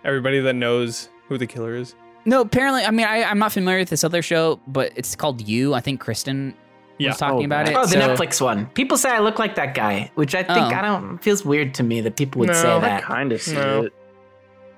[0.05, 1.95] Everybody that knows who the killer is.
[2.25, 5.41] no, apparently, I mean, I, I'm not familiar with this other show, but it's called
[5.47, 5.75] You.
[5.75, 6.55] I think Kristen
[6.99, 7.11] Yeah.
[7.11, 7.75] was talking Oh, about it.
[7.77, 8.67] oh, the so- Netflix one.
[8.75, 10.77] People say I look like that guy, which I think Oh.
[10.77, 12.55] I don't feels weird to me that people would No.
[12.55, 13.03] say I I that.
[13.03, 13.83] kind of see No.
[13.85, 13.93] it.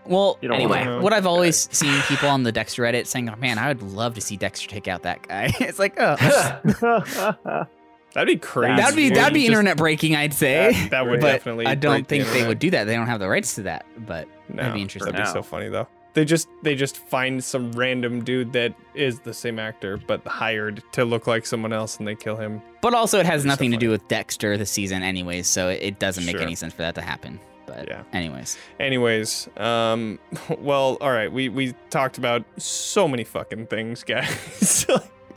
[0.06, 0.98] Well, Anyway.
[1.00, 4.12] what I've always seen people on the Dexter Reddit saying, "Oh man, I would love
[4.16, 6.16] to see Dexter take out that guy." it's like, oh,
[8.14, 8.76] That'd be crazy.
[8.76, 10.72] that'd be that'd be Just- internet breaking, I'd say.
[10.72, 11.66] That, that would but definitely.
[11.66, 12.84] I don't break the think they would do that.
[12.84, 13.84] They don't have the rights to that.
[14.06, 15.12] But No, that'd be interesting.
[15.12, 15.88] That'd be so funny though.
[16.14, 20.80] They just they just find some random dude that is the same actor but hired
[20.92, 22.62] to look like someone else and they kill him.
[22.82, 25.48] But also, it has That'd be so nothing to do with Dexter the season, anyways.
[25.48, 26.42] So it, it doesn't make Sure.
[26.42, 27.40] any sense for that to happen.
[27.66, 28.02] But Yeah.
[28.12, 30.20] anyways, Anyways, um,
[30.60, 34.86] well, all right, we we talked about so many fucking things, guys.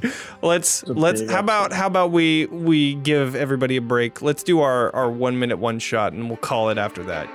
[0.42, 4.22] let's let's how about how about we we give everybody a break.
[4.22, 7.28] Let's do our our one minute one shot and we'll call it after that.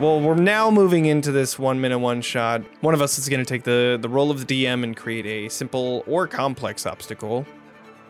[0.00, 2.62] Well, we're now moving into this one minute one shot.
[2.82, 5.24] One of us is going to take the, the role of the DM and create
[5.24, 7.46] a simple or complex obstacle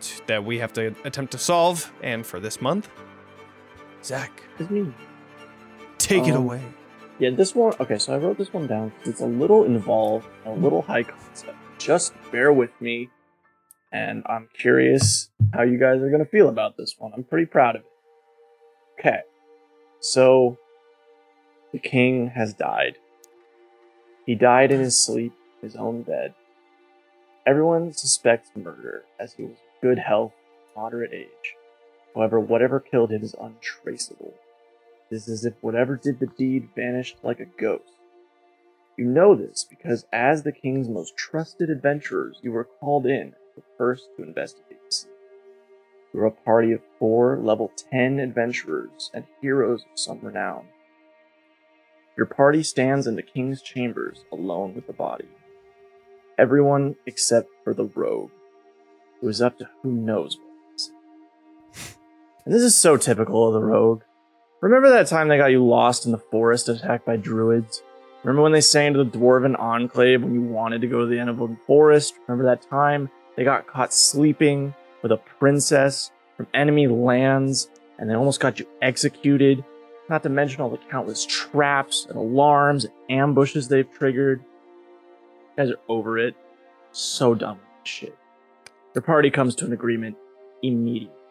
[0.01, 1.93] t- that we have to attempt to solve.
[2.02, 2.89] And for this month,
[4.02, 4.93] Zach, It's me.
[5.98, 6.62] take it Um, away.
[7.20, 7.74] Yeah, this one.
[7.78, 8.92] Okay, so I wrote this one down.
[9.04, 11.56] It's a little involved, a little high concept.
[11.78, 13.08] Just bear with me,
[13.92, 17.12] and I'm curious how you guys are gonna feel about this one.
[17.14, 17.88] I'm pretty proud of it.
[18.98, 19.20] Okay,
[20.00, 20.58] so
[21.72, 22.96] the king has died.
[24.26, 26.34] He died in his sleep, his own bed.
[27.46, 30.32] Everyone suspects murder, as he was good health,
[30.74, 31.54] moderate age.
[32.14, 34.34] However, whatever killed him is untraceable.
[35.14, 38.00] It is as if whatever did the deed vanished like a ghost.
[38.96, 43.62] You know this because, as the king's most trusted adventurers, you were called in the
[43.78, 45.06] first to investigate the.
[46.12, 50.64] You were a party of four level 10 adventurers and heroes of some renown.
[52.16, 55.28] Your party stands in the king's chambers alone with the body.
[56.36, 58.32] Everyone except for the rogue,
[59.20, 60.82] who is up to who knows what.
[62.44, 64.02] And this is so typical of the rogue.
[64.64, 67.82] Remember that time they got you lost in the forest attacked by druids?
[68.22, 71.18] Remember when they sang to the dwarven enclave when you wanted to go to the
[71.18, 72.14] end of the forest?
[72.26, 77.68] Remember that time they got caught sleeping with a princess from enemy lands
[77.98, 79.62] and they almost got you executed?
[80.08, 84.40] Not to mention all the countless traps and alarms and ambushes they've triggered.
[84.40, 86.36] You guys are over it.
[86.92, 88.16] So this shit.
[88.94, 90.16] Your party comes to an agreement
[90.62, 91.23] immediately.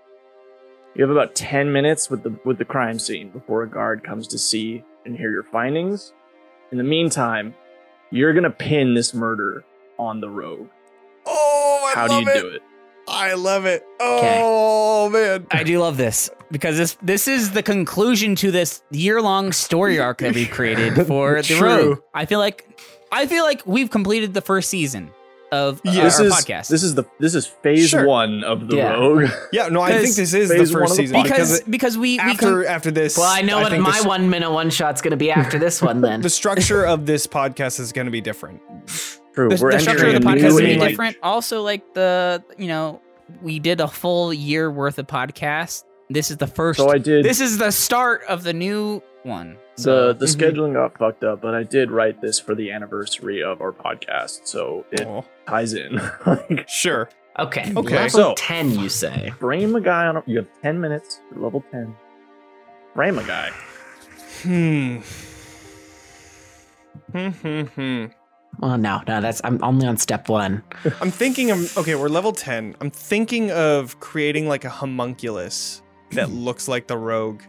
[0.96, 4.28] You have about 10 minutes with the with the crime scene before a guard comes
[4.30, 6.14] to see and hear your findings.
[6.72, 7.56] In the meantime,
[8.12, 9.64] you're going to pin this murder
[9.98, 10.68] on the rogue.
[11.26, 12.42] Oh, I How do you it.
[12.42, 12.62] do it?
[13.08, 13.84] I love it.
[14.00, 15.46] Oh, man.
[15.52, 20.00] I do love this because this this is the conclusion to this year long story
[20.00, 21.68] arc that we created for the True.
[21.90, 22.00] rogue.
[22.14, 22.80] I feel like
[23.12, 25.12] I feel like we've completed the first season
[25.54, 26.04] of uh, Yeah.
[26.04, 26.68] This our is podcast.
[26.68, 28.06] this is the this is phase Sure.
[28.06, 28.94] 1 of the Yeah.
[28.94, 29.30] rogue.
[29.54, 31.98] Yeah, no, I think this is the first one first the season because because because
[31.98, 33.18] we we after com- after this.
[33.18, 35.60] Well, I know what my the, s- one minute one shot's going to be after
[35.60, 36.22] this one then.
[36.30, 38.62] The structure of this podcast is going to be different.
[39.36, 39.50] True.
[39.50, 40.80] the, We're the structure of the podcast new is really age.
[40.90, 41.18] different.
[41.24, 43.02] Also, like the you know
[43.42, 45.84] we did a full year worth of podcast.
[46.10, 46.80] This is the first.
[46.80, 49.58] So I did this is the start of the new one.
[49.76, 50.36] The So the Mhm.
[50.36, 54.42] scheduling got fucked up, but I did write this for the anniversary of our podcast,
[54.48, 56.00] so it Oh, ties in.
[56.26, 57.10] like, sure.
[57.40, 57.74] Okay.
[57.76, 57.96] Okay.
[57.96, 59.34] Level So- 10, you say.
[59.40, 61.96] frame a guy on a, you have 10 minutes you're level 10
[62.94, 63.50] frame a guy
[64.44, 64.98] Hmm.
[67.12, 68.06] Hmm, hmm, hmm.
[68.60, 70.62] Well, no, no, that's I'm only on step one.
[71.02, 72.76] I'm thinking of okay, we're level 10.
[72.82, 75.82] I'm thinking of creating like a homunculus
[76.12, 77.42] that looks like the rogue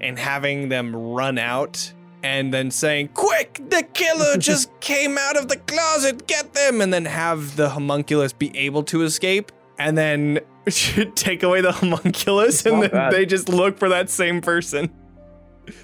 [0.00, 1.92] and having them run out
[2.22, 6.80] and then saying, Quick, the killer just came out of the closet, get them!
[6.80, 10.40] And then have the homunculus be able to escape and then
[11.14, 13.12] take away the homunculus It's and then bad.
[13.12, 14.90] they just look for that same person.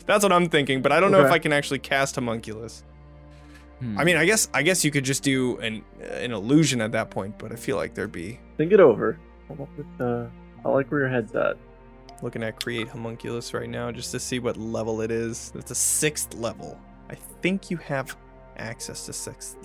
[0.07, 2.82] That's what I'm thinking, but I don't know if I can actually cast homunculus.
[3.81, 3.99] Hmm.
[3.99, 7.11] I mean, I guess I guess you could just do an an illusion at that
[7.11, 9.19] point, but I feel like there'd be think it over
[9.49, 10.27] Come up with, uh,
[10.65, 11.59] i like where your head's at
[12.23, 15.53] looking at create homunculus right now just to see what level it is.
[15.55, 16.78] It's a sixth level.
[17.11, 18.16] I think you have
[18.57, 19.57] access to sixth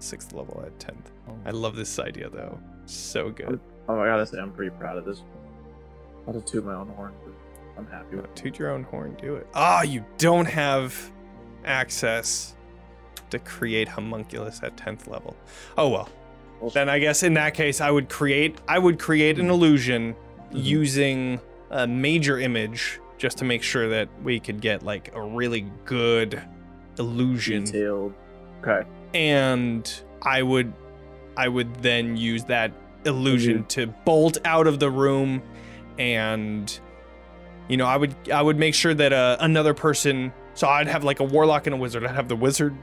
[0.00, 1.10] sixth level at tenth.
[1.46, 2.58] I love this idea though.
[2.86, 3.58] So good.
[3.88, 5.22] oh i gotta say i'm pretty proud of this
[6.26, 7.32] i'll just toot my own horn but
[7.78, 9.46] i'm happy with it Toot your own horn, do it.
[9.54, 10.94] Ah, you don't have
[11.64, 12.54] access
[13.30, 15.34] to create homunculus at tenth level.
[15.78, 16.08] Oh well.
[16.60, 20.14] Well, Then I guess in that case I would create I would create an illusion
[20.52, 20.64] Mhm.
[20.64, 25.66] using a major image just to make sure that we could get like a really
[25.84, 26.42] good
[26.98, 27.64] illusion.
[27.64, 28.14] Detailed.
[28.62, 28.88] Okay.
[29.14, 30.72] And I would
[31.36, 32.72] I would then use that
[33.04, 35.42] illusion to bolt out of the room
[35.98, 36.80] and
[37.68, 41.04] you know I would I would make sure that uh, another person so I'd have
[41.04, 42.04] like a warlock and a wizard.
[42.04, 42.76] I'd have the wizard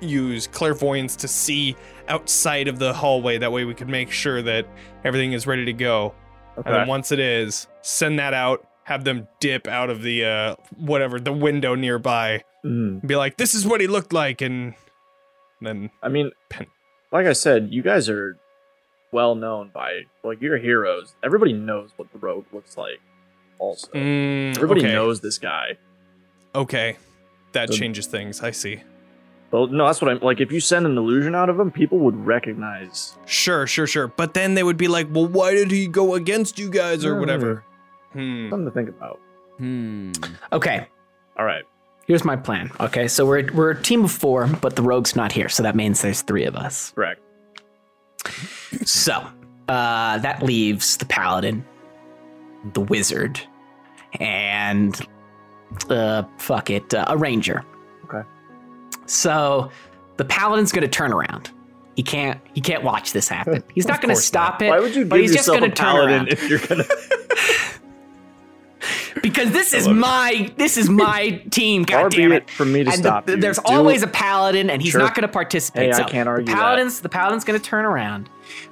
[0.00, 1.76] use clairvoyance to see
[2.08, 3.38] outside of the hallway.
[3.38, 4.66] That way we could make sure that
[5.04, 6.14] everything is ready to go
[6.64, 10.54] and then once it is send that out have them dip out of the uh
[10.76, 13.06] whatever the window nearby Mhm.
[13.06, 14.74] be like this is what he looked like and
[15.62, 16.66] then i mean Pen-
[17.12, 18.36] like i said you guys are
[19.12, 23.00] well known by like you're heroes everybody knows what the rogue looks like
[23.58, 24.92] also Mm, everybody okay.
[24.92, 25.76] knows this guy
[26.54, 26.96] Okay,
[27.52, 28.42] that So- changes things.
[28.42, 28.80] I see.
[29.50, 30.40] Well, no, that's what I'm like.
[30.40, 33.16] If you send an illusion out of him, people would recognize.
[33.26, 34.06] Sure, sure, sure.
[34.06, 37.14] But then they would be like, "Well, why did he go against you guys or
[37.14, 37.20] Hmm.
[37.20, 37.64] whatever?"
[38.12, 38.48] Hmm.
[38.50, 39.18] Something to think about.
[39.58, 40.12] Hmm.
[40.52, 40.86] Okay.
[41.38, 41.64] All right.
[42.06, 42.70] here's my plan.
[42.80, 45.76] Okay, so we're we're a team of four, but the rogue's not here, so that
[45.76, 46.90] means there's three of us.
[46.94, 47.20] Correct.
[48.84, 49.12] So
[49.68, 51.64] uh, that leaves the paladin,
[52.72, 53.40] the wizard,
[54.18, 54.98] and
[55.88, 57.64] uh, fuck it, uh, a ranger.
[59.10, 59.70] So
[60.16, 61.50] the paladin's gonna turn around.
[61.96, 62.40] He can't.
[62.54, 63.62] He can't watch this happen.
[63.74, 64.68] He's not gonna course stop it.
[64.68, 66.84] Why would you but he's just gonna a turn paladin around if you're gonna?
[69.22, 71.82] because this is my this is my team.
[71.82, 72.44] God damn it!
[72.44, 75.00] it from me to and stop the- there's always a paladin, and he's Sure.
[75.00, 75.86] not going to participate.
[75.86, 76.58] Hey, I so can't argue the that.
[76.58, 78.30] paladin's the paladin's going to turn around.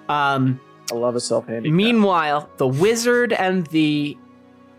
[0.08, 0.60] Um,
[0.90, 1.74] I love a self handicap.
[1.74, 4.16] meanwhile, the wizard and the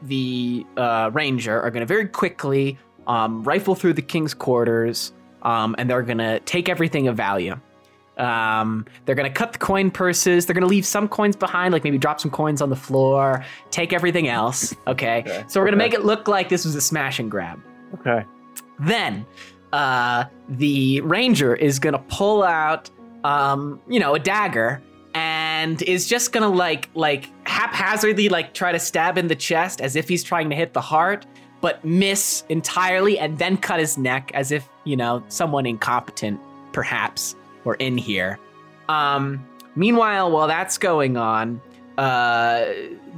[0.02, 5.12] the uh, ranger are going to very quickly um, rifle through the king's quarters,
[5.44, 7.60] um, and they're going to take everything of value.
[8.18, 10.46] Um, they're gonna cut the coin purses.
[10.46, 13.46] They're gonna leave some coins behind, like maybe drop some coins on the floor.
[13.72, 14.76] Take everything else.
[14.88, 15.20] Okay.
[15.20, 15.86] Okay, So we're gonna okay.
[15.86, 17.62] make it look like this was a smash and grab.
[17.94, 18.26] Okay.
[18.78, 19.26] Then,
[19.72, 22.90] uh, the ranger is gonna pull out,
[23.24, 24.82] um, you know, a dagger
[25.14, 29.96] and is just gonna like like haphazardly like try to stab in the chest as
[29.96, 31.26] if he's trying to hit the heart,
[31.62, 36.40] but miss entirely and then cut his neck as if you know someone incompetent
[36.72, 38.40] perhaps were in here.
[38.88, 39.46] Um,
[39.76, 41.62] meanwhile, while that's going on,
[41.98, 42.66] uh,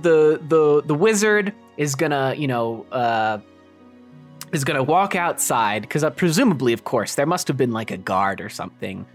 [0.02, 3.38] the the the wizard is gonna you know uh,
[4.52, 7.98] is gonna walk outside because uh, presumably, of course, there must have been like a
[7.98, 9.06] guard or something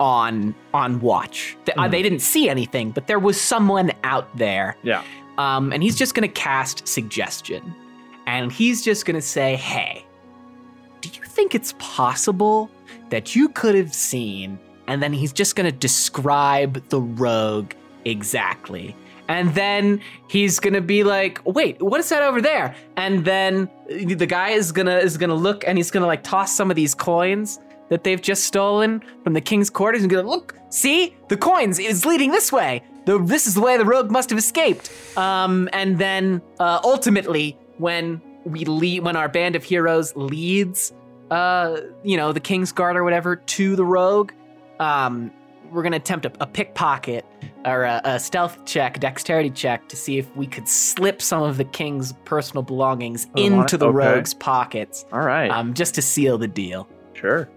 [0.00, 1.56] on on watch.
[1.64, 1.90] They, Mhm.
[1.90, 4.76] they didn't see anything, but there was someone out there.
[4.82, 5.02] Yeah.
[5.38, 7.74] Um, and he's just gonna cast suggestion,
[8.26, 10.04] and he's just gonna say, "Hey,
[11.00, 12.70] do you think it's possible
[13.10, 17.72] that you could have seen?" And then he's just gonna describe the rogue
[18.04, 18.94] exactly.
[19.28, 24.26] And then he's gonna be like, "Wait, what is that over there?" And then the
[24.26, 27.60] guy is gonna is gonna look and he's gonna like toss some of these coins
[27.88, 32.04] that they've just stolen from the king's quarters and gonna look, see the coins is
[32.04, 32.82] leading this way.
[33.06, 34.90] The, this is the way the rogue must have escaped.
[35.16, 40.92] Um, and then uh, ultimately, when we lead, when our band of heroes leads,
[41.30, 44.32] uh, you know, the king's guard or whatever to the rogue,
[44.80, 45.30] um,
[45.70, 47.26] we're gonna attempt a, a pickpocket
[47.66, 51.56] or a, a stealth check, dexterity check to see if we could slip some of
[51.58, 53.96] the king's personal belongings Oh, into the Okay.
[53.96, 55.50] rogue's pockets, All right.
[55.50, 56.88] um, just to seal the deal.
[57.12, 57.48] sure.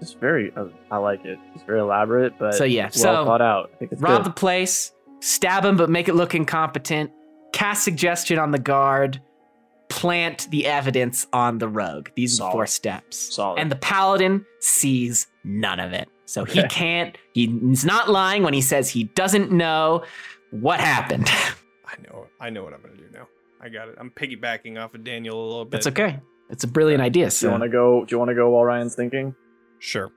[0.00, 0.52] It's very.
[0.56, 1.38] Uh, I like it.
[1.54, 3.70] It's very elaborate, but So, yeah, well so thought out.
[3.72, 4.30] I think it's Rob good.
[4.32, 7.10] the place, stab him but make it look incompetent,
[7.54, 9.20] cast suggestion on the guard,
[9.88, 12.08] plant the evidence on the rogue.
[12.16, 13.34] These are the four steps.
[13.34, 13.60] Solid.
[13.60, 16.08] And the paladin sees none of it.
[16.26, 20.04] So he can't, he's not lying when he says he doesn't know
[20.50, 21.28] what happened.
[21.86, 22.26] I know.
[22.40, 23.28] I know what I'm gonna do now.
[23.60, 23.94] I got it.
[23.98, 25.70] I'm piggybacking off of Daniel a little bit.
[25.72, 26.18] That's okay.
[26.50, 27.24] It's a brilliant idea.
[27.24, 28.04] do you So want to go?
[28.04, 29.34] Do you want to go while Ryan's thinking?
[29.78, 30.10] Sure.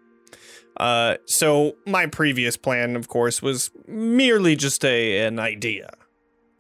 [0.78, 5.90] Uh, so my previous plan, of course, was merely just a an idea.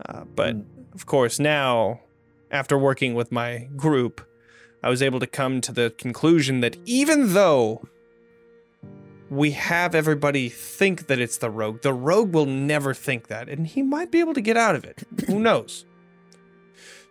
[0.07, 0.65] Uh, but Mm.
[0.95, 2.01] of course, now
[2.51, 4.21] after working with my group,
[4.83, 7.87] I was able to come to the conclusion that even though
[9.29, 13.67] we have everybody think that it's the rogue, the rogue will never think that, and
[13.67, 15.03] he might be able to get out of it.
[15.27, 15.85] Who knows?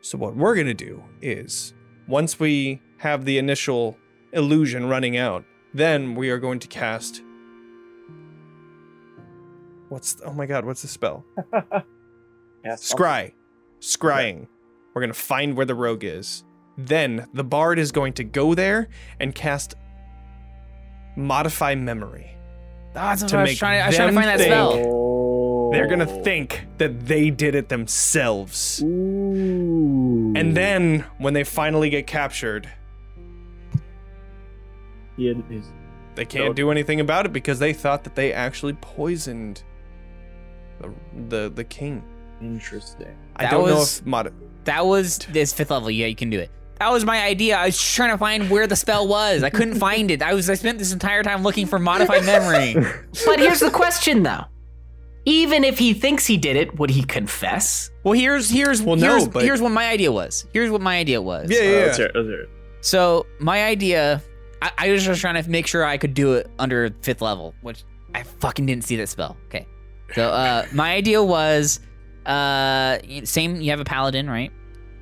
[0.00, 1.74] So what we're gonna do is
[2.08, 3.98] once we have the initial
[4.32, 5.44] illusion running out,
[5.74, 7.20] then we are going to cast.
[9.90, 10.64] What's oh my god?
[10.64, 11.24] What's the spell?
[12.66, 12.92] Yes.
[12.92, 13.32] Scry,
[13.80, 14.48] scrying.
[14.94, 16.44] We're gonna find where the rogue is.
[16.76, 18.88] Then the bard is going to go there
[19.20, 19.74] and cast
[21.16, 22.36] modify memory.
[22.94, 23.82] Ah, that's what To I was make trying.
[23.82, 25.70] I was trying to them find that think- spell.
[25.72, 28.82] They're gonna think that they did it themselves.
[28.82, 30.32] Ooh.
[30.36, 32.68] And then when they finally get captured,
[35.16, 35.66] he his
[36.14, 39.62] they can't do anything about it because they thought that they actually poisoned
[40.80, 40.92] the
[41.28, 42.02] the, the king.
[42.40, 43.14] Interesting.
[43.36, 44.32] I That don't was- know if mod-
[44.64, 45.90] That was this fifth level.
[45.90, 46.50] Yeah, you can do it.
[46.78, 47.56] That was my idea.
[47.56, 49.42] I was trying to find where the spell was.
[49.42, 50.22] I couldn't find it.
[50.22, 50.50] I was.
[50.50, 52.74] I spent this entire time looking for modified memory.
[53.24, 54.44] But here's the question though.
[55.24, 57.90] Even if he thinks he did it, would he confess?
[58.04, 60.46] Well, here's here's Well, no, but- here's what my idea was.
[60.52, 61.50] Here's what my idea was.
[61.50, 61.70] Yeah, Uh, yeah.
[61.78, 62.12] let's hear it.
[62.16, 62.48] Let's hear it.
[62.82, 64.22] So my idea,
[64.62, 67.54] I, I was just trying to make sure I could do it under fifth level,
[67.62, 67.82] which
[68.14, 69.36] I fucking didn't see that spell.
[69.46, 69.66] Okay,
[70.14, 71.80] so uh, my idea was,
[72.26, 73.60] uh, same.
[73.60, 74.50] You have a paladin, right?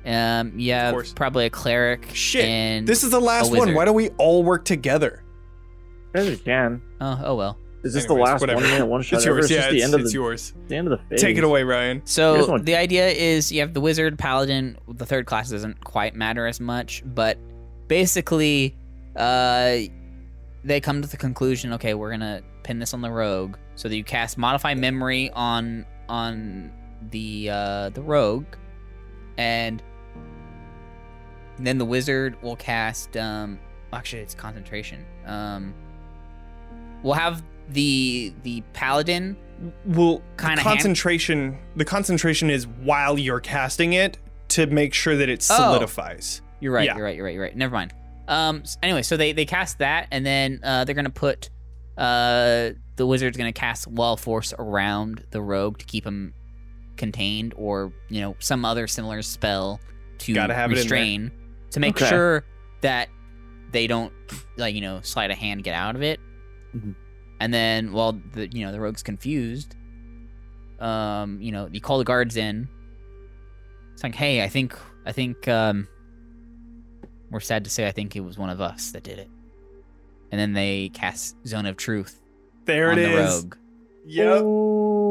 [0.05, 2.09] Um, you have probably a cleric.
[2.13, 2.45] Shit.
[2.45, 3.73] And This is the last one.
[3.73, 5.23] Why don't we all work together?
[6.13, 6.81] As you can.
[7.01, 7.57] oh, oh well.
[7.83, 8.61] Is this Anyways, the last whatever.
[8.61, 9.35] one minute one shot It's ever?
[9.37, 9.51] yours.
[9.51, 10.53] Yeah, just the it's, end of it's the, yours.
[10.67, 11.21] the end of the phase.
[11.21, 12.01] Take it away, Ryan.
[12.05, 14.77] So guys want- the idea is you have the wizard, paladin.
[14.87, 17.37] The third class doesn't quite matter as much, but
[17.87, 18.75] basically,
[19.15, 19.77] uh,
[20.63, 21.73] they come to the conclusion.
[21.73, 25.85] Okay, we're gonna pin this on the rogue, so that you cast modify memory on
[26.09, 26.71] on
[27.11, 28.45] the uh, the rogue,
[29.37, 29.81] and
[31.59, 33.15] then the wizard will cast.
[33.17, 33.59] Um,
[33.93, 35.05] actually, it's concentration.
[35.25, 35.73] Um,
[37.03, 39.37] we'll have the the paladin
[39.95, 41.57] Kinda the hand- concentration.
[41.77, 44.17] The concentration is while you're casting it
[44.49, 45.55] to make sure that it Oh.
[45.55, 46.41] solidifies.
[46.59, 46.85] You're right.
[46.85, 46.95] Yeah.
[46.97, 47.15] You're right.
[47.15, 47.33] You're right.
[47.33, 47.55] You're right.
[47.55, 47.93] Never mind.
[48.27, 48.63] Um.
[48.83, 51.49] Anyway, so they they cast that, and then uh, they're gonna put
[51.97, 56.33] uh the wizard's gonna cast wall force around the rogue to keep him
[56.97, 59.79] contained, or you know some other similar spell
[60.19, 61.31] to Gotta have it in restrain
[61.71, 62.07] to make Okay.
[62.09, 62.45] sure
[62.81, 63.09] that
[63.71, 64.13] they don't
[64.57, 66.19] like you know slide a hand get out of it.
[66.75, 66.95] Mhm.
[67.39, 69.75] And then while the you know the rogue's confused,
[70.79, 72.67] um you know you call the guards in.
[73.93, 75.87] It's like, hey, I think I think um
[77.31, 79.29] we're sad to say I think it was one of us that did it.
[80.31, 82.19] And then they cast Zone of Truth
[82.65, 83.35] There on it the is.
[83.43, 83.55] rogue.
[84.05, 84.41] Yep.
[84.43, 85.04] Ooh.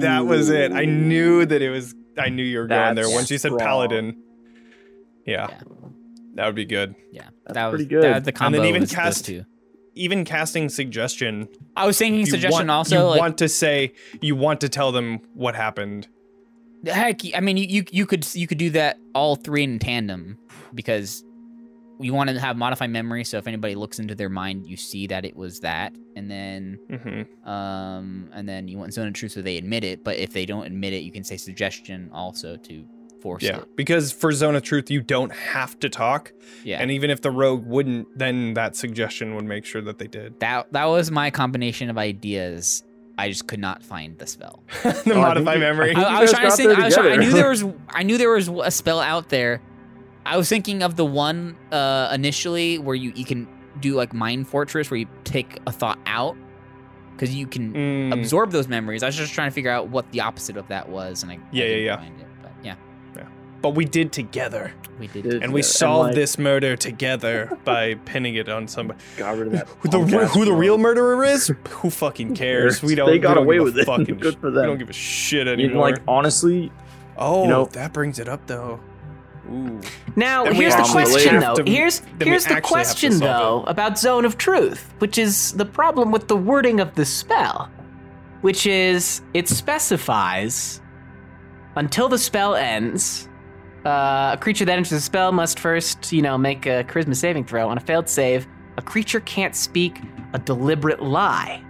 [0.00, 0.72] That was it.
[0.72, 1.94] I knew that it was.
[2.18, 3.08] I knew you were going there.
[3.08, 3.58] Once you said strong.
[3.58, 4.22] paladin.
[5.26, 5.48] Yeah.
[5.50, 5.60] Yeah.
[6.34, 6.94] That would be good.
[7.12, 8.04] Yeah, That's that was pretty good.
[8.04, 9.44] That was the And then even was those cast- two.
[9.94, 11.48] Even casting suggestion.
[11.74, 12.98] I was thinking suggestion want, also.
[12.98, 13.94] You like, want to say.
[14.20, 16.06] You want to tell them what happened.
[16.84, 20.38] heck, I mean, you, you you could you could do that all three in tandem
[20.74, 21.24] because
[21.98, 23.24] you want to have modified memory.
[23.24, 26.78] So if anybody looks into their mind, you see that it was that, and then
[26.90, 30.04] hmm um and then you want zone of truth so they admit it.
[30.04, 32.84] But if they don't admit it, you can say suggestion also to
[33.22, 33.58] force Yeah.
[33.58, 33.76] it.
[33.76, 36.32] Because for Zone of Truth, you don't have to talk.
[36.64, 36.80] Yeah.
[36.82, 40.38] And even if the rogue wouldn't, then that suggestion would make sure that they did.
[40.40, 42.82] that that was my combination of ideas.
[43.18, 44.62] I just could not find the spell.
[44.82, 45.94] the Oh, modify memory.
[45.94, 46.78] I I, I was trying to got think.
[46.78, 47.64] I, was trying, I knew there was.
[47.88, 49.62] I knew there was a spell out there.
[50.26, 53.46] I was thinking of the one uh, initially where you you can
[53.80, 56.36] do like mind fortress where you take a thought out
[57.12, 59.02] because you can Mm, absorb those memories.
[59.02, 61.36] I was just trying to figure out what the opposite of that was, and I
[61.36, 61.96] I Yeah, yeah, didn't yeah.
[61.96, 62.74] Find it, but yeah,
[63.62, 64.72] but we did together.
[64.98, 65.22] we did.
[65.24, 68.98] Did- And we Yeah, and, solved like- this murder together by pinning it on somebody.
[69.16, 69.68] Got rid of that.
[69.80, 71.52] Who the, who the real murderer is?
[71.70, 72.82] Who fucking cares?
[72.82, 73.08] We don't.
[73.08, 73.84] They got don't away give a with it.
[73.92, 75.90] Fucking Good sh- for We don't give a shit Even anymore.
[75.90, 76.70] like honestly,
[77.16, 78.80] oh, you know- that brings it up though.
[79.50, 79.80] Ooh.
[80.16, 81.54] Now, Then here's the question, though.
[81.56, 85.18] to- here's here's the actually have to question, solve though, about Zone of Truth, which
[85.18, 87.70] is the problem with the wording of the spell,
[88.40, 90.80] which is it specifies
[91.76, 93.28] until the spell ends.
[93.84, 97.44] Uh, a creature that enters the spell must first, you know, make a charisma saving
[97.44, 97.68] throw.
[97.68, 98.48] On a failed save,
[98.78, 100.00] a creature can't speak
[100.32, 101.62] a deliberate lie.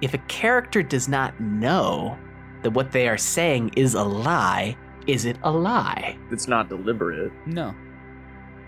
[0.00, 2.16] If a character does not know
[2.62, 4.76] that what they are saying is a lie,
[5.06, 6.16] is it a lie?
[6.30, 7.32] it's not deliberate.
[7.46, 7.74] no,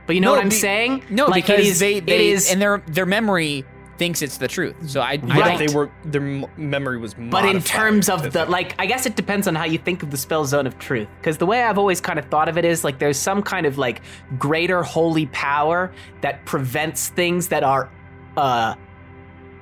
[0.06, 1.04] But you know No, what I'm be- saying?
[1.10, 3.64] no, Like, because it is, they, they is, and their their memory
[3.96, 4.74] thinks it's the truth.
[4.90, 5.58] So I, I Right.
[5.58, 5.66] don't.
[5.68, 5.88] They were.
[6.04, 6.20] Their
[6.56, 7.14] memory was.
[7.14, 8.48] but in terms of the think.
[8.48, 11.06] like, I guess it depends on how you think of the spell zone of truth.
[11.20, 13.66] Because the way I've always kind of thought of it is like there's some kind
[13.66, 14.02] of like
[14.36, 15.92] greater holy power
[16.22, 17.88] that prevents things that are
[18.36, 18.74] uh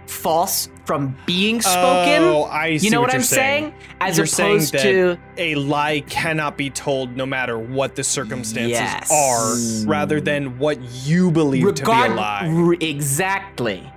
[0.06, 2.22] false from being spoken.
[2.24, 3.74] Oh, I see you know what, you're I'm saying?
[4.00, 8.02] As You're saying opposed that to a lie cannot be told no matter what the
[8.04, 9.10] circumstances Yes.
[9.10, 12.50] are, rather than what you believe to be a lie.
[12.52, 13.88] r- exactly.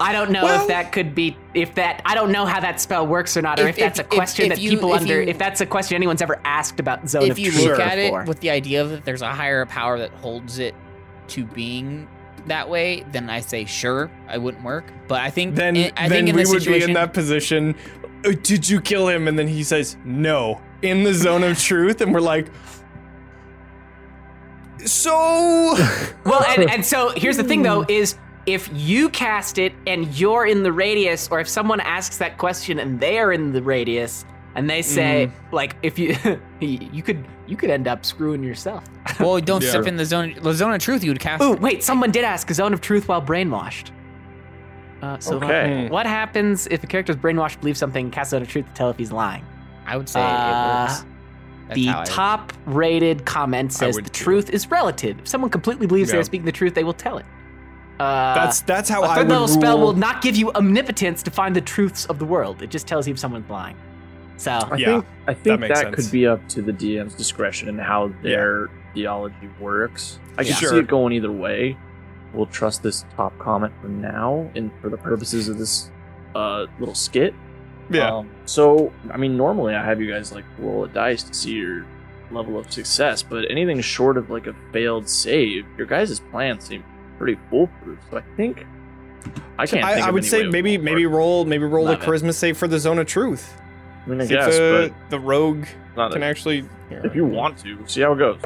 [0.00, 2.80] I don't know Well- if that could be if that I don't know how that
[2.80, 4.94] spell works or not, or If- if, that's a question if- that if you- people
[4.94, 7.52] if under you- if that's a question anyone's ever asked about zone if of you
[7.52, 8.22] truth look at before.
[8.22, 10.74] it with the idea that there's a higher power that holds it
[11.28, 12.08] to being
[12.46, 14.92] that way, then I say sure, I wouldn't work.
[15.08, 17.74] But I think then in, I then think in we would be in that position.
[18.24, 19.28] "Uh, Did you kill him?
[19.28, 22.48] And then he says no in the zone of truth, and we're like,
[24.84, 25.10] so.
[26.24, 28.16] well, and, and so here's the thing though is
[28.46, 32.78] if you cast it and you're in the radius, or if someone asks that question
[32.78, 34.24] and they are in the radius
[34.54, 35.52] and they say Mm.
[35.52, 36.16] like if you
[36.60, 38.84] you could you could end up screwing yourself.
[39.20, 39.70] well, don't Yeah.
[39.70, 40.34] step in the zone.
[40.40, 41.42] The zone of truth, you would cast.
[41.42, 43.90] Oh wait, someone did ask a zone of truth while brainwashed.
[45.02, 45.88] Uh, so Okay.
[45.88, 48.96] what happens if a character's brainwashed believes something, casts zone of truth to tell if
[48.96, 49.44] he's lying?
[49.86, 51.04] I would say Uh, it works.
[51.68, 54.24] That's the how I top rated comment says would the too.
[54.24, 55.18] truth is relative.
[55.20, 56.16] If someone completely believes Yeah.
[56.16, 57.26] they're speaking the truth, they will tell it.
[57.98, 59.54] Uh, That's that's how a I third would level rule.
[59.60, 62.62] spell will not give you omnipotence to find the truths of the world.
[62.62, 63.76] It just tells you if someone's lying.
[64.42, 67.68] So I Yeah, think I think makes that, could be up to the DM's discretion
[67.68, 70.18] and how their theology works.
[70.36, 70.70] I can Sure.
[70.70, 71.76] see it going either way.
[72.34, 75.90] We'll trust this top comment for now and for the purposes of this
[76.34, 77.34] uh, little skit.
[77.90, 78.10] yeah.
[78.10, 81.52] Um, so I mean, normally I have you guys like roll a dice to see
[81.52, 81.84] your
[82.32, 86.82] level of success, but anything short of like a failed save, your guys' plans seem
[87.18, 87.98] pretty foolproof.
[88.10, 88.66] So I think
[89.58, 89.84] I can't.
[89.84, 92.08] I, think I of would any say way maybe maybe roll maybe roll a Eleven.
[92.08, 93.54] charisma save for the zone of truth.
[94.04, 95.66] I mean, I See guess, the, the rogue
[95.96, 96.64] not can a, actually.
[96.90, 98.40] if you want to, see how it goes.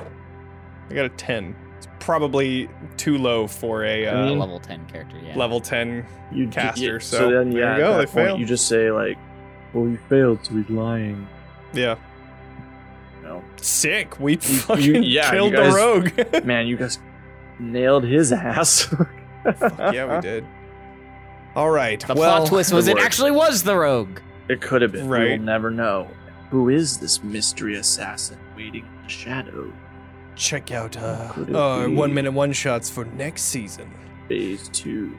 [0.91, 1.55] I got a ten.
[1.79, 5.37] It's probably too low for a I uh, A mean- level 10 character, yeah.
[5.37, 6.05] level ten.
[6.33, 8.39] You Caster, yeah, so then there yeah, you go, at they fail.
[8.39, 9.17] You just say like,
[9.73, 11.27] "Well, you failed, so he's lying."
[11.73, 11.97] Yeah,
[13.23, 14.19] You know, sick.
[14.19, 16.45] We you- fucking yeah, killed guys- the rogue.
[16.45, 16.99] man, you guys
[17.59, 18.93] nailed his ass.
[19.45, 20.45] yeah, we did.
[21.55, 21.99] All right.
[22.01, 24.19] The well, plot twist was good it actually was the rogue.
[24.49, 25.09] It could have been.
[25.09, 25.31] Right.
[25.31, 26.09] We'll never know.
[26.51, 29.73] Who is this mystery assassin waiting in the shadow?
[30.37, 33.91] check out uh, uh one minute one shots for next season.
[34.29, 35.17] Phase two.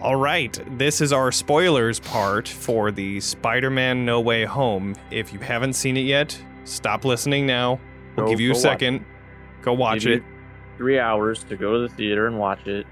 [0.00, 4.94] All right, this is our spoilers part for the Spider-Man No Way Home.
[5.10, 7.80] If you haven't seen it yet, stop listening now.
[8.16, 9.04] We'll Go- give you a go watch second.
[9.62, 10.22] Go watch it.
[10.76, 12.86] Three hours to go to the theater and watch it.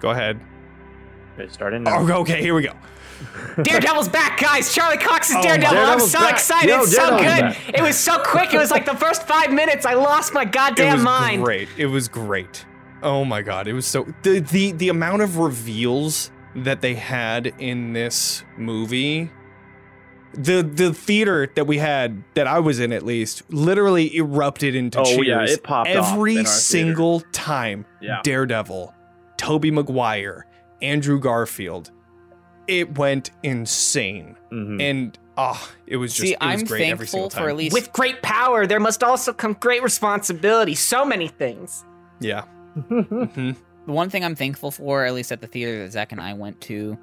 [0.00, 0.40] Go ahead.
[1.38, 2.00] Okay, starting now.
[2.00, 2.72] Oh, okay, here we go.
[3.62, 4.74] Daredevil's back, guys!
[4.74, 5.76] Charlie Cox is Oh, Daredevil.
[5.78, 6.32] I'm so back.
[6.32, 6.68] excited.
[6.70, 7.74] Yo, it's so Daredevil's good.
[7.74, 8.54] It was so quick.
[8.54, 9.84] It was like the first five minutes.
[9.86, 11.02] I lost my goddamn mind.
[11.02, 11.44] it was mind.
[11.44, 11.68] great.
[11.76, 12.64] It was great.
[13.02, 17.46] Oh my god, it was so the the the amount of reveals that they had
[17.58, 19.30] in this movie.
[20.32, 25.00] The the theater that we had that I was in at least literally erupted into
[25.00, 25.26] Oh, cheers.
[25.26, 26.48] yeah, it popped every in our theater.
[26.60, 27.84] single time.
[28.00, 28.20] Yeah.
[28.22, 28.94] Daredevil,
[29.38, 30.46] Tobey Maguire,
[30.82, 31.90] Andrew Garfield.
[32.70, 34.36] It went insane.
[34.52, 34.80] Mhm.
[34.80, 37.44] And ah, it was just See, it was I'm great every single thankful time.
[37.44, 40.74] for at least With great power, there must also come great responsibility.
[40.74, 41.84] So many things.
[42.20, 42.44] yeah.
[42.78, 43.56] Mhm.
[43.86, 46.34] The one thing I'm thankful for, at least at the theater that Zach and I
[46.34, 46.96] went to,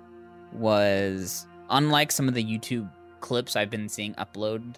[0.53, 2.89] was unlike some of the YouTube
[3.19, 4.75] clips I've been seeing upload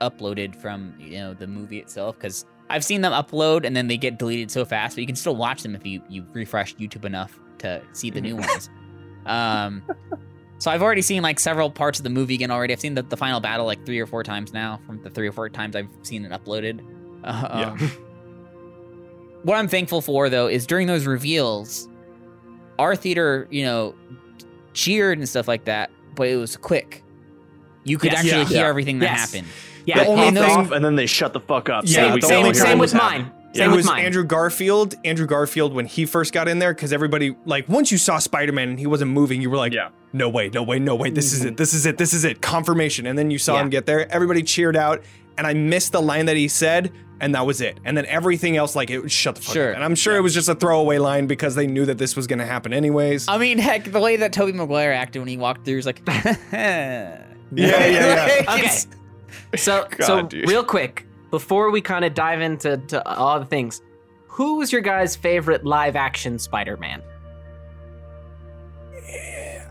[0.00, 3.96] uploaded from you know the movie itself, because I've seen them upload and then they
[3.96, 7.04] get deleted so fast, but you can still watch them if you you refresh YouTube
[7.04, 8.68] enough to see the new ones.
[9.28, 9.82] Um,
[10.58, 12.72] so I've already seen like several parts of the movie again already.
[12.72, 15.28] I've seen the, the final battle like three or four times now from the three
[15.28, 16.80] or four times I've seen it uploaded.
[17.24, 17.70] Uh, Yeah.
[17.72, 17.90] um,
[19.44, 21.88] what I'm thankful for though is during those reveals,
[22.78, 23.94] our theater, you know,
[24.74, 27.04] cheered and stuff like that, but it was quick.
[27.84, 28.20] You could Yes.
[28.24, 28.44] actually Yeah.
[28.48, 28.68] hear Yeah.
[28.68, 29.32] everything that Yes.
[29.32, 29.48] happened.
[29.86, 31.84] Yeah, The only and thing- those- off, and then they shut the fuck up.
[31.86, 33.30] Yeah, same, the we same, only same thing with was mine.
[33.58, 34.04] Same it was mine.
[34.04, 34.94] Andrew Garfield.
[35.04, 38.52] Andrew Garfield when he first got in there, because everybody like once you saw Spider
[38.52, 39.90] Man and he wasn't moving, you were like, Yeah.
[40.12, 41.56] no way, no way, no way, this is it, mm-hmm.
[41.56, 43.06] this is it, this is it, confirmation.
[43.06, 43.62] And then you saw Yeah.
[43.62, 45.02] him get there, everybody cheered out,
[45.36, 47.78] and I missed the line that he said, and that was it.
[47.84, 49.70] And then everything else, like it shut the fuck Sure.
[49.70, 49.74] up.
[49.76, 52.26] And I'm sure it was just a throwaway line because they knew that this was
[52.26, 53.26] gonna happen anyways.
[53.28, 56.00] I mean, heck, the way that Tobey Maguire acted when he walked through was like,
[56.06, 58.42] yeah, yeah, yeah, yeah.
[58.54, 58.70] Okay.
[59.56, 60.46] So, God, so dude.
[60.48, 63.82] real quick, before we kind of dive into to all the things,
[64.26, 67.02] who was your guys' favorite live action Spider-Man?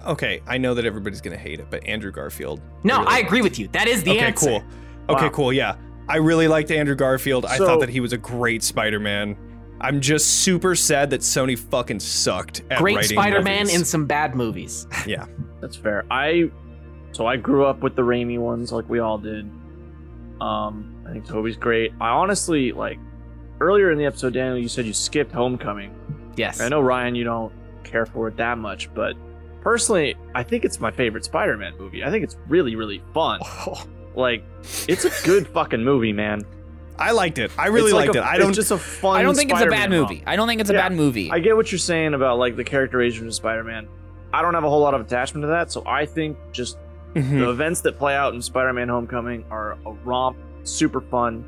[0.06, 2.62] Okay, I know that everybody's gonna hate it, but Andrew Garfield.
[2.84, 3.68] No, really I agree with you.
[3.70, 4.50] That is the okay, answer.
[4.50, 5.16] Okay, cool.
[5.16, 5.32] Okay, Wow.
[5.32, 5.54] cool.
[5.54, 5.76] Yeah,
[6.08, 7.46] I really liked Andrew Garfield.
[7.46, 9.36] I thought that he was a great Spider-Man.
[9.82, 13.76] I'm just super sad that Sony fucking sucked at Great writing Spider-Man movies.
[13.80, 14.88] in some bad movies.
[15.06, 15.26] yeah.
[15.62, 16.06] That's fair.
[16.10, 16.50] I
[17.12, 19.50] so I grew up with the Raimi ones, like we all did.
[20.42, 21.94] Um, I think Tobey's great.
[22.02, 23.00] I honestly like
[23.60, 25.94] earlier in the episode, Daniel, you said you skipped Homecoming.
[26.36, 26.60] Yes.
[26.62, 27.52] I know Ryan, you don't
[27.84, 29.16] care for it that much, but
[29.62, 32.04] personally, I think it's my favorite Spider-Man movie.
[32.04, 33.40] I think it's really, really fun.
[34.16, 34.44] Like,
[34.88, 36.44] it's a good fucking movie, man.
[36.98, 37.52] I liked it.
[37.56, 38.26] I really like liked a- it.
[38.26, 38.48] I don't.
[38.50, 39.16] It's just a fun.
[39.20, 40.24] I don't think it's a bad Spider-Man movie.
[40.26, 40.90] I don't think it's a Yeah.
[40.90, 41.30] bad movie.
[41.30, 43.88] I get what you're saying about like the characterization of Spider-Man.
[44.34, 46.80] I don't have a whole lot of attachment to that, so I think just
[47.14, 47.30] Mhm.
[47.42, 50.36] the events that play out in Spider-Man: Homecoming are a romp,
[50.68, 51.45] super fun.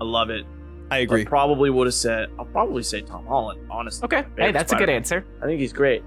[0.00, 0.44] I love it.
[0.90, 1.24] I I agree.
[1.24, 3.66] probably would have said I'll probably say Tom Holland.
[3.70, 4.16] Honestly, Okay.
[4.18, 5.24] Hey, Favorite that's a good answer.
[5.42, 6.02] I think he's great.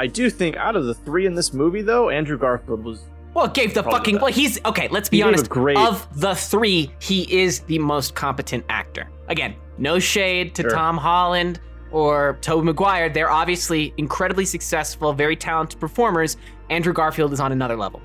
[0.00, 3.02] I do think out of the three in this movie, though, Andrew Garfield was
[3.34, 4.14] Well, gave the fucking.
[4.16, 4.88] the Well, he's okay.
[4.88, 5.48] Let's be He honest.
[5.50, 9.08] great- Of the three, he is the most competent actor.
[9.28, 10.70] Again, no shade to Sure.
[10.70, 11.60] Tom Holland
[11.92, 13.08] or Tobey Maguire.
[13.08, 16.36] They're obviously incredibly successful, very talented performers.
[16.70, 18.00] Andrew Garfield is on another level.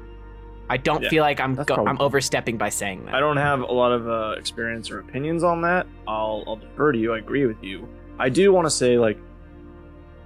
[0.70, 3.16] I don't Yeah, feel like I'm go- I'm overstepping by saying that.
[3.16, 5.88] I don't have a lot of uh, experience or opinions on that.
[6.08, 7.14] I'll, I'll defer to you.
[7.14, 7.88] I agree with you.
[8.20, 9.18] I do want to say, like,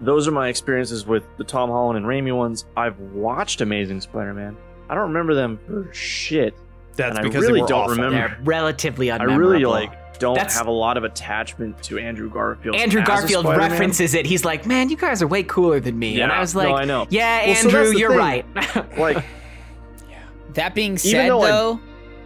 [0.01, 2.65] those are my experiences with the Tom Holland and Raimi ones.
[2.75, 4.57] I've watched Amazing Spider-Man.
[4.89, 6.55] I don't remember them for shit.
[6.95, 7.95] That's and I because really they were don't awful.
[7.95, 12.29] remember- They're relatively I really like don't That's- have a lot of attachment to Andrew
[12.29, 12.75] Garfield.
[12.75, 13.71] Andrew as Garfield Spider-Man.
[13.71, 14.25] references it.
[14.25, 16.61] He's like, "Man, you guys are way cooler than me." Yeah, and I was no,
[16.63, 17.07] like, I know.
[17.09, 18.19] "Yeah, Well, Andrew, that's the you're thing.
[18.19, 19.25] right." Like,
[20.55, 21.79] that being said, though I- though,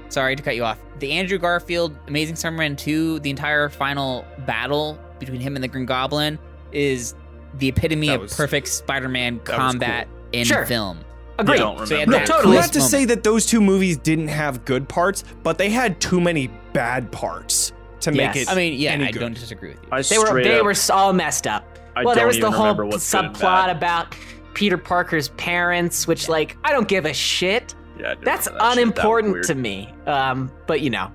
[0.10, 0.78] sorry to cut you off.
[1.00, 5.86] The Andrew Garfield Amazing Spider-Man 2, the entire final battle between him and the Green
[5.86, 6.40] Goblin
[6.72, 7.14] is
[7.60, 10.66] the epitome That of perfect Spider-Man was combat in Sure.
[10.66, 11.00] film.
[11.40, 11.58] Agreed.
[11.60, 12.18] don't So remember.
[12.20, 12.56] No, totally.
[12.56, 16.00] Not coolest to say that those two movies didn't have good parts, but they had
[16.00, 18.48] too many bad parts to make Yes.
[18.48, 18.50] it.
[18.52, 19.20] I mean, yeah, any I good.
[19.20, 19.90] don't disagree with you.
[19.92, 21.78] I They were straight they up, were all messed up.
[21.96, 24.16] I well, there was the whole remember what's good and subplot about
[24.56, 27.76] Peter Parker's parents, which like I don't give a shit.
[28.00, 28.60] Yeah, That's that shit.
[28.60, 29.94] That unimportant to me.
[30.06, 31.12] Um, but you know,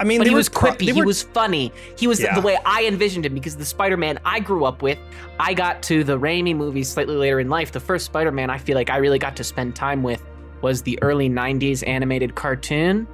[0.00, 0.86] I mean, but he was pro- quippy.
[0.86, 1.72] they He was funny.
[1.98, 2.34] He was Yeah.
[2.34, 4.98] the way I envisioned him because the Spider-Man I grew up with.
[5.38, 7.72] I got to the Raimi movies slightly later in life.
[7.72, 10.22] The first Spider-Man I feel like I really got to spend time with
[10.60, 13.06] was the early '90s animated cartoon,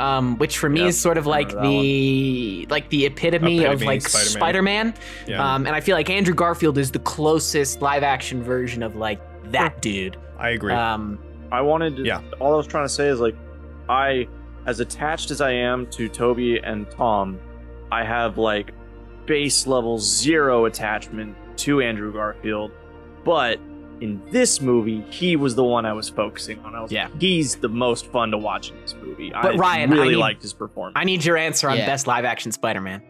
[0.00, 3.64] um, which for me Yep, is sort of like remember that the like the epitome,
[3.64, 4.30] of like Spider-Man.
[4.30, 4.94] Spider-Man.
[5.28, 9.20] Yeah, Um, and I feel like Andrew Garfield is the closest live-action version of like
[9.52, 10.16] that dude.
[10.38, 10.72] I agree.
[10.72, 11.18] Um,
[11.52, 12.20] I wanted to, Yeah.
[12.40, 13.36] all I was trying to say is like
[13.88, 14.28] I
[14.66, 17.38] as attached as I am to Tobey and Tom,
[17.92, 18.72] I have like
[19.26, 22.72] base level zero attachment to Andrew Garfield.
[23.24, 23.58] But
[24.00, 26.74] in this movie, he was the one I was focusing on.
[26.74, 27.04] I was Yeah.
[27.08, 29.30] like, he's the most fun to watch in this movie.
[29.30, 30.94] But I Ryan, I really need- liked his performance.
[30.96, 31.86] I need your answer on Yeah.
[31.86, 33.02] best live-action Spider-Man.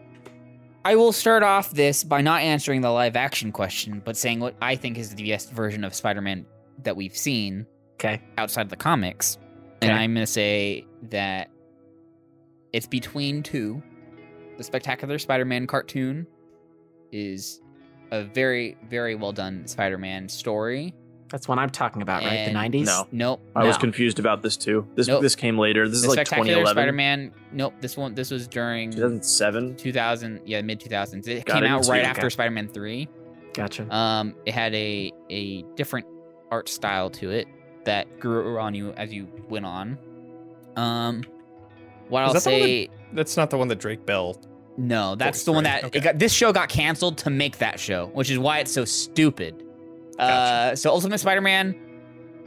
[0.85, 4.55] I will start off this by not answering the live action question, but saying what
[4.61, 6.45] I think is the best version of Spider Man
[6.83, 7.65] that we've seen
[7.99, 8.21] Okay.
[8.37, 9.37] outside of the comics.
[9.81, 11.49] And I'm going to say that
[12.73, 13.81] it's between two.
[14.57, 16.27] The Spectacular Spider Man cartoon
[17.11, 17.61] is
[18.11, 20.93] a very, very well done Spider Man story.
[21.29, 22.45] That's what I'm talking about, right?
[22.45, 22.85] The 90s?
[22.85, 23.07] No.
[23.11, 23.41] Nope.
[23.55, 24.87] I was confused about this too.
[24.95, 25.21] This Nope.
[25.21, 25.87] this came later.
[25.89, 27.31] This the is like Spectacular 2011, Spider Man.
[27.51, 27.73] Nope.
[27.81, 28.15] This one.
[28.15, 29.75] This was during 2007.
[29.75, 30.41] 2000.
[30.45, 31.27] Yeah, mid 2000s.
[31.27, 32.09] It Got came it out right okay.
[32.09, 33.07] after Spider Man 3.
[33.53, 33.93] Gotcha.
[33.93, 36.07] Um, it had a a different
[36.49, 37.47] art style to it
[37.87, 39.97] that grew on you as you went on.
[40.75, 41.23] Um,
[42.09, 44.39] what Is I'll that the one say, That's not the one that Drake Bell.
[44.77, 45.97] no, that's the one that Okay.
[45.99, 46.19] it got.
[46.19, 49.63] This show got canceled to make that show, which is why it's so stupid.
[50.19, 51.75] Uh, so Ultimate Spider-Man,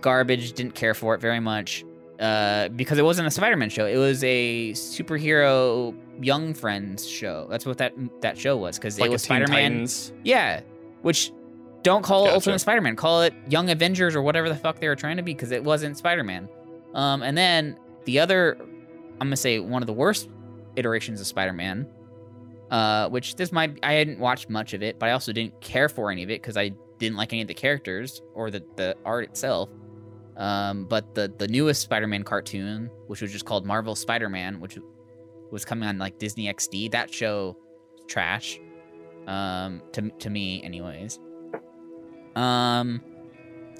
[0.00, 0.52] garbage.
[0.52, 1.84] Didn't care for it very much.
[2.18, 3.86] Uh, because it wasn't a Spider-Man show.
[3.86, 7.46] It was a superhero young friends show.
[7.50, 8.76] That's what that that show was.
[8.78, 9.72] Because Like it a was Teen Spider-Man.
[9.72, 10.12] Titans.
[10.24, 10.60] Yeah,
[11.02, 11.32] which
[11.82, 12.96] don't call it Ultimate Spider-Man.
[12.96, 15.62] Call it Young Avengers or whatever the fuck they were trying to be because it
[15.62, 16.48] wasn't Spider-Man.
[16.94, 20.28] Um, and then the other, I'm gonna say one of the worst
[20.76, 21.86] iterations of Spider-Man,
[22.70, 25.88] uh, which this might I hadn't watched much of it, but I also didn't care
[25.88, 28.96] for any of it because I didn't like any of the characters or the the
[29.04, 29.70] art itself.
[30.36, 34.78] Um, but the the newest Spider-Man cartoon, which was just called Marvel Spider-Man, which
[35.50, 37.56] was coming on like Disney XD, that show
[38.06, 38.60] trash.
[39.26, 41.18] Um, to to me, anyways.
[42.36, 43.00] Um,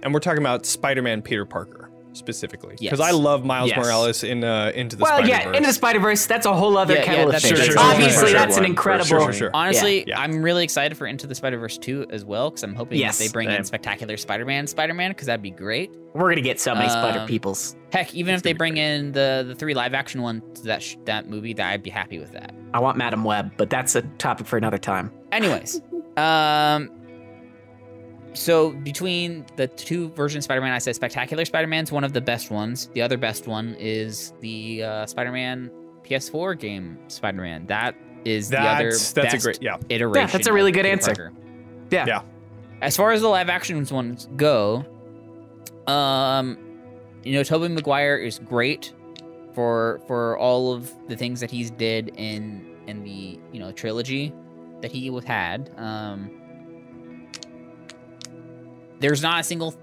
[0.02, 2.74] And we're talking about Spider-Man Peter Parker specifically.
[2.80, 3.00] Because Yes.
[3.00, 3.78] I love Miles Yes.
[3.78, 5.30] Morales in uh, Into the well, Spider-Verse.
[5.44, 7.50] Well, yeah, Into the Spider-Verse, that's a whole other Yeah, yeah, kettle of fish.
[7.50, 8.64] Sure, sure, Obviously, sure, that's sure.
[8.64, 9.04] an incredible.
[9.06, 9.32] sure, incredible.
[9.32, 9.50] for sure.
[9.54, 10.18] honestly, Yeah.
[10.18, 13.18] I'm really excited for Into the Spider Verse 2 as well because I'm hoping Yes,
[13.18, 13.62] that they bring in.
[13.64, 15.92] Spectacular Spider-Man, Spider-Man because that'd be great.
[16.12, 17.76] We're gonna get so many Spider Um, Peoples.
[17.92, 18.82] Heck, even It's if they bring great.
[18.82, 21.90] in the the three live action ones to that sh- that movie, that I'd be
[21.90, 22.52] happy with that.
[22.74, 25.12] I want Madame Web, but that's a topic for another time.
[25.30, 25.80] Anyways,
[26.16, 26.90] um,
[28.32, 32.50] so between the two versions of Spider-Man, I said Spectacular Spider-Man's one of the best
[32.50, 32.88] ones.
[32.94, 35.70] The other best one is the uh, Spider-Man
[36.04, 37.66] PS4 game Spider-Man.
[37.66, 37.94] That
[38.24, 39.78] is the other that's that's a best great yeah.
[39.88, 40.30] iteration.
[40.32, 41.14] that's a really good Peter answer.
[41.14, 41.32] Parker.
[41.90, 42.06] Yeah.
[42.06, 42.22] Yeah.
[42.82, 44.84] As far as the live action ones go,
[45.86, 46.56] um,
[47.24, 48.94] you know, Tobey Maguire is great
[49.54, 54.32] for for all of the things that he's did in in the you know trilogy
[54.80, 55.72] that he was had.
[55.76, 56.39] Um,
[59.00, 59.74] there's not a single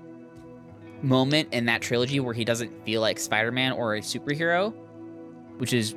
[1.01, 4.73] moment in that trilogy where he doesn't feel like Spider-Man or a superhero,
[5.57, 5.95] which is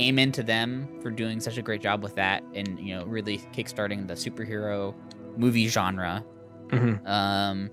[0.00, 3.38] amen to them for doing such a great job with that and you know really
[3.52, 4.94] kickstarting the superhero
[5.36, 6.24] movie genre.
[6.68, 7.06] Mhm.
[7.08, 7.70] Um,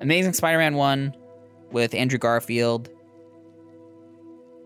[0.00, 1.16] Amazing Spider-Man one
[1.72, 2.90] with Andrew Garfield.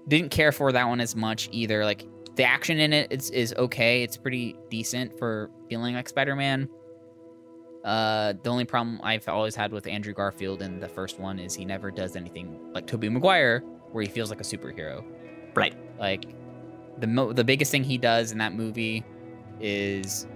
[0.08, 1.84] Didn't care for that one as much either.
[1.84, 4.02] Like the action in it is is okay.
[4.02, 6.68] It's pretty decent for feeling like Spider-Man.
[7.84, 11.54] Uh, the only problem I've always had with Andrew Garfield in the first one is
[11.54, 13.60] he never does anything like Tobey Maguire,
[13.92, 15.02] where he feels like a superhero.
[15.54, 15.74] Right.
[15.98, 16.26] Like
[16.98, 19.02] the mo- the biggest thing he does in that movie
[19.60, 20.26] is,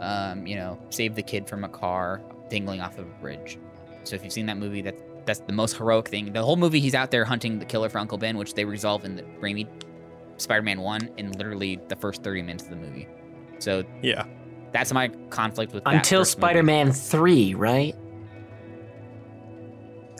[0.00, 3.58] um, you know, save the kid from a car dangling off of a bridge.
[4.04, 6.32] So if you've seen that movie, that's that's the most heroic thing.
[6.32, 9.04] The whole movie, he's out there hunting the killer for Uncle Ben, which they resolve
[9.04, 9.68] in the Raimi
[10.38, 13.06] Spider-Man one in literally the first thirty minutes of the movie.
[13.58, 14.24] So Yeah.
[14.72, 16.32] That's my conflict with that Until first.
[16.32, 17.94] Spider-Man three, right?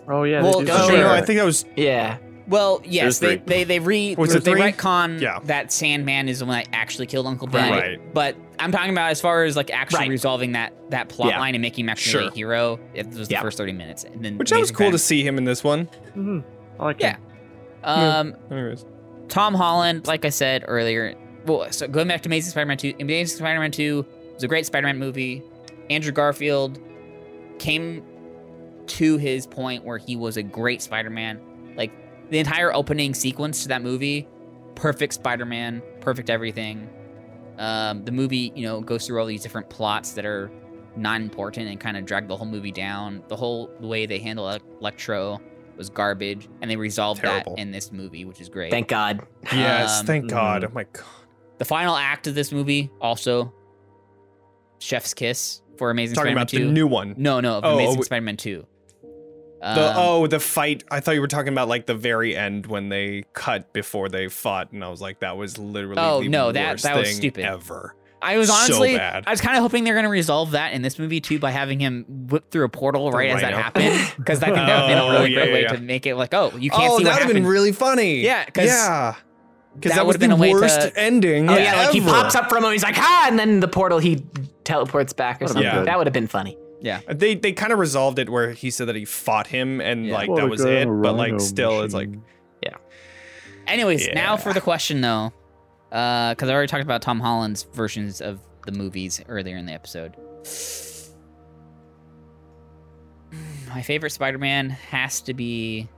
[0.09, 0.43] Oh yeah.
[0.43, 0.97] Well, they Oh, sure.
[0.99, 2.19] no, I think that was Yeah.
[2.49, 4.61] Well, yes, they they they re Was they three?
[4.61, 5.39] retcon Yeah.
[5.45, 7.71] that Sandman is the one that actually killed Uncle Ben.
[7.71, 8.15] Right.
[8.15, 10.11] But I'm talking about as far as like actually Right.
[10.11, 11.41] resolving that that plot Yeah.
[11.41, 12.29] line and making him actually Sure.
[12.31, 12.81] a hero.
[12.95, 13.43] It was the Yeah.
[13.43, 15.63] first 30 minutes, and then Which that was Amazing cool to see him in this
[15.63, 15.89] one.
[16.17, 16.43] Mhm.
[16.81, 17.17] I like Yeah.
[17.17, 17.21] him.
[17.85, 18.87] Um, Anyways.
[19.29, 21.15] Tom Holland, like I said earlier,
[21.45, 24.07] well, so going back to Amazing Spider-Man 2, Amazing Spider-Man 2
[24.39, 25.43] was a great Spider-Man movie.
[25.91, 26.79] Andrew Garfield
[27.59, 28.05] came
[28.87, 31.75] to his point where he was a great Spider-Man.
[31.77, 31.91] Like
[32.31, 34.29] the entire opening sequence to that movie,
[34.75, 36.89] perfect Spider-Man, perfect everything.
[37.59, 40.51] Um, the movie, you know, goes through all these different plots that are
[40.97, 43.23] not important and kind of drag the whole movie down.
[43.29, 44.49] The whole the way they handle
[44.81, 45.41] Electro
[45.77, 47.55] was garbage, and they resolved Terrible.
[47.57, 48.71] that in this movie, which is great.
[48.71, 49.21] Thank God.
[49.53, 50.63] Yes, Um, thank God.
[50.63, 50.69] mhm.
[50.71, 51.05] Oh my God.
[51.59, 53.53] The final act of this movie also
[54.79, 56.59] Chef's Kiss for Amazing Talking Spider-Man about 2.
[56.67, 57.15] the new one.
[57.17, 58.67] no, no, of Oh, Amazing oh, Spider-Man 2.
[59.61, 60.85] The Um, oh, the fight.
[60.91, 64.29] I thought you were talking about like the very end when they cut before they
[64.29, 67.15] fought, and I was like, that was literally Oh, the no, that- worst that was
[67.15, 67.45] stupid.
[67.45, 67.95] ever.
[68.21, 69.25] I was so honestly, bad.
[69.29, 71.53] I was kind of hoping they're going to resolve that in this movie too by
[71.53, 74.89] having him whip through a portal The right as that happened, because that could have
[74.89, 76.83] been a Oh, really yeah, great way yeah, to make it like, oh, you can't
[76.93, 78.21] oh, see that would have been really funny.
[78.23, 79.15] Yeah, 'cause yeah,
[79.77, 81.49] because that that, would've been the a way worst to- ending.
[81.49, 82.73] Oh yeah, like he pops up from him.
[82.73, 84.25] He's like, ah, and then the portal he
[84.69, 85.65] teleports back or something.
[85.65, 85.87] been good.
[85.87, 86.57] That would have been funny.
[86.81, 87.01] Yeah.
[87.09, 90.07] Uh, they they kind of resolved it where he said that he fought him and
[90.07, 90.15] Yeah.
[90.15, 90.87] like Well, that was it.
[90.87, 92.11] But like rhino still, it's like
[92.63, 92.77] yeah.
[93.67, 95.33] Anyways, now for the question though,
[95.91, 99.73] uh, because I already talked about Tom Holland's versions of the movies earlier in the
[99.73, 100.15] episode.
[103.69, 105.89] My favorite Spider-Man has to be.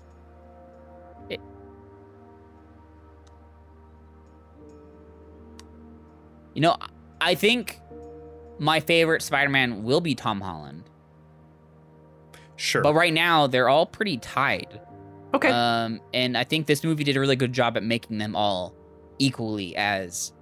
[1.28, 1.40] It...
[6.54, 6.76] You know,
[7.20, 7.78] I think
[8.60, 10.84] my favorite Spider-Man will be Tom Holland,
[12.56, 12.82] sure.
[12.82, 14.80] but right now they're all pretty tied.
[15.34, 15.48] Okay.
[15.50, 18.74] Um, and I think this movie did a really good job at making them all
[19.18, 20.32] equally as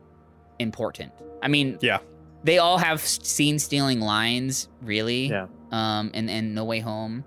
[0.59, 1.13] important.
[1.43, 1.99] I mean, Yeah.
[2.45, 5.27] they all have scene stealing lines, really.
[5.29, 5.47] Yeah.
[5.71, 7.23] Um, and and No Way Home,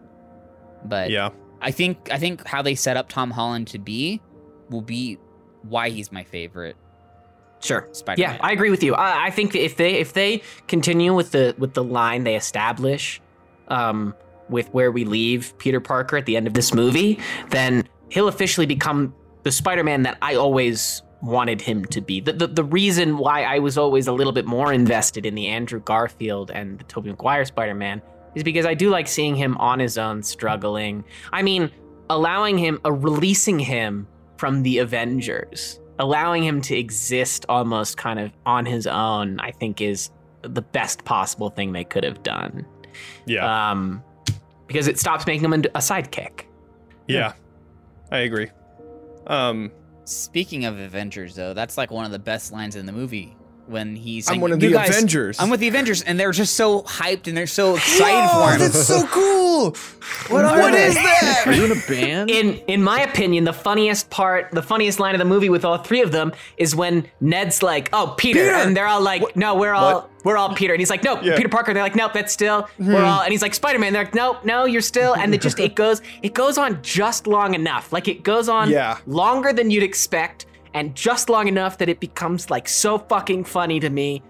[0.83, 1.29] but yeah,
[1.61, 4.19] I think I think how they set up Tom Holland to be
[4.71, 5.19] will be
[5.61, 6.75] why he's my favorite
[7.61, 7.87] sure.
[7.91, 8.35] Spider-Man.
[8.35, 8.93] Yeah, I agree with you.
[8.95, 13.21] I, I think if they if they continue with the with the line they establish,
[13.67, 14.13] um,
[14.49, 17.19] with where we leave Peter Parker at the end of this movie,
[17.49, 19.13] then he'll officially become
[19.43, 22.19] the Spider-Man that I always wanted him to be.
[22.19, 25.47] The, the the reason why I was always a little bit more invested in the
[25.47, 28.01] Andrew Garfield and the Tobey Maguire Spider-Man
[28.35, 31.03] is because I do like seeing him on his own struggling.
[31.33, 31.69] I mean,
[32.09, 34.07] allowing him, uh, releasing him
[34.37, 39.79] from the Avengers, allowing him to exist almost kind of on his own, I think
[39.81, 40.09] is
[40.41, 42.65] the best possible thing they could have done.
[43.27, 44.03] yeah, Um,
[44.67, 46.45] because it stops making him a sidekick.
[47.07, 47.33] yeah.
[48.11, 48.49] I agree.
[49.27, 49.71] Um,
[50.05, 53.37] Speaking of Avengers, though, that's like one of the best lines in the movie
[53.71, 54.27] when he's.
[54.27, 56.83] I'm saying, one of the guys- Avengers." I'm with the Avengers, and they're just so
[56.83, 58.59] hyped and they're so excited Whoa, for him.
[58.59, 59.75] That's so cool.
[60.29, 61.43] What, what is that?
[61.47, 62.29] Are you in a band?
[62.29, 65.77] In in my opinion, the funniest part, the funniest line of the movie with all
[65.77, 68.55] three of them is when Ned's like, "Oh, Peter,", Peter!
[68.55, 71.35] and they're all like, "No, we're all we're all Peter," and he's like, "No, Yeah.
[71.37, 73.05] Peter Parker." They're like, "Nope, that's still we're hmm.
[73.05, 75.75] all," and he's like, "Spider-Man." They're like, "Nope, no, you're still," and it just it
[75.75, 78.97] goes it goes on just long enough, like it goes on Yeah.
[79.05, 83.79] longer than you'd expect, and just long enough that it becomes like so fucking funny
[83.79, 84.23] to me.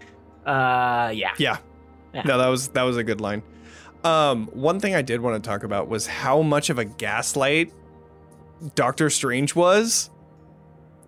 [0.46, 1.32] Uh, yeah.
[1.38, 1.58] Yeah.
[2.14, 2.24] Yeah.
[2.26, 3.44] No, that was that was a good line.
[4.04, 7.72] Um, one thing I did want to talk about was how much of a gaslight
[8.76, 10.10] Doctor Strange was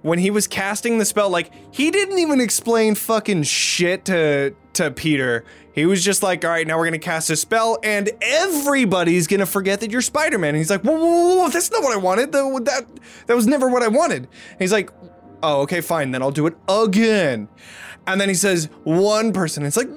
[0.02, 1.30] when he was casting the spell.
[1.30, 5.44] Like he didn't even explain fucking shit to to Peter.
[5.74, 9.46] He was just like, "All right, now we're gonna cast a spell, and everybody's gonna
[9.48, 11.98] forget that you're Spider-Man." And he's like, "Whoa, whoa, whoa, whoa, that's not what I
[11.98, 12.32] wanted.
[12.32, 12.86] That that
[13.28, 14.92] that was never what I wanted." And he's like,
[15.44, 16.12] "Oh, okay, fine.
[16.12, 17.48] Then I'll do it again."
[18.08, 19.90] And then he says, "One person." It's like,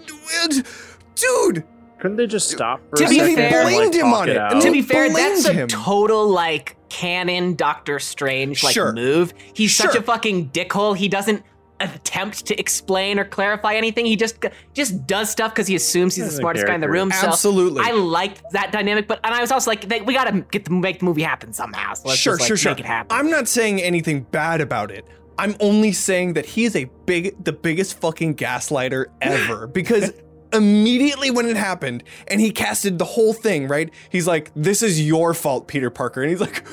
[1.15, 1.65] dude.
[1.99, 4.37] Couldn't they just stop for To a be second fair- and, like, him on it
[4.37, 4.61] it.
[4.61, 8.93] to be fair, blamed that's a total like canon Doctor Strange like Sure.
[8.93, 9.33] move.
[9.55, 10.95] He's such a fucking dickhole.
[10.95, 11.43] He doesn't
[11.81, 14.05] attempt to explain or clarify anything.
[14.07, 14.37] He just
[14.75, 17.11] just does stuff because he assumes he's the smartest guy in the room.
[17.13, 17.83] So Absolutely.
[17.83, 20.73] I liked that dynamic, but and I was also like, they, we gotta get the
[20.73, 21.95] make the movie happen somehow.
[21.95, 22.73] So let's sure, just, like, sure, sure.
[22.73, 23.17] make it happen.
[23.17, 25.07] I'm not saying anything bad about it.
[25.39, 29.67] I'm only saying that he is a big, the biggest fucking gaslighter ever.
[29.77, 30.13] because
[30.53, 33.91] immediately when it happened, and he casted the whole thing, right?
[34.11, 36.67] He's like, "This is your fault, Peter Parker," and he's like,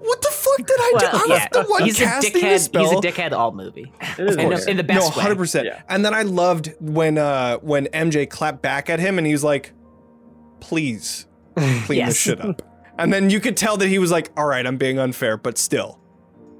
[0.00, 1.06] "What the fuck did I do?
[1.12, 2.58] Well, I was the one he's a casting the dickhead.
[2.60, 3.92] spell." He's a dickhead all movie.
[4.18, 5.34] In, the- in the best no, way.
[5.34, 5.64] 100%.
[5.64, 5.82] Yeah.
[5.88, 9.44] And then I loved when uh when MJ clapped back at him and he was
[9.44, 9.72] like,
[10.60, 11.26] "Please
[11.56, 12.62] clean this shit up."
[12.98, 15.56] And then you could tell that he was like, "All right, I'm being unfair, but
[15.56, 15.97] still,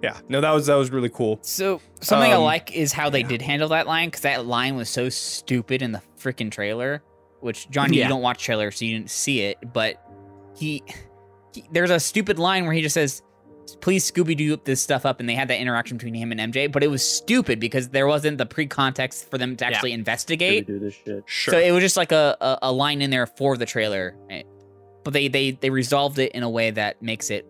[0.02, 1.38] Yeah, no, that was that was really cool.
[1.42, 3.28] So something I Um, like is how they yeah.
[3.28, 7.02] did handle that line because that line was so stupid in the freaking trailer.
[7.40, 9.58] Which John, you don't watch trailer, so you didn't see it.
[9.72, 10.02] But
[10.56, 10.82] he,
[11.54, 13.22] he there's a stupid line where he just says,
[13.80, 16.70] "Please Scooby Doo this stuff up," and they had that interaction between him and MJ.
[16.70, 19.94] But it was stupid because there wasn't the pre context for them to actually Did
[19.96, 20.66] we investigate.
[20.66, 21.22] do this shit?
[21.26, 21.54] Sure.
[21.54, 24.16] So it was just like a, a, a line in there for the trailer,
[25.04, 27.46] but they they they resolved it in a way that makes it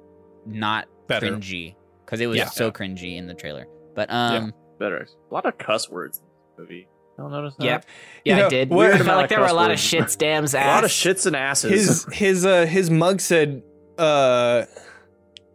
[0.47, 1.29] not Better.
[1.29, 1.75] cringy
[2.09, 2.47] because it was Yeah.
[2.47, 3.67] so cringy in the trailer.
[3.95, 5.07] But um, Better.
[5.31, 6.89] A lot of cuss words in this movie.
[7.19, 7.65] Don't notice that.
[7.65, 7.85] Yep.
[8.25, 8.71] Yeah, You know, I did.
[8.71, 10.65] what- I felt like there were a cuss lot of shits, dams, ass.
[10.65, 11.71] A lot of shits and asses.
[11.71, 13.63] his his uh his mug said
[13.99, 14.65] uh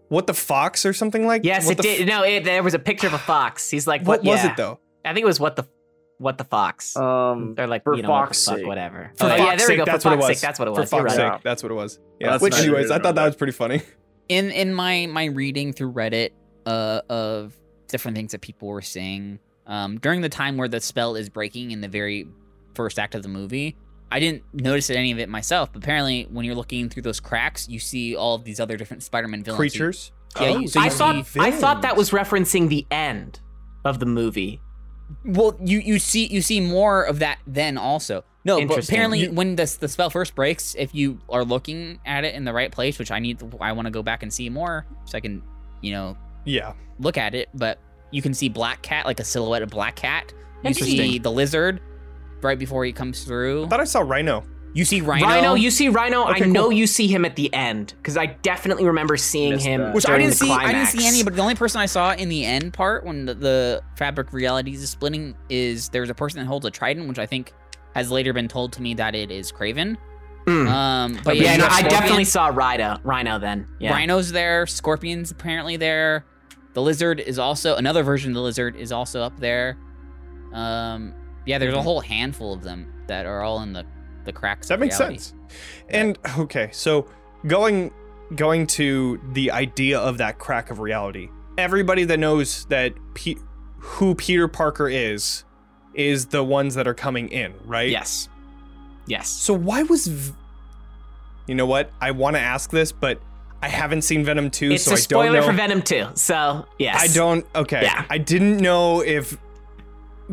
[0.09, 2.01] what the fox or something like Yes, what it did.
[2.01, 3.69] f- no, it, there was a picture of a fox.
[3.69, 4.51] He's like, what what, was yeah.
[4.51, 5.63] it though I think it was what the
[6.19, 6.95] what the fox.
[6.95, 9.11] um, They're like, for you know, Fox's what the fuck, whatever.
[9.17, 9.85] For oh, yeah, Fox's there we go.
[9.85, 10.27] that's for what it was.
[10.27, 10.91] sake, that's what it for was.
[10.91, 11.33] You're fox's right.
[11.33, 13.81] sake that's what it was yeah That's which anyways i thought that was pretty funny
[14.29, 16.29] in in my my reading through Reddit
[16.65, 17.53] uh, of
[17.87, 21.71] different things that people were saying um, during the time where the spell is breaking
[21.71, 22.27] in the very
[22.75, 23.75] first act of the movie.
[24.11, 27.67] I didn't notice any of it myself, but apparently, when you're looking through those cracks,
[27.67, 29.57] you see all of these other different Spider-Man villains.
[29.57, 32.85] creatures Yeah, Oh, you- so I you thought see I thought that was referencing the
[32.91, 33.39] end
[33.85, 34.61] of the movie.
[35.25, 38.23] Well, you you see you see more of that then also.
[38.45, 42.35] No, but apparently when the the spell first breaks, if you are looking at it
[42.35, 44.85] in the right place, which I need, I want to go back and see more
[45.05, 45.41] so I can,
[45.81, 47.49] you know, yeah look at it.
[47.53, 47.79] But
[48.11, 50.33] you can see Black Cat, like a silhouette of Black Cat.
[50.63, 51.81] You see the lizard
[52.41, 53.65] right before he comes through.
[53.65, 54.43] i thought i saw rhino
[54.73, 56.23] You see Rhino, Rhino, you see Rhino.
[56.29, 56.71] Okay, I know cool.
[56.71, 59.81] you see him at the end because I definitely remember seeing Missed him.
[59.81, 59.93] that.
[59.93, 60.51] which I didn't the see.
[60.51, 63.25] I didn't see any, but the only person I saw in the end part when
[63.25, 67.19] the, the fabric realities is splitting is there's a person that holds a trident, which
[67.19, 67.53] I think
[67.93, 69.95] has later been told to me that it is Kraven.
[70.47, 70.67] Mm.
[70.67, 72.97] Um, but yeah, yeah, no, I definitely saw Rhino.
[73.03, 73.67] Rhino then.
[73.79, 73.93] Yeah.
[73.93, 74.65] Rhino's there.
[74.65, 76.25] Scorpion's apparently there.
[76.73, 79.77] The lizard is also another version of the lizard is also up there.
[80.53, 81.13] Um,
[81.45, 81.83] yeah, there's a Mhm.
[81.83, 83.85] whole handful of them that are all in the
[84.25, 84.69] the cracks.
[84.69, 85.17] that makes reality.
[85.19, 85.33] sense
[85.89, 87.05] and okay so
[87.45, 87.91] going
[88.37, 91.27] going to the idea of that crack of reality
[91.57, 93.35] everybody that knows that Pe-
[93.79, 95.43] who peter parker is
[95.93, 98.29] is the ones that are coming in right Yes.
[99.07, 99.27] Yes.
[99.27, 100.33] So why was v-
[101.47, 101.91] You know what?
[101.99, 103.19] I want to ask this, but
[103.63, 105.01] I haven't seen Venom 2, It's so I don't know.
[105.03, 105.47] spoiler know.
[105.47, 106.07] for Venom 2.
[106.15, 106.97] So, yes.
[106.99, 107.79] I don't Okay.
[107.83, 108.03] Yeah.
[108.09, 109.37] I didn't know if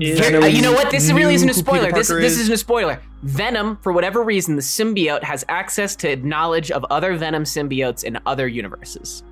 [0.01, 0.91] Is- Venom Uh, you know what?
[0.91, 1.93] This really isn't a spoiler.
[1.93, 2.41] This this is.
[2.41, 3.01] isn't a spoiler.
[3.23, 8.19] Venom, for whatever reason, the symbiote has access to knowledge of other Venom symbiotes in
[8.27, 9.23] other universes.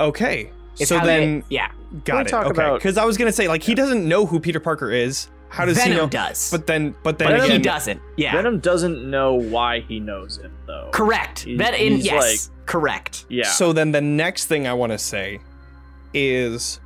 [0.00, 0.50] Okay.
[0.78, 1.68] It's so how they- then yeah,
[2.04, 2.28] got we it.
[2.28, 2.52] talk okay.
[2.62, 5.28] about- Cuz I was going to say like he doesn't know who Peter Parker is.
[5.50, 6.08] How does Venom he know?
[6.08, 8.00] does, But then but then but again he doesn't.
[8.16, 10.90] Yeah, Venom doesn't know why he knows him though.
[10.92, 11.40] correct.
[11.40, 13.26] He- Ven- in, he's yes, correct.
[13.28, 13.48] Yeah.
[13.48, 15.40] So then the next thing I want to say
[16.14, 16.80] is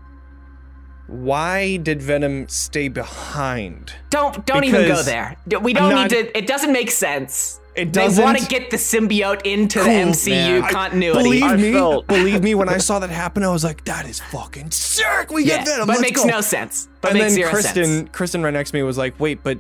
[1.07, 3.93] why did Venom stay behind?
[4.11, 5.37] Don't don't even go Because there.
[5.47, 6.39] D- We don't not- need to.
[6.39, 7.61] It doesn't make sense.
[7.77, 10.63] It They doesn't want to get the symbiote into Cool, the MCU man.
[10.63, 11.19] I- continuity.
[11.23, 11.73] Believe I me,
[12.07, 15.31] believe me, when I saw that happen, I was like, "That is fucking sick.
[15.33, 15.87] We yeah, get Venom.
[15.89, 16.89] but it makes go." no sense.
[17.01, 18.09] But and makes then zero Kristen, sense.
[18.13, 19.59] Kristen right next to me was like, "Wait, but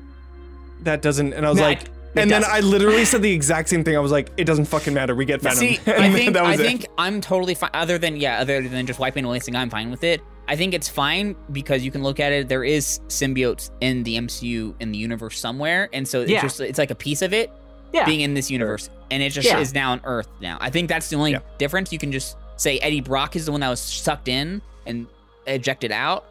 [0.82, 1.81] that doesn't." And I was No, like,
[2.16, 2.53] and then doesn't.
[2.55, 3.97] I literally said the exact same thing.
[3.97, 5.16] I was like, "It doesn't fucking matter.
[5.16, 6.66] We get Venom." See, And I think I was it.
[6.66, 7.70] think I'm totally fine.
[7.74, 10.20] Other than yeah, other than just wiping away thing, I'm fine with it.
[10.47, 12.49] I think it's fine because you can look at it.
[12.49, 16.43] There is symbiotes in the MCU in the universe somewhere, and so it's Yeah.
[16.43, 17.51] just it's like a piece of it
[17.95, 18.05] Yeah.
[18.07, 19.59] being in this universe, and it just Yeah.
[19.61, 20.59] is now on Earth now.
[20.61, 21.39] I think that's the only Yeah.
[21.59, 21.93] difference.
[21.93, 25.07] You can just say Eddie Brock is the one that was sucked in and
[25.47, 26.25] ejected out,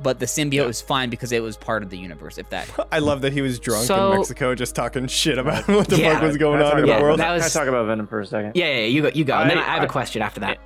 [0.00, 0.62] but the symbiote Yeah.
[0.66, 2.38] is fine because it was part of the universe.
[2.38, 5.66] If that I love that he was drunk So- in Mexico, just talking shit about
[5.68, 6.14] what the Yeah.
[6.14, 7.18] fuck was going on in the world.
[7.18, 8.52] that was- Can I talk about Venom for a second?
[8.54, 9.34] yeah, yeah, yeah, you go, you go.
[9.38, 10.58] and then I- I, have a I- question after that.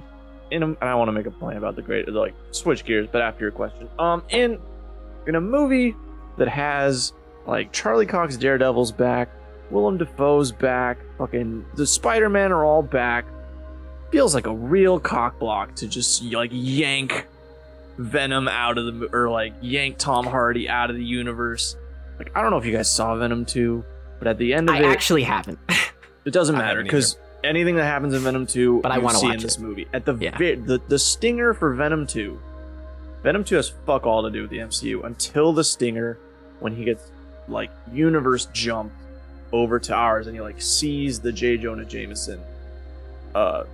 [0.51, 3.09] in a, and I want to make a point about the great like switch gears,
[3.11, 4.59] but after your question, um, in
[5.27, 5.95] in a movie
[6.37, 7.12] that has
[7.47, 9.31] like Charlie Cox Daredevil's back,
[9.73, 13.24] Willem Dafoe's back, fucking the Spider Man are all back,
[14.11, 17.27] feels like a real cock block to just like yank
[17.99, 21.77] Venom out of the or like yank Tom Hardy out of the universe.
[22.19, 23.85] Like I don't know if you guys saw Venom two,
[24.19, 25.59] but at the end of I it, actually haven't.
[26.24, 29.40] it doesn't matter because anything that happens in Venom 2, But I wanna see in
[29.40, 29.61] this it.
[29.62, 29.89] movie.
[29.93, 30.36] At the, Yeah.
[30.39, 32.39] ve- the the stinger for Venom 2,
[33.24, 36.19] Venom 2 has fuck all to do with the MCU until the stinger
[36.61, 37.11] when he gets
[37.49, 38.94] like universe jumped
[39.53, 41.57] over to ours and he like sees the J.
[41.59, 42.41] Jonah Jameson
[43.35, 43.65] uh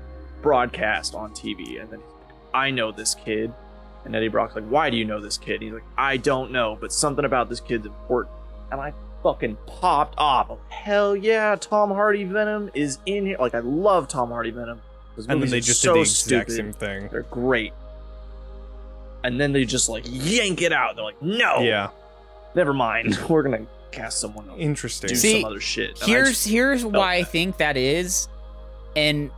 [0.43, 3.53] broadcast on TV and then he's like, I know this kid.
[4.05, 5.55] And Eddie Brock's like, Why do you know this kid?
[5.55, 8.35] And he's like, I don't know, but something about this kid's important.
[8.71, 8.93] And I
[9.23, 10.47] fucking popped off.
[10.51, 13.37] Oh, hell yeah, Tom Hardy Venom is in here.
[13.39, 14.81] Like I love Tom Hardy Venom.
[15.17, 16.53] Those and then they just so did the exact stupid.
[16.53, 17.09] same thing.
[17.11, 17.73] They're great.
[19.25, 20.95] and then they just like yank it out.
[20.97, 21.91] They're like, no, Yeah.
[22.55, 23.19] never mind.
[23.29, 24.59] We're gonna cast someone else.
[24.60, 25.09] Interesting.
[25.09, 25.98] Do See, some other shit.
[26.01, 27.31] And here's just- here's why I that.
[27.32, 28.28] think that is,
[28.97, 29.31] and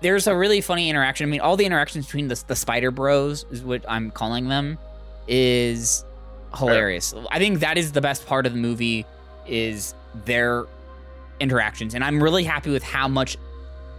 [0.00, 1.26] there's a really funny interaction.
[1.28, 4.78] I mean, all the interactions between the the Spider Bros is what I'm calling them
[5.26, 6.04] is
[6.56, 7.14] hilarious.
[7.30, 9.04] I think that is the best part of the movie
[9.46, 9.94] is
[10.24, 10.66] their
[11.40, 13.36] interactions, and I'm really happy with how much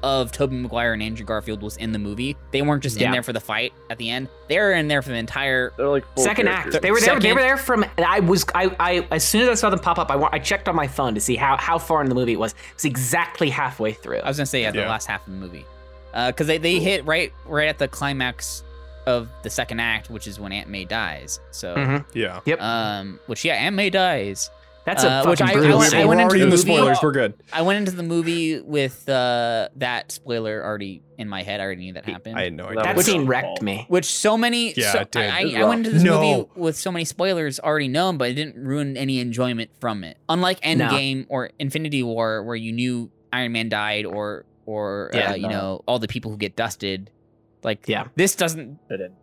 [0.04, 2.36] of Tobey Maguire and Andrew Garfield was in the movie.
[2.52, 5.02] They weren't just in there for the fight at the end; they were in there
[5.02, 6.76] for the entire they're like full Second characters.
[6.76, 6.82] act.
[6.84, 7.20] They were there.
[7.20, 7.86] They were there from.
[7.98, 8.46] I was.
[8.56, 8.76] I.
[8.80, 9.08] I.
[9.12, 11.22] As soon as I saw them pop up, I, I checked on my phone to
[11.22, 12.52] see how how far in the movie it was.
[12.54, 14.20] It was exactly halfway through.
[14.20, 14.90] I was gonna say yeah, the Yeah.
[14.90, 15.66] last half of the movie,
[16.28, 18.64] because they, they hit right right at the climax
[19.06, 21.40] of the second act, which is when Aunt May dies.
[21.52, 22.06] So, Mhm.
[22.14, 22.42] Yeah.
[22.44, 22.62] Yep.
[22.62, 24.52] um, which yeah, Aunt May dies.
[24.88, 26.56] That's a uh, fucking which I- I brutal went- I went into already in the
[26.56, 26.98] the spoilers.
[27.04, 27.34] We're good.
[27.52, 31.60] I went into the movie with uh, that spoiler already in my head.
[31.60, 32.38] I already knew that happened.
[32.40, 32.84] I had no That idea.
[32.84, 33.86] that was scene so wrecked me.
[33.90, 35.30] which so many, Yeah, so, it did.
[35.30, 36.22] I, I, I went into this rough.
[36.22, 40.18] movie with so many spoilers already known, but it didn't ruin any enjoyment from it.
[40.30, 45.36] Unlike Endgame or Infinity War, where you knew Iron Man died or or Yeah, uh,
[45.36, 45.50] you no.
[45.50, 47.10] know all the people who get dusted.
[47.62, 48.08] Like Yeah.
[48.16, 49.16] this doesn't They didn't.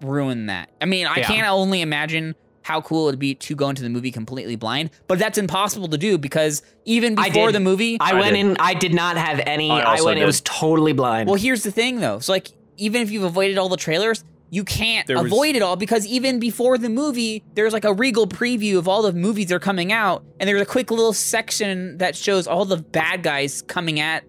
[0.00, 0.70] ruin that.
[0.80, 1.26] I mean, I Yeah.
[1.26, 2.34] can't only imagine
[2.70, 5.98] how cool it'd be to go into the movie completely blind, but that's impossible to
[5.98, 8.46] do because even before the movie, I, I went did.
[8.46, 8.56] in.
[8.60, 9.70] I did not have any.
[9.70, 10.20] I I, also went.
[10.20, 11.26] It was totally blind.
[11.28, 12.20] Well, here's the thing though.
[12.20, 15.62] So like even if you've avoided all the trailers, you can't There was- avoid it
[15.62, 19.46] all because even before the movie, there's like a regal preview of all the movies
[19.48, 23.22] that are coming out, and there's a quick little section that shows all the bad
[23.22, 24.24] guys coming at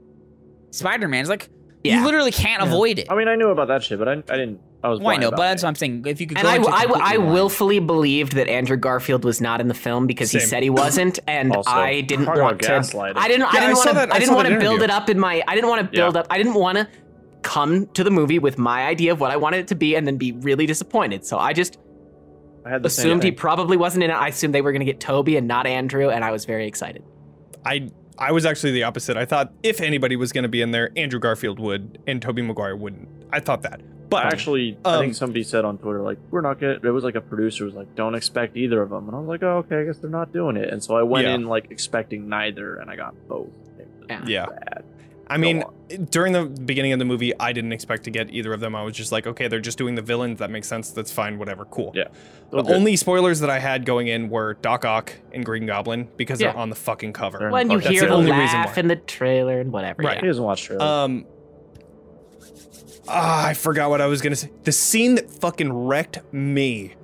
[0.71, 1.21] Spider-Man.
[1.21, 1.49] It's like
[1.83, 1.99] Yeah.
[1.99, 2.67] you literally can't Yeah.
[2.69, 3.07] avoid it.
[3.11, 4.59] I mean, I knew about that shit, but I, I didn't.
[4.83, 4.99] I was.
[4.99, 5.29] Why blind no?
[5.31, 6.03] But that's what I'm saying.
[6.07, 9.39] If you could and go I, into I, I willfully believed that Andrew Garfield was
[9.39, 13.13] not in the film because he said he wasn't, and Also, I didn't want to.
[13.15, 13.41] I didn't.
[13.41, 13.99] Yeah, I I didn't want to.
[13.99, 15.43] I I didn't want to build it up in my.
[15.47, 16.21] I didn't want to build Yeah.
[16.21, 16.27] up.
[16.29, 16.87] I didn't want to
[17.43, 20.05] come to the movie with my idea of what I wanted it to be and
[20.05, 21.25] then be really disappointed.
[21.25, 21.77] So I just
[22.65, 24.13] I had the same assumed he probably wasn't in it.
[24.13, 26.67] I assumed they were going to get Tobey and not Andrew, and I was very
[26.67, 27.03] excited.
[27.65, 29.17] I I was actually the opposite.
[29.17, 32.41] I thought if anybody was going to be in there, Andrew Garfield would and Tobey
[32.41, 33.07] Maguire wouldn't.
[33.31, 33.81] I thought that.
[34.11, 37.03] But Actually, I um, think somebody said on Twitter like, "We're not gonna." It was
[37.03, 39.59] like a producer was like, "Don't expect either of them," and I was like, "Oh,
[39.59, 41.33] okay, I guess they're not doing it." And so I went Yeah.
[41.35, 43.47] in like expecting neither, and I got both.
[44.09, 44.21] Yeah.
[44.27, 44.45] Yeah.
[44.47, 44.83] bad.
[45.27, 45.63] I mean,
[46.09, 48.75] during the beginning of the movie, I didn't expect to get either of them.
[48.75, 50.39] I was just like, okay, they're just doing the villains.
[50.39, 50.91] That makes sense.
[50.91, 51.39] That's fine.
[51.39, 51.63] Whatever.
[51.63, 51.93] Cool.
[51.95, 52.09] Yeah.
[52.49, 52.75] The good.
[52.75, 56.51] only spoilers that I had going in were Doc Ock and Green Goblin because Yeah.
[56.51, 57.37] they're on the fucking cover.
[57.37, 58.79] They're- When you That's hear the the, only reason laugh why.
[58.81, 60.19] in the trailer and whatever, Right.
[60.19, 60.81] he doesn't watch trailers.
[60.83, 61.25] Um.
[63.13, 64.49] Ah, I forgot what I was gonna say.
[64.63, 66.95] The scene that fucking wrecked me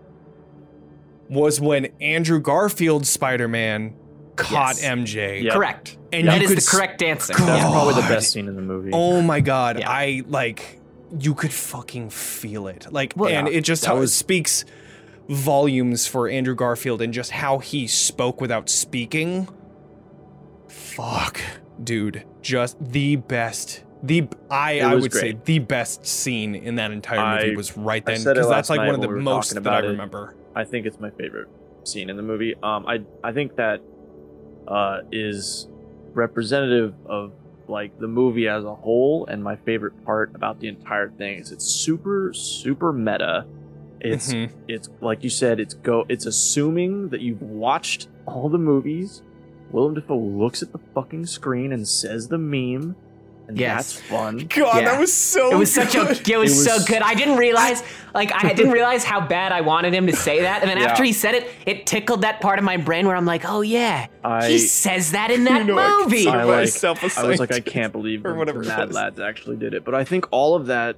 [1.29, 3.93] was when Andrew Garfield's Spider-Man
[4.37, 4.83] caught Yes.
[4.83, 5.47] MJ, Yeah.
[5.47, 5.53] yeah.
[5.53, 5.97] correct.
[6.13, 7.33] and That you is could the correct answer.
[7.33, 7.47] God.
[7.47, 8.91] That's probably the best scene in the movie.
[8.93, 9.89] Oh my god, Yeah.
[9.89, 10.79] I like
[11.19, 12.87] you could fucking feel it.
[12.91, 14.63] Like Well, and yeah, it just that how it speaks
[15.29, 19.47] volumes for Andrew Garfield and just how he spoke without speaking.
[20.67, 21.41] Fuck,
[21.83, 23.83] dude, just the best.
[24.07, 28.05] The I I would say the best scene in that entire movie I- was right
[28.05, 29.89] then because that's like one of the we most that I about it.
[29.89, 30.33] remember.
[30.55, 31.47] I think it's my favorite
[31.83, 32.55] scene in the movie.
[32.63, 33.81] Um, I I think that
[34.67, 35.67] uh, is
[36.13, 37.31] representative of
[37.67, 41.51] like the movie as a whole, and my favorite part about the entire thing is
[41.51, 43.45] it's super super meta.
[43.99, 44.51] It's Mhm.
[44.67, 49.21] it's like you said, it's go it's assuming that you've watched all the movies.
[49.71, 52.95] Willem Dafoe looks at the fucking screen and says the meme,
[53.47, 53.93] and Yes.
[53.93, 54.37] that's fun.
[54.53, 54.91] God, Yeah.
[54.91, 55.51] that was so.
[55.51, 55.99] It was such a.
[56.05, 56.29] good.
[56.29, 57.01] It was, It so good.
[57.01, 57.81] I didn't realize,
[58.13, 60.85] like, I didn't realize how bad I wanted him to say that, and then Yeah.
[60.91, 63.61] after he said it, it tickled that part of my brain where I'm like, oh
[63.61, 66.23] yeah, I he says that in that You know, movie.
[66.25, 68.71] consider I like- myself a I was like, I can't believe or the, whatever the
[68.73, 68.93] it Mad.
[68.93, 69.85] Lads actually did it.
[69.85, 70.97] But I think all of that,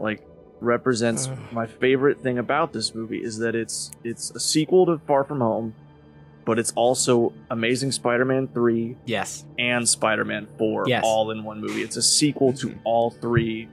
[0.00, 0.22] like,
[0.60, 5.24] represents my favorite thing about this movie is that it's it's a sequel to Far
[5.24, 5.74] From Home,
[6.44, 9.44] but it's also Amazing Spider-Man three yes.
[9.58, 11.02] and Spider-Man four Yes.
[11.04, 11.82] all in one movie.
[11.82, 12.78] It's a sequel to Mhm.
[12.84, 13.68] all three.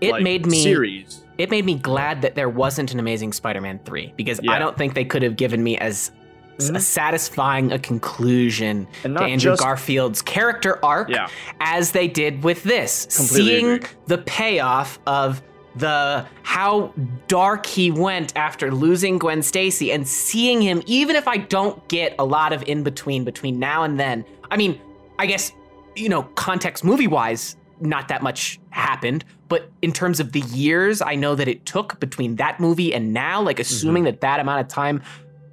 [0.00, 0.62] It like, made me.
[0.62, 1.24] series.
[1.36, 4.52] It made me glad that there wasn't an Amazing Spider-Man three because Yeah.
[4.52, 6.10] I don't think they could have given me as
[6.58, 6.80] s- Mhm.
[6.80, 11.28] satisfying a conclusion And to Andrew just Garfield's character arc yeah,
[11.60, 13.06] as they did with this.
[13.14, 13.88] Completely Seeing agree.
[14.06, 15.42] the payoff of
[15.76, 16.92] the how
[17.28, 22.14] dark he went after losing Gwen Stacy and seeing him even if I don't get
[22.18, 24.24] a lot of in between between now and then.
[24.50, 24.80] I mean,
[25.18, 25.52] I guess
[25.96, 31.14] you know, context movie-wise not that much happened, but in terms of the years I
[31.14, 33.62] know that it took between that movie and now, like mm-hmm.
[33.62, 35.02] assuming that that amount of time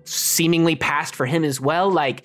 [0.03, 2.23] seemingly passed for him as well, like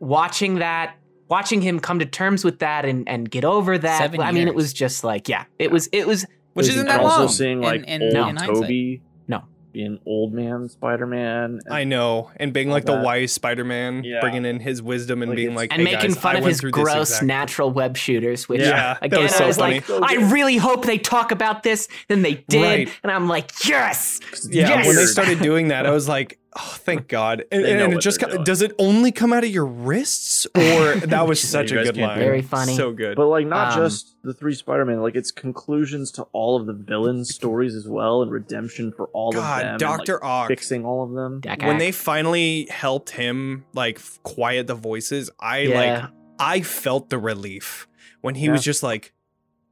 [0.00, 0.94] watching that
[1.28, 4.48] watching him come to terms with that and and get over that Seven i mean
[4.48, 6.24] it was just like yeah it was it was
[6.58, 8.28] Which isn't that also long seeing in- like in- old No.
[8.28, 8.62] in hindsight.
[8.62, 9.42] Tobey, No.
[9.72, 11.60] being old man Spider-Man.
[11.70, 13.04] I know, and being All like the that.
[13.04, 14.20] wise Spider-Man, Yeah.
[14.20, 16.44] bringing in his wisdom and Like, being like, and "Hey, making guys, fun I of
[16.46, 19.74] his gross exact- natural web shooters, which Yeah, again was so I was funny.
[19.76, 21.88] like, So I really hope they talk about this.
[22.08, 22.88] Then they did, Right.
[23.02, 24.20] and I'm like, yes,
[24.50, 24.86] Yeah, Yes!
[24.86, 28.00] when they started doing that, I was like, "Oh, thank God!" And, They and it
[28.00, 28.44] just they're doing.
[28.44, 31.96] does it only come out of your wrists, or that was such You a good
[31.96, 32.18] line?
[32.18, 32.74] Very funny.
[32.74, 33.16] so good.
[33.16, 36.72] But like not Um, just the three Spider-Man, like it's conclusions to all of the
[36.72, 39.42] villains' stories as well, and redemption for all of them.
[39.44, 40.48] God, and, Doctor like, Ock.
[40.48, 41.40] fixing all of them.
[41.40, 41.78] Dak When Ack.
[41.78, 45.78] they finally helped him like quiet the voices, I yeah.
[46.02, 47.88] like I felt the relief
[48.20, 49.12] when he was just like,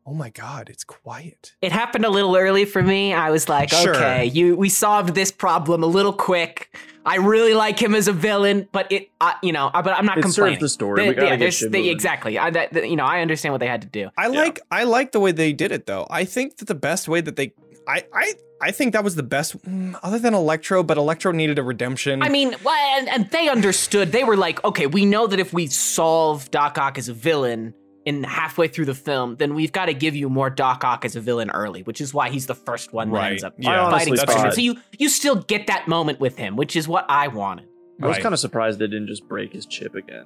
[0.07, 3.13] "Oh my God, it's quiet." it happened a little early for me.
[3.13, 3.95] I was like, Sure.
[3.95, 6.75] okay, you we solved this problem a little quick.
[7.05, 10.19] I really like him as a villain, but it, uh, you know, but I'm not
[10.19, 10.59] It complaining.
[10.59, 11.05] the story.
[11.05, 11.93] Gotta yeah, get there's- shit they- moving.
[11.93, 12.37] exactly.
[12.39, 14.09] I, that, that- you know, I understand what they had to do.
[14.19, 14.41] I Yeah.
[14.43, 16.07] like I like the way they did it though.
[16.11, 17.53] I think that the best way that they
[17.87, 21.59] I I I think that was the best mm, other than Electro, but Electro needed
[21.59, 22.23] a redemption.
[22.23, 24.13] I mean, well, and, and they understood.
[24.13, 27.75] They were like, okay, we know that if we solve Doc Ock as a villain
[28.07, 31.17] in halfway through the film, then we've got to give you more Doc Ock as
[31.17, 33.31] a villain early, which is why he's the first one that Right.
[33.33, 33.91] ends up Yeah.
[33.91, 34.53] Fighting that's Spider-Man.
[34.53, 37.67] So you you still get that moment with him, which is what I wanted.
[38.01, 38.23] I was Right.
[38.23, 40.25] kind of surprised they didn't just break his chip again.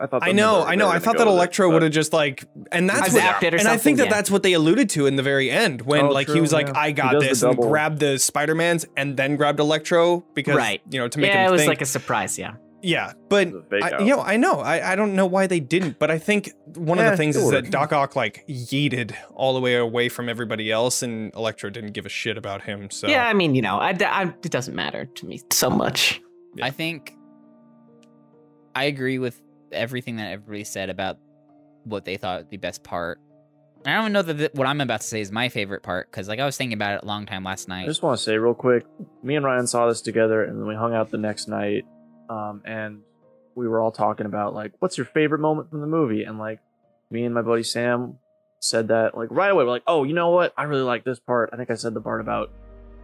[0.00, 0.22] I thought.
[0.26, 0.88] I know, I know.
[0.88, 3.76] I thought that Electro would have just like, and that's I what, zapped and I
[3.76, 4.10] think that yeah.
[4.10, 6.52] that's what they alluded to in the very end when Oh, like he true, was
[6.52, 10.80] like, "I got this," and grabbed the Spider Mans and then grabbed Electro because Right.
[10.90, 11.68] you know to make yeah, him it was think.
[11.68, 12.38] like a surprise.
[12.38, 12.52] Yeah.
[12.82, 15.26] Yeah, but It was a fake I, you know, I know, I, I don't know
[15.26, 17.70] why they didn't, but I think one of Eh, the things is that would've.
[17.70, 22.06] Doc Ock like yeeted all the way away from everybody else, and Electro didn't give
[22.06, 22.90] a shit about him.
[22.90, 26.20] So Yeah, I mean, you know, I, I- it doesn't matter to me so much.
[26.56, 26.66] Yeah.
[26.66, 27.14] I think
[28.74, 29.40] I agree with
[29.72, 31.18] everything that everybody said about
[31.84, 33.18] what they thought the best part.
[33.86, 36.28] I don't know that th- what I'm about to say is my favorite part because,
[36.28, 37.84] like, I was thinking about it a long time last night.
[37.84, 38.84] I just want to say real quick,
[39.22, 41.84] me and Ryan saw this together, and then we hung out the next night,
[42.30, 43.00] um, and
[43.54, 46.22] we were all talking about like, what's your favorite moment from the movie?
[46.24, 46.60] And like,
[47.10, 48.18] me and my buddy Sam
[48.60, 49.64] said that like right away.
[49.64, 50.54] We're like, oh, you know what?
[50.56, 51.50] I really like this part.
[51.52, 52.50] I think I said the part about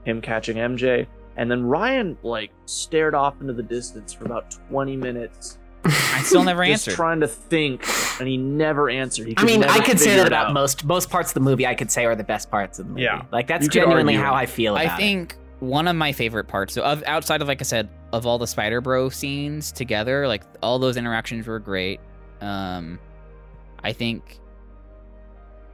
[0.05, 4.97] him catching MJ, and then Ryan like stared off into the distance for about twenty
[4.97, 6.97] minutes, I still never just answered.
[6.97, 7.85] trying to think,
[8.21, 9.27] and he never answered.
[9.27, 10.55] He I mean, I could say that about out.
[10.55, 11.67] most most parts of the movie.
[11.67, 13.03] I could say are the best parts of the movie.
[13.03, 13.23] Yeah.
[13.33, 16.75] like that's You genuinely how I feel about I think one of my favorite parts,
[16.75, 20.43] so of outside of like I said, of all the Spider Bro scenes together, like
[20.63, 22.01] all those interactions were great.
[22.41, 22.99] Um,
[23.83, 24.39] I think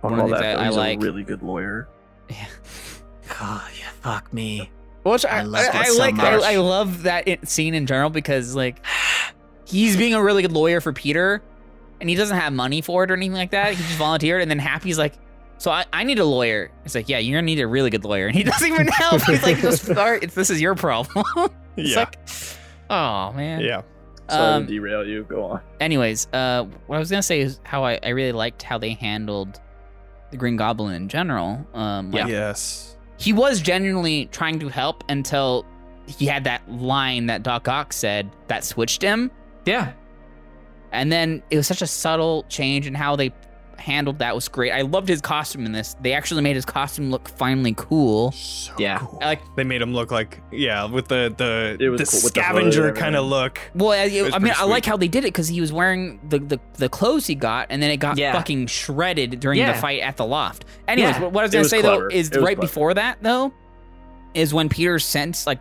[0.01, 0.81] Fuck one of the that, things though.
[0.81, 1.89] I- I like- a really good lawyer.
[2.31, 2.47] Yeah.
[3.41, 4.71] Oh, yeah, fuck me.
[5.05, 6.15] Which I I, love I, that I so like.
[6.19, 6.43] I, much.
[6.45, 8.85] I love that it, scene in general because like
[9.65, 11.41] he's being a really good lawyer for Peter,
[12.01, 13.71] and he doesn't have money for it or anything like that.
[13.75, 15.15] He just volunteered, and then Happy's like,
[15.63, 18.05] "So I, I need a lawyer." It's like, "Yeah, you're gonna need a really good
[18.05, 19.23] lawyer," and he doesn't even help.
[19.23, 20.25] He's like, "Just start.
[20.25, 21.25] It's, this is your problem."
[21.77, 22.19] it's yeah, like,
[22.91, 23.61] oh man.
[23.61, 23.83] yeah.
[24.29, 25.25] Sorry Um, to derail you.
[25.25, 25.61] Go on.
[25.81, 28.95] anyways, uh, what I was gonna say is how I, I really liked how they
[28.95, 29.61] handled
[30.31, 31.67] the Green Goblin in general.
[31.75, 32.97] Um, like, Yes.
[33.19, 35.67] he was genuinely trying to help until
[36.07, 39.31] he had that line that Doc Ock said that switched him.
[39.67, 39.93] Yeah,
[40.93, 43.33] And then it was such a subtle change in how they
[43.83, 44.71] handled that was great.
[44.73, 45.95] I loved his costume in this.
[46.01, 48.33] They actually made his costume look finally cool.
[48.33, 48.99] So Yeah.
[48.99, 49.19] cool.
[49.21, 52.35] Like they made him look like yeah, with the the, It was the cool with
[52.35, 53.61] the scavenger kind of look.
[53.75, 55.73] well, I, was I mean, pretty I like how they did it because he was
[55.73, 58.33] wearing the, the the clothes he got, and then it got Yeah.
[58.33, 59.73] fucking shredded during Yeah.
[59.73, 60.65] the fight at the loft.
[60.89, 61.25] Anyways, Yeah.
[61.27, 62.09] what I was gonna was say clever.
[62.11, 62.61] though is right clever.
[62.61, 63.53] before that though,
[64.35, 65.59] is when Peter's sense like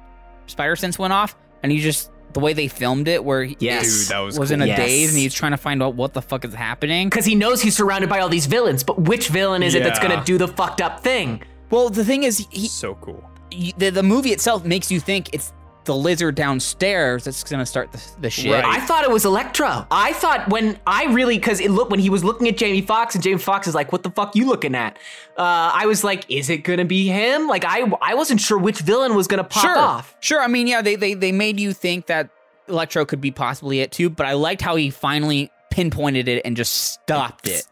[0.47, 3.83] spider sense went off, and he just the way they filmed it, where he Yes.
[4.07, 4.53] Dude, that was, was cool.
[4.55, 4.77] in a Yes.
[4.77, 7.09] daze and he's trying to find out what the fuck is happening.
[7.09, 9.99] because he knows he's surrounded by all these villains, but which villain is it that's
[9.99, 11.41] gonna do the fucked up thing?
[11.69, 13.23] Well, the thing is, he, so cool.
[13.49, 15.53] he the, the movie itself makes you think it's
[15.85, 18.51] the lizard downstairs that's gonna start the, the shit.
[18.51, 18.63] Right.
[18.63, 19.87] I thought it was Electro.
[19.89, 23.15] I thought when I really because it looked when he was looking at Jamie Foxx
[23.15, 24.97] and Jamie Foxx is like, "What the fuck you looking at?"
[25.37, 28.79] Uh, I was like, "Is it gonna be him?" Like I I wasn't sure which
[28.79, 30.15] villain was gonna pop sure, off.
[30.19, 30.39] sure.
[30.41, 32.29] I mean, yeah, they, they they made you think that
[32.67, 36.55] Electro could be possibly it too, but I liked how he finally pinpointed it and
[36.55, 37.65] just stopped it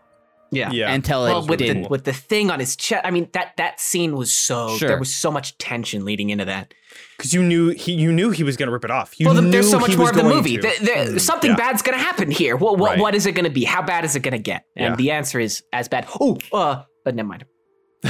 [0.52, 0.72] Yeah.
[0.72, 0.92] Yeah.
[0.94, 1.90] until Well, it with the didn't.
[1.92, 4.88] with the thing on his chest, I mean that that scene was so Sure.
[4.88, 6.74] there was so much tension leading into that.
[7.20, 9.20] Because you knew he you knew he was gonna rip it off.
[9.20, 10.56] You well, the- knew there's so much more of the movie.
[10.56, 10.62] to.
[10.62, 11.58] There- there- Mm, something yeah.
[11.58, 12.56] bad's gonna happen here.
[12.56, 13.00] What what, Right.
[13.00, 13.66] what is it gonna be?
[13.66, 14.64] How bad is it gonna get?
[14.78, 14.96] And Yeah.
[14.96, 16.08] the answer is as bad.
[16.22, 17.46] Oh, uh, but never mind.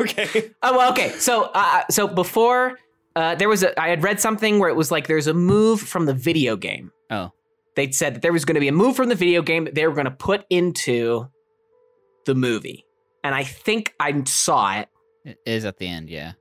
[0.00, 0.50] okay.
[0.62, 1.10] Oh, well, okay.
[1.18, 2.78] So, uh, so before
[3.16, 5.80] uh, there was a, I had read something where it was like there's a move
[5.80, 6.92] from the video game.
[7.10, 7.32] Oh.
[7.74, 9.74] They'd said that there was going to be a move from the video game that
[9.74, 11.26] they were going to put into
[12.24, 12.86] the movie,
[13.22, 14.88] and I think I saw it.
[15.24, 16.32] It is at the end, yeah.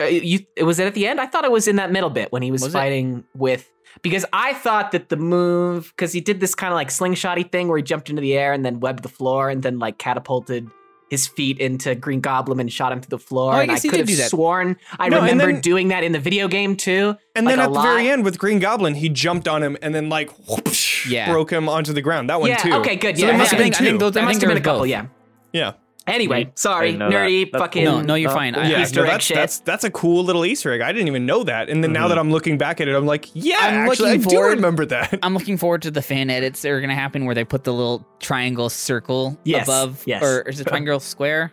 [0.00, 1.20] I uh, you was it at the end?
[1.20, 2.78] I thought it was in that middle bit when he was, Was it?
[2.78, 3.70] fighting with
[4.02, 7.68] because I thought that the move because he did this kind of like slingshotty thing
[7.68, 10.68] where he jumped into the air and then webbed the floor and then like catapulted
[11.10, 13.52] his feet into Green Goblin and shot him to the floor.
[13.52, 14.30] Oh, I and I guess he could did have do that.
[14.30, 17.16] sworn I No, remember then- doing that in the video game too.
[17.34, 19.92] And Like then at the very end with Green Goblin, he jumped on him and
[19.92, 21.28] then like whoosh, Yeah.
[21.32, 22.30] broke him onto the ground.
[22.30, 22.58] That one yeah.
[22.58, 22.72] too.
[22.74, 22.94] Okay.
[22.94, 23.16] Good.
[23.18, 23.30] So yeah.
[23.32, 23.58] there must yeah.
[23.58, 23.98] have been I think two.
[23.98, 24.82] those- There must have been a couple.
[24.82, 25.06] was Yeah.
[25.52, 25.72] yeah.
[26.10, 27.16] Anyway, sorry, Didn't that.
[27.16, 27.84] nerdy fucking.
[27.84, 28.54] No, no, you're Uh, fine.
[28.54, 28.62] cool.
[28.62, 29.36] I, Yeah, Easter no, egg that's, shit.
[29.36, 30.80] that's that's a cool little Easter egg.
[30.80, 31.68] I didn't even know that.
[31.70, 32.08] And then now Mhm.
[32.10, 34.84] that I'm looking back at it, I'm like, yeah, I'm actually, I looking do remember
[34.86, 35.18] that.
[35.22, 37.72] I'm looking forward to the fan edits that are gonna happen where they put the
[37.72, 40.22] little triangle circle Yes, above, yes.
[40.22, 41.52] or is it triangle square?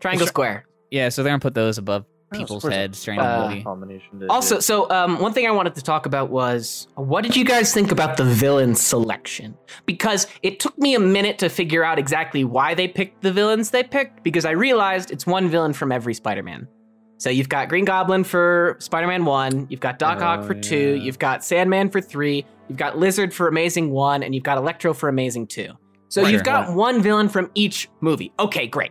[0.00, 0.64] Triangle Square.
[0.90, 3.48] Yeah, so they're gonna put those above Oh, people's squares are heads during Uh, the
[3.50, 3.62] movie.
[3.62, 4.26] combination.
[4.30, 4.62] Also, it.
[4.62, 7.90] so um, one thing I wanted to talk about was what did you guys think
[7.92, 9.56] about the villain selection?
[9.86, 13.70] Because it took me a minute to figure out exactly why they picked the villains
[13.70, 16.68] they picked, because I realized it's one villain from every Spider Man.
[17.18, 20.54] So you've got Green Goblin for Spider Man 1, you've got Doc Ock Oh, for
[20.54, 24.56] 2, you've got Sandman for 3, you've got Lizard for Amazing 1, and you've got
[24.56, 25.68] Electro for Amazing 2.
[26.08, 26.32] So Right.
[26.32, 26.76] you've got Right.
[26.76, 28.32] one villain from each movie.
[28.40, 28.90] Okay, great.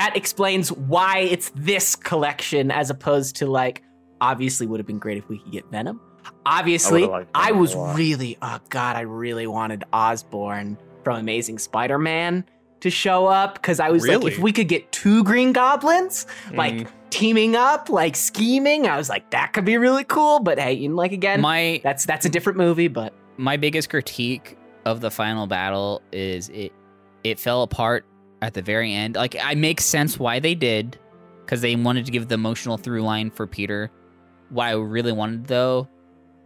[0.00, 3.82] That explains why it's this collection as opposed to like
[4.22, 6.00] obviously would have been great if we could get Venom.
[6.46, 12.46] Obviously, liked I, was really oh god, I really wanted Osborn from Amazing Spider-Man
[12.80, 16.72] to show up because I was like, if we could get two Green Goblins, like
[16.74, 16.88] Mm.
[17.10, 20.40] teaming up, like scheming, I was like, that could be really cool.
[20.40, 23.90] But hey, you know, like again, My that's that's a different movie, but my biggest
[23.90, 24.56] critique
[24.86, 26.72] of the final battle is it
[27.22, 28.06] it fell apart
[28.42, 29.16] at the very end.
[29.16, 30.98] Like I make sense why they did
[31.44, 33.90] because they wanted to give the emotional through line for Peter.
[34.50, 35.88] What I really wanted though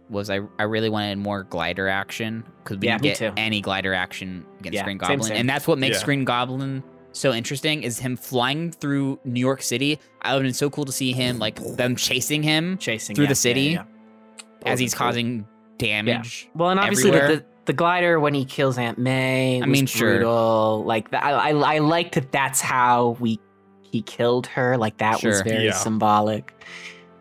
[0.09, 3.33] was I I really wanted more glider action because we Yeah, didn't get too.
[3.37, 5.37] any glider action against Yeah, Green Goblin, same.
[5.37, 6.05] and that's what makes Yeah.
[6.05, 9.99] Green Goblin so interesting is him flying through New York City.
[10.21, 13.23] I would have been so cool to see him like them chasing him chasing Through
[13.25, 13.61] yeah, the city?
[13.61, 13.81] yeah, yeah.
[13.81, 15.07] As would've he's been cool.
[15.07, 15.47] causing
[15.77, 16.49] damage.
[16.55, 19.57] Well, and obviously the, the the glider when he kills Aunt May.
[19.61, 20.15] I was mean, sure.
[20.17, 20.83] brutal.
[20.85, 22.31] Like that, I, I I liked that.
[22.31, 23.39] That's how we
[23.81, 24.77] he killed her.
[24.77, 25.71] Like that was very Yeah.
[25.73, 26.53] symbolic.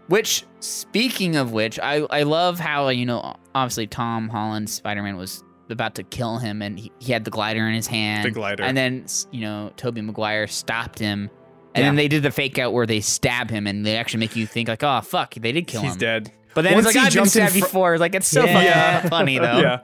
[0.08, 5.16] Which, speaking of which, I, I love how, you know, obviously Tom Holland Spider Man
[5.16, 8.26] was about to kill him and he, he had the glider in his hand.
[8.26, 8.64] The glider.
[8.64, 11.30] And then, you know, Tobey Maguire stopped him.
[11.74, 11.88] And Yeah.
[11.88, 14.46] then they did the fake out where they stab him and they actually make you
[14.46, 15.94] think, like, oh, fuck, they did kill He's him.
[15.94, 16.32] He's dead.
[16.54, 17.98] But then Once it's he like, I've been jumped stabbed fr- before.
[17.98, 18.94] Like, it's so Yeah.
[18.96, 19.58] fucking funny, though.
[19.58, 19.80] yeah.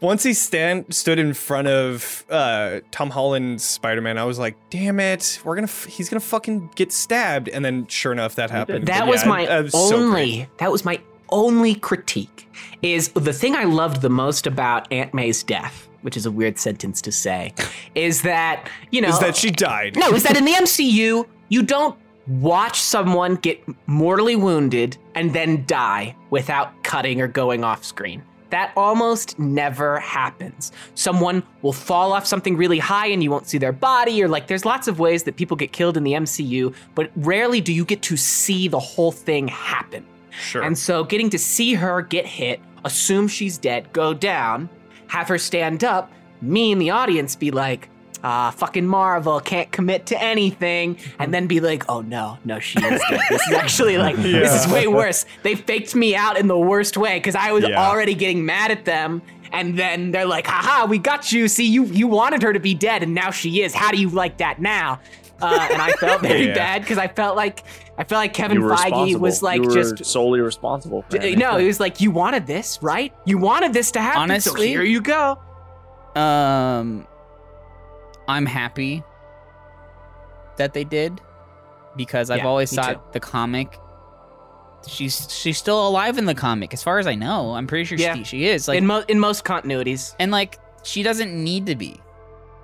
[0.00, 5.00] Once he stand stood in front of uh, Tom Holland's Spider-Man, I was like, "Damn
[5.00, 8.86] it, we're gonna f- he's gonna fucking get stabbed." And then, sure enough, that happened.
[8.86, 10.10] That But was yeah, my it- it was only.
[10.36, 10.58] great.
[10.58, 11.00] that was my
[11.30, 12.48] only critique.
[12.80, 16.60] Is the thing I loved the most about Aunt May's death, which is a weird
[16.60, 17.52] sentence to say,
[17.96, 19.96] is that you know Is that she died?
[19.96, 21.96] No, is that in the MCU, you don't
[22.28, 28.22] watch someone get mortally wounded and then die without cutting or going off screen.
[28.50, 30.72] That almost never happens.
[30.94, 34.46] Someone will fall off something really high and you won't see their body, or like
[34.46, 37.84] there's lots of ways that people get killed in the MCU, but rarely do you
[37.84, 40.06] get to see the whole thing happen.
[40.30, 40.62] Sure.
[40.62, 44.70] And so getting to see her get hit, assume she's dead, go down,
[45.08, 46.10] have her stand up,
[46.40, 47.90] me and the audience be like,
[48.24, 52.78] ah, fucking Marvel can't commit to anything, and then be like, oh no, no, she
[52.78, 53.20] is dead.
[53.30, 55.24] This is actually like, this is way worse.
[55.42, 57.78] They faked me out in the worst way because I was Yeah.
[57.82, 59.22] already getting mad at them.
[59.50, 61.48] And then they're like, haha, we got you.
[61.48, 63.72] See, you you wanted her to be dead, and now she is.
[63.74, 65.00] How do you like that now?
[65.40, 66.54] Uh, and I felt very Yeah.
[66.54, 67.62] bad because I felt like
[67.96, 71.02] I felt like Kevin Feige was like you were just solely responsible.
[71.08, 73.14] For D- No, he was like, "You wanted this, right?
[73.24, 74.28] You wanted this to happen.
[74.28, 75.38] so Honestly- here you go."
[76.14, 77.06] Um,
[78.28, 79.02] I'm happy
[80.56, 81.20] that they did
[81.96, 83.00] because I've Yeah, always thought too.
[83.12, 83.78] the comic.
[84.86, 87.52] She's she's still alive in the comic, as far as I know.
[87.54, 88.14] I'm pretty sure Yeah.
[88.14, 88.68] she, she is.
[88.68, 92.00] Like, in mo- in most continuities, and like she doesn't need to be.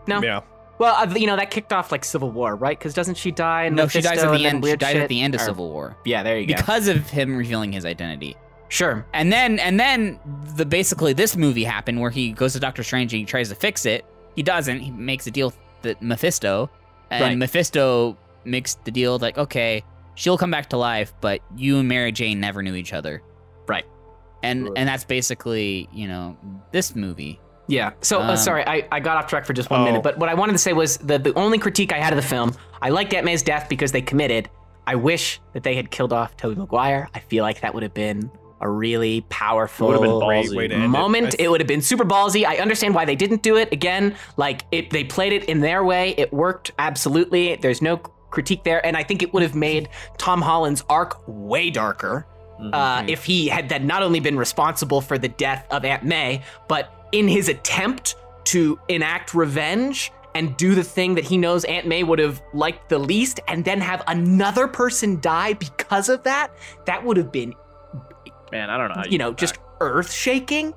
[0.06, 0.22] no.
[0.22, 0.40] yeah.
[0.76, 2.76] Well, uh, you know that kicked off like Civil War, right?
[2.76, 3.64] Because doesn't she die?
[3.64, 4.58] In No, she dies at the end.
[4.64, 5.02] She weird dies shit?
[5.02, 6.54] at the end of Or- Civil War Yeah, there you go.
[6.56, 8.36] because of him revealing his identity.
[8.68, 9.06] Sure.
[9.12, 10.18] And then and then
[10.56, 13.54] the basically this movie happened where he goes to Doctor Strange and he tries to
[13.54, 14.04] fix it.
[14.36, 14.81] He doesn't.
[14.81, 15.52] He makes a deal
[15.82, 16.70] with Mephisto,
[17.11, 17.39] and Right.
[17.39, 19.82] Mephisto makes the deal like, okay,
[20.15, 23.23] she'll come back to life, but you and Mary Jane never knew each other.
[23.66, 23.85] Right.
[24.43, 24.73] And Right.
[24.77, 26.36] and that's basically you know
[26.73, 27.40] this movie.
[27.66, 27.93] Yeah.
[28.02, 29.85] So uh, Um, sorry, I, I got off track for just one Oh.
[29.85, 30.02] minute.
[30.02, 32.28] But what I wanted to say was that the only critique I had of the
[32.28, 34.51] film, I liked Aunt May's death because they committed.
[34.86, 37.09] I wish that they had killed off Tobey Maguire.
[37.15, 40.56] I feel like that would have been a really powerful Would've been Great ballsy.
[40.56, 40.89] way to end it.
[40.89, 41.35] moment.
[41.39, 42.47] It, would have been super ballsy.
[42.47, 43.70] I understand why they didn't do it.
[43.72, 46.14] Again, like it, they played it in their way.
[46.16, 47.56] It worked absolutely.
[47.56, 51.70] There's no critique there, and I think it would have made Tom Holland's arc way
[51.70, 52.26] darker
[52.72, 53.09] uh, Mhm.
[53.09, 57.09] if he had then not only been responsible for the death of Aunt May, but
[57.12, 58.14] in his attempt
[58.44, 62.89] to enact revenge and do the thing that he knows Aunt May would have liked
[62.89, 66.51] the least, and then have another person die because of that,
[66.86, 67.55] that would have been,
[68.55, 68.94] Man, I don't know.
[68.94, 70.72] How you know, just earth shaking.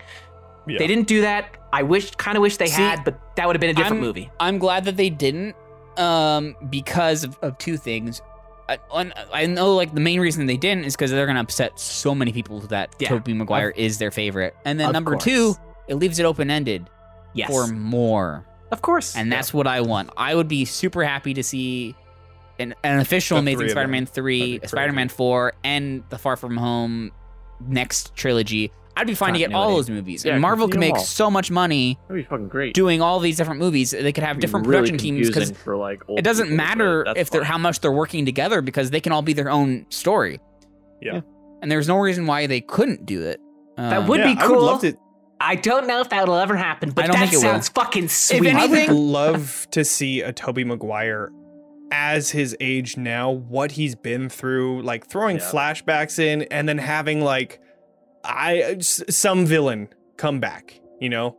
[0.68, 0.80] Yeah.
[0.80, 1.56] They didn't do that.
[1.72, 3.98] I wish, kind of wish they See, had, but that would have been a different
[3.98, 4.30] I'm- movie.
[4.40, 5.56] I'm glad that they didn't,
[5.98, 8.22] um, because of, of two things.
[8.68, 11.80] I, on, I know, like the main reason they didn't is because they're gonna upset
[11.80, 13.10] so many people that Yeah.
[13.10, 15.24] Tobey Maguire is their favorite, and then number course.
[15.24, 15.56] two,
[15.88, 16.90] it leaves it open ended
[17.34, 19.16] Yes, for more, of course.
[19.16, 20.10] and that's what I want.
[20.18, 21.96] I would be super happy to see
[22.60, 23.70] an, an official The Amazing.
[23.70, 27.12] Spider-Man three, Spider-Man four, and the Far From Home
[27.66, 28.72] next trilogy.
[28.96, 31.06] I'd be fine to get all those movies, Yeah, and Marvel can continue make all.
[31.06, 32.74] so much money That'd be fucking great.
[32.74, 33.92] doing all these different movies.
[33.92, 37.30] They could have different really production teams because like it doesn't people, matter that's if
[37.30, 37.52] they're fine.
[37.52, 40.40] how much they're working together because they can all be their own story.
[41.00, 41.22] Yeah.
[41.62, 43.40] And there's no reason why they couldn't do it.
[43.78, 44.66] That Um, would yeah, be I would cool.
[44.66, 44.94] love to.
[45.40, 47.52] I don't know if that will ever happen, but I don't that think it will.
[47.54, 48.48] sounds fucking sweet.
[48.48, 51.32] any- I would love to see a Tobey Maguire
[51.92, 55.44] as his age now, what he's been through, like throwing Yeah.
[55.52, 57.60] flashbacks in and then having like
[58.24, 61.38] I some villain come back, you know?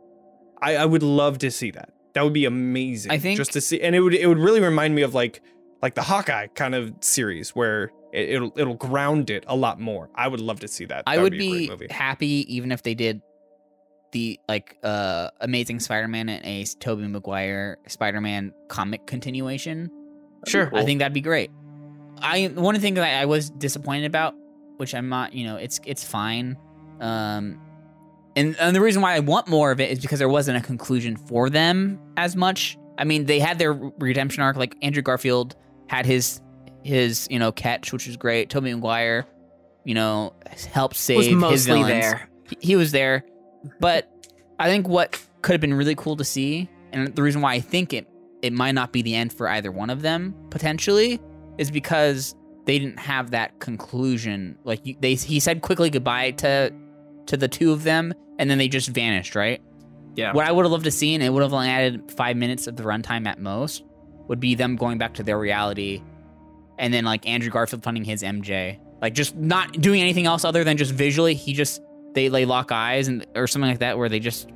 [0.61, 1.93] I, I would love to see that.
[2.13, 3.11] That would be amazing.
[3.11, 5.41] I think- just to see and it would it would really remind me of like
[5.81, 10.09] like the Hawkeye kind of series where it, it'll it'll ground it a lot more.
[10.15, 11.03] I would love to see that.
[11.07, 11.87] I That would be, great movie.
[11.91, 13.21] happy even if they did
[14.11, 19.91] the like uh Amazing Spider-Man and a Tobey Maguire Spider-Man comic continuation.
[20.41, 20.67] That'd Sure.
[20.67, 20.79] cool.
[20.79, 21.51] I think that'd be great.
[22.21, 24.35] I one thing that I was disappointed about,
[24.77, 26.57] which I'm not, you know, it's it's fine.
[26.99, 27.59] Um
[28.35, 30.61] and, and the reason why I want more of it is because there wasn't a
[30.61, 32.77] conclusion for them as much.
[32.97, 35.55] I mean, they had their redemption arc like Andrew Garfield
[35.87, 36.41] had his
[36.83, 38.49] his, you know, catch, which was great.
[38.49, 39.25] Tobey Maguire,
[39.83, 40.33] you know,
[40.71, 42.29] helped save was his mostly villains there.
[42.49, 43.25] he- he was there.
[43.81, 44.09] But
[44.59, 47.59] I think what could have been really cool to see, and the reason why I
[47.59, 48.07] think it
[48.41, 51.19] it might not be the end for either one of them potentially,
[51.57, 52.35] is because
[52.65, 54.57] they didn't have that conclusion.
[54.63, 56.73] Like they, he said quickly goodbye to
[57.27, 59.35] to the two of them, and then they just vanished.
[59.35, 59.61] Right?
[60.15, 60.33] Yeah.
[60.33, 62.67] What I would have loved to see, and it would have only added five minutes
[62.67, 63.83] of the runtime at most,
[64.27, 66.01] would be them going back to their reality,
[66.77, 70.63] and then like Andrew Garfield finding his MJ, like just not doing anything else other
[70.63, 71.33] than just visually.
[71.35, 71.81] He just
[72.13, 74.49] they they lock eyes and or something like that, where they just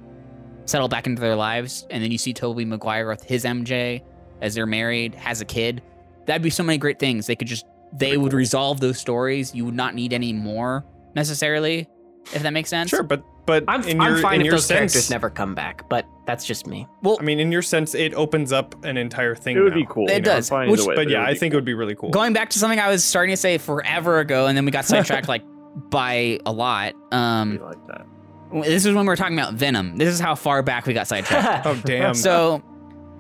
[0.66, 4.02] settle back into their lives, and then you see Tobey Maguire with his MJ
[4.42, 5.82] as they're married, has a kid.
[6.26, 7.28] That'd be so many great things.
[7.28, 9.54] They could just they would resolve those stories.
[9.54, 10.84] You would not need any more
[11.16, 11.88] necessarily,
[12.34, 12.90] if that makes sense.
[12.90, 15.30] Sure, but but I'm, in I'm your, fine in if your those characters sense, never
[15.30, 16.88] come back, but that's just me.
[17.02, 19.58] Well, I mean, in your sense, it opens up an entire thing.
[19.58, 19.80] It would now.
[19.80, 20.08] be cool.
[20.08, 21.66] It you know, does, I'm fine which- way, But yeah, I be think it would
[21.66, 22.10] be really cool.
[22.10, 24.86] going back to something I was starting to say forever ago, and then we got
[24.86, 25.44] sidetracked like
[25.90, 26.94] by a lot.
[27.12, 27.20] cool.
[27.20, 28.06] Um, like that.
[28.62, 29.98] This is when we were talking about Venom.
[29.98, 31.66] This is how far back we got sidetracked.
[31.66, 32.14] oh damn!
[32.14, 32.64] so,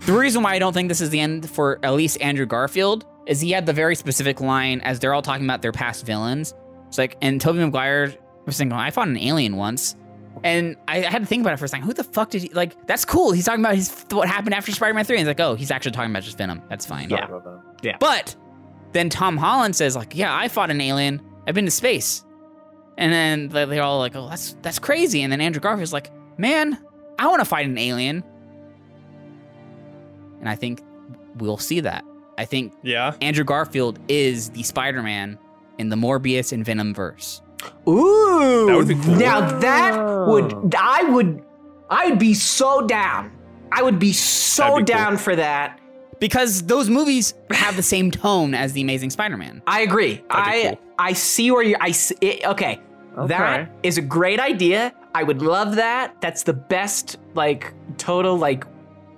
[0.01, 3.05] the reason why I don't think this is the end for at least Andrew Garfield
[3.26, 6.53] is he had the very specific line as they're all talking about their past villains.
[6.88, 8.14] It's like, and Tobey Maguire
[8.45, 9.95] was thinking, I fought an alien once.
[10.43, 11.85] And I I had to think about it for a second.
[11.85, 12.85] Who the fuck did he like?
[12.88, 13.31] That's cool.
[13.31, 15.18] He's talking about his what happened after Spider-Man Three.
[15.18, 16.61] And he's like, oh, he's actually talking about just Venom.
[16.69, 17.10] That's fine.
[17.10, 17.22] Yeah.
[17.22, 17.99] Talk about that.
[17.99, 18.35] But
[18.91, 21.22] then Tom Holland says, like, yeah, I fought an alien.
[21.47, 22.26] I've been to space.
[22.98, 25.22] And then they- they're all like, oh, that's that's crazy.
[25.24, 26.78] And then Andrew Garfield's like, man,
[27.20, 28.24] I want to fight an alien.
[30.40, 30.82] And I think
[31.38, 32.03] we'll see that.
[32.38, 35.38] I think yeah, Andrew Garfield is the Spider-Man
[35.78, 37.41] in the Morbius and Venom verse.
[37.88, 39.15] Ooh, That would be cool.
[39.15, 41.44] Now that would I would
[41.90, 43.32] I would be so down.
[43.72, 44.98] I would be so That'd be cool.
[44.99, 45.80] down for that.
[46.23, 49.61] Because those movies have the same tone as the Amazing Spider-Man.
[49.67, 50.23] I agree.
[50.29, 50.79] I cool.
[50.97, 52.79] I see where you I see, it, okay.
[53.17, 53.27] Okay.
[53.27, 54.93] That is a great idea.
[55.13, 56.21] I would love that.
[56.21, 58.63] That's the best like total like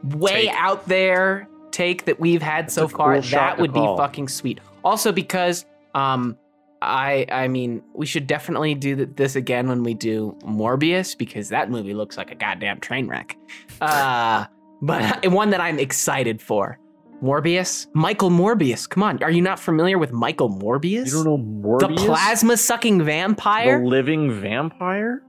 [0.01, 0.55] way Take.
[0.55, 3.21] out there take that we've had so a cool far.
[3.21, 4.59] That would be fucking sweet.
[4.83, 6.35] Also because um
[6.81, 11.69] I I mean we should definitely do this again when we do Morbius because that
[11.69, 13.37] movie looks like a goddamn train wreck.
[13.79, 14.47] Uh
[14.81, 16.79] but one that I'm excited for.
[17.23, 17.87] Morbius?
[17.93, 18.87] Michael Morbius.
[18.89, 19.21] Come on.
[19.23, 21.07] Are you not familiar with Michael Morbius?
[21.07, 21.79] You don't know Morbius?
[21.79, 23.79] the plasma sucking vampire?
[23.79, 25.21] The living vampire?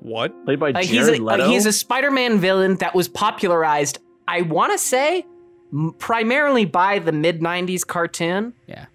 [0.00, 0.32] what?
[0.44, 1.44] Played by Uh, Jared he's a Leto?
[1.44, 3.98] uh, he's a Spider-Man villain that was popularized.
[4.28, 5.24] I want to say
[5.72, 8.52] m- primarily by the mid '90s cartoon.
[8.66, 8.86] Yeah.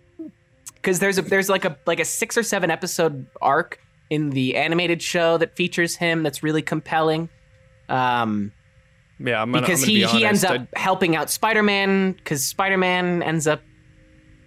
[0.76, 3.80] because there's a there's like a like a six or seven episode arc
[4.12, 7.28] in the animated show that features him that's really compelling.
[7.90, 8.52] Um,
[9.20, 12.14] Yeah, I'm gonna, because I'm gonna he be he ends honest, up helping out Spider-Man
[12.14, 13.62] because Spider-Man ends up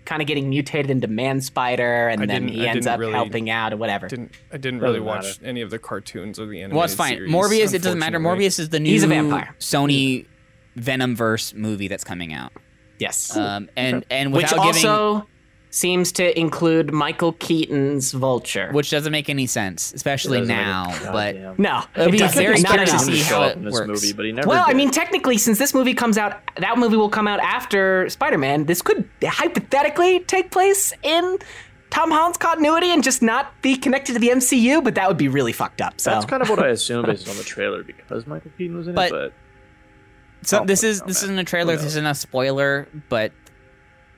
[0.04, 3.12] kind of getting mutated into Man Spider, and I then he I ends up really-
[3.12, 4.06] helping out or whatever.
[4.06, 5.46] I didn't I didn't really Doesn't watch matter.
[5.46, 7.14] any of the cartoons or the animated Well, it's fine.
[7.14, 8.18] series, Morbius, it doesn't matter.
[8.18, 9.54] Morbius is the new He's a vampire.
[9.60, 10.26] Sony
[10.78, 12.52] Venomverse movie that's coming out.
[12.98, 15.26] Yes, Um, and and which without giving, also
[15.74, 18.70] seems to include Michael Keaton's Vulture.
[18.72, 20.84] which doesn't make any sense, especially now.
[21.10, 21.54] but goddamn.
[21.56, 22.42] no, It'll it be doesn't.
[22.42, 23.86] very Not curious to see how it works.
[23.88, 26.96] movie, but he never Well, I mean, technically, since this movie comes out, that movie
[26.98, 28.66] will come out after Spider Man.
[28.66, 31.38] This could hypothetically take place in
[31.88, 35.28] Tom Holland's continuity and just not be connected to the MCU, but that would be
[35.28, 36.00] really fucked up.
[36.00, 38.88] So That's kind of what I assume based on the trailer because Michael Keaton was
[38.88, 39.32] in But- it.
[40.42, 41.30] But So this is no, this man.
[41.30, 41.76] isn't a trailer.
[41.76, 43.32] This isn't a spoiler, but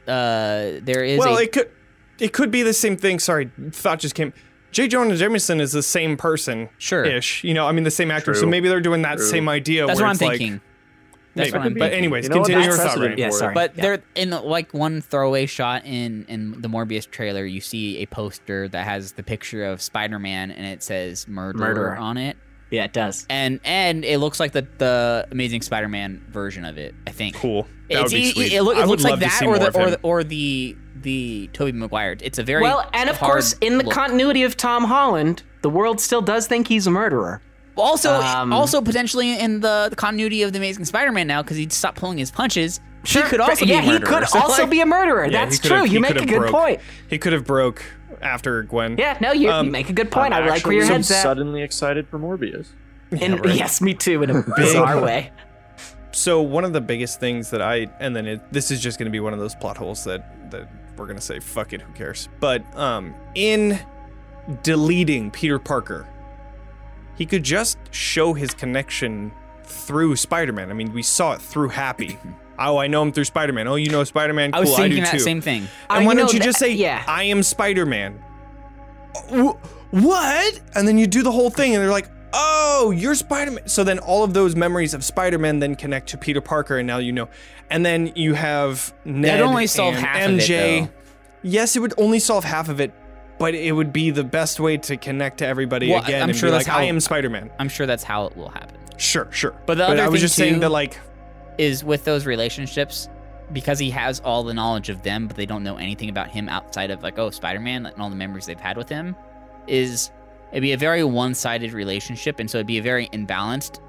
[0.09, 1.71] uh, there is Well, a it could
[2.19, 3.19] it could be the same thing.
[3.19, 4.33] Sorry, thought just came.
[4.73, 4.89] J.
[4.89, 7.05] Jonah Jameson is the same person, Sure.
[7.05, 7.45] ish.
[7.45, 8.35] You know, I mean, the same actor.
[8.35, 9.27] So maybe they're doing that True.
[9.27, 9.87] same idea.
[9.87, 10.61] that's where what I'm it's like- thinking.
[11.37, 11.59] That's maybe.
[11.59, 11.99] what I'm But thinking.
[11.99, 13.09] anyways, You know continue your That's thought, Ray.
[13.09, 13.55] precedent Yeah, sorry.
[13.55, 13.83] But Yeah.
[13.83, 18.69] there, in like one throwaway shot in in the Morbius trailer, you see a poster
[18.69, 21.97] that has the picture of Spider-Man and it says "murderer" Murderer.
[21.97, 22.37] on it,
[22.75, 23.27] yeah, it does.
[23.31, 26.95] and and it looks like the the Amazing Spider-Man version of it.
[27.07, 27.37] I think.
[27.37, 27.67] Cool.
[27.91, 28.53] That would be sweet.
[28.53, 32.17] It, look, it looks like that, or the or the, or the the Tobey Maguire.
[32.21, 33.93] It's a very Well, and of hard course, in the look.
[33.95, 37.43] continuity of Tom Holland, the world still does think he's a murderer.
[37.77, 41.69] Also, Um, also potentially in the, the continuity of the Amazing Spider-Man now because he
[41.69, 42.81] stopped pulling his punches.
[43.05, 44.21] he could also yeah, be a he murderer.
[44.21, 45.25] could So, also like, be a murderer.
[45.27, 45.93] Yeah, That's he could've- true.
[45.93, 46.53] You make a good broke.
[46.53, 46.81] point.
[47.11, 47.83] He could have broke
[48.25, 48.97] after Gwen.
[48.99, 50.33] Yeah, no, you, Um, you make a good point.
[50.35, 51.23] I I'm like where your actually head's at.
[51.23, 52.69] suddenly excited for Morbius.
[53.13, 53.55] In- right.
[53.55, 55.31] Yes, me too, in a bizarre way.
[56.13, 59.07] So one of the biggest things that I and then it, this is just going
[59.07, 61.81] to be one of those plot holes that that we're going to say fuck it,
[61.83, 62.29] who cares?
[62.41, 63.79] But um in
[64.63, 66.07] deleting Peter Parker,
[67.17, 69.33] he could just show his connection
[69.65, 70.71] through Spider-Man.
[70.71, 72.19] I mean, we saw it through Happy.
[72.59, 73.67] oh, I know him through Spider-Man.
[73.69, 74.53] Oh, you know Spider-Man?
[74.53, 75.19] Cool, I was I thinking do that too.
[75.21, 75.63] same thing.
[75.63, 77.05] And I why don't know you that- just say, yeah.
[77.07, 78.23] I am Spider Man?
[79.31, 79.53] Uh,
[79.91, 80.61] what?
[80.75, 83.69] And then you do the whole thing, and they're like, oh, you're Spider Man.
[83.69, 86.87] So then all of those memories of Spider Man then connect to Peter Parker, and
[86.87, 87.29] now you know.
[87.71, 90.81] And then you have Ned only solve and half of it, MJ.
[90.87, 90.89] though.
[91.43, 92.93] yes, it would only solve half of it,
[93.39, 96.39] but it would be the best way to connect to everybody Well, again I'm and
[96.39, 97.51] sure be that's like, I how- am Spider Man.
[97.59, 98.77] I'm sure that's how it will happen.
[98.97, 99.55] Sure, sure.
[99.67, 100.99] But the other I was thing, just saying too- that, like,
[101.59, 103.09] Is with those relationships,
[103.53, 106.49] because he has all the knowledge of them, but they don't know anything about him
[106.49, 109.15] outside of like, oh, Spider-Man and all the memories they've had with him,
[109.69, 110.11] is
[110.51, 113.81] it'd be a very one-sided relationship, and so it'd be a very imbalanced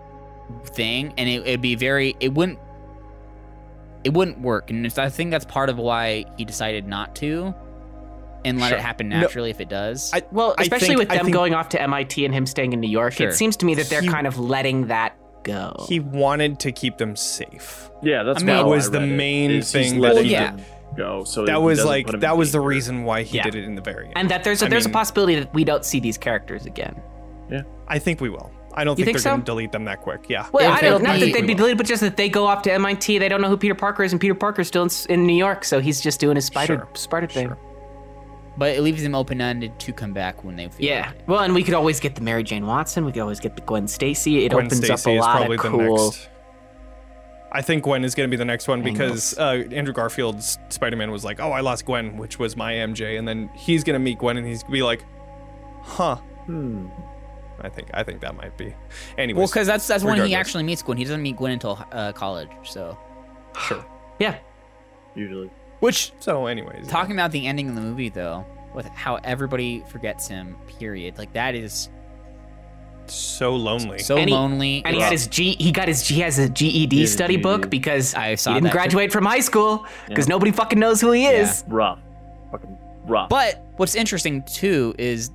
[0.65, 2.59] thing, and it, it'd be very, it wouldn't,
[4.03, 7.55] it wouldn't work, and it's, I think that's part of why he decided not to,
[8.43, 8.77] and let Sure.
[8.77, 10.11] it happen No, naturally if it does.
[10.13, 12.79] I- Well, especially think- with them think- going off to MIT and him staying in
[12.79, 13.29] New York, Sure.
[13.29, 15.85] it seems to me that they're He- kind of letting that go.
[15.87, 17.89] he wanted to keep them safe.
[18.03, 20.17] Yeah, that's I mean- how That was I the read it, main is thing letting
[20.17, 20.51] that he yeah.
[20.51, 20.65] them
[20.97, 21.23] go.
[21.23, 23.43] So That was like, put them in that was the reason why he Yeah.
[23.43, 24.13] did it in the very end.
[24.17, 26.65] and that there's a, I there's mean- a possibility that we don't see these characters
[26.65, 27.01] again.
[27.49, 28.51] Yeah, I think we will.
[28.77, 30.25] I don't You think, think they're going to delete them that quick.
[30.27, 30.47] Yeah.
[30.51, 32.61] Well, I don't it'll not that they'd be deleted, but just that they go off
[32.63, 33.19] to MIT.
[33.19, 35.63] They don't know who Peter Parker is, and Peter Parker's still in, in New York,
[35.63, 36.87] so he's just doing his spider Sure.
[36.93, 37.47] spider thing.
[37.47, 37.57] Sure.
[38.57, 41.07] But it leaves them open-ended to come back when they feel Yeah.
[41.07, 41.21] like it.
[41.27, 43.05] Well, and we could always get the Mary Jane Watson.
[43.05, 44.45] We could always get the Gwen Stacy.
[44.45, 46.05] It Gwen opens Stacy up a is lot probably of the cool.
[46.07, 46.29] next.
[47.51, 48.97] I think Gwen is going to be the next one Angles.
[48.97, 53.17] because uh, Andrew Garfield's Spider-Man was like, "Oh, I lost Gwen, which was my MJ,"
[53.17, 55.05] and then he's going to meet Gwen and he's going to be like,
[55.81, 56.15] "Huh."
[56.47, 56.87] Hmm.
[57.61, 58.75] I think I think that might be.
[59.17, 59.37] Anyway.
[59.39, 60.97] Well, because that's that's when he actually meets Gwen.
[60.97, 62.49] He doesn't meet Gwen until uh, college.
[62.63, 62.97] So,
[63.61, 63.85] sure.
[64.19, 64.35] Yeah.
[65.15, 65.49] Usually.
[65.79, 70.27] Which So, anyways, talking about the ending of the movie though, with how everybody forgets
[70.27, 70.55] him.
[70.79, 71.17] Period.
[71.17, 71.89] Like that is
[73.07, 73.99] so lonely.
[73.99, 74.81] so And he- lonely.
[74.83, 75.55] And he It's- had his G.
[75.59, 76.07] He got his.
[76.07, 78.73] He has a GED has a study book because I saw he didn't that too.
[78.77, 80.31] graduate from high school because Yeah.
[80.33, 81.63] nobody fucking knows who he is.
[81.67, 81.99] Rough.
[82.51, 83.29] Fucking rough.
[83.29, 85.29] But what's interesting too is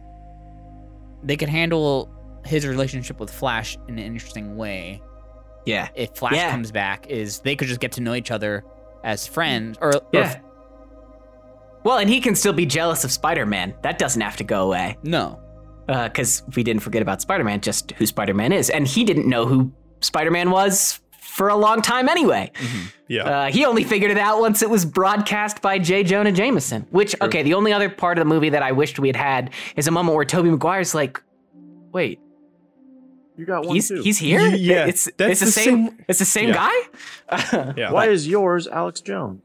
[1.22, 2.08] they could handle
[2.44, 5.00] his relationship with Flash in an interesting way.
[5.64, 5.88] Yeah.
[5.94, 6.50] If Flash Yeah.
[6.50, 8.64] comes back, is they could just get to know each other
[9.04, 10.40] as friends, or, or Yeah.
[11.84, 13.74] Well, and he can still be jealous of Spider-Man.
[13.82, 14.98] That doesn't have to go away.
[15.02, 15.40] no.
[15.86, 19.72] because we didn't forget about Spider-Man, just who Spider-Man is, and he didn't know who
[20.00, 22.50] Spider-Man was for a long time anyway.
[23.08, 23.22] yeah.
[23.22, 26.02] Uh, he only figured it out once it was broadcast by J.
[26.04, 26.86] Jonah Jameson.
[26.90, 29.50] Which, okay, the only other part of the movie that I wished we had had
[29.76, 31.20] is a moment where Tobey Maguire's like,
[31.92, 32.20] "Wait,
[33.40, 34.02] you got one he's too.
[34.02, 34.40] he's here?
[34.54, 36.70] Yeah, it's that's it's the, the same, same- It's the same Yeah.
[37.30, 37.74] guy.
[37.76, 37.90] yeah.
[37.92, 39.42] Why is yours Alex Jones?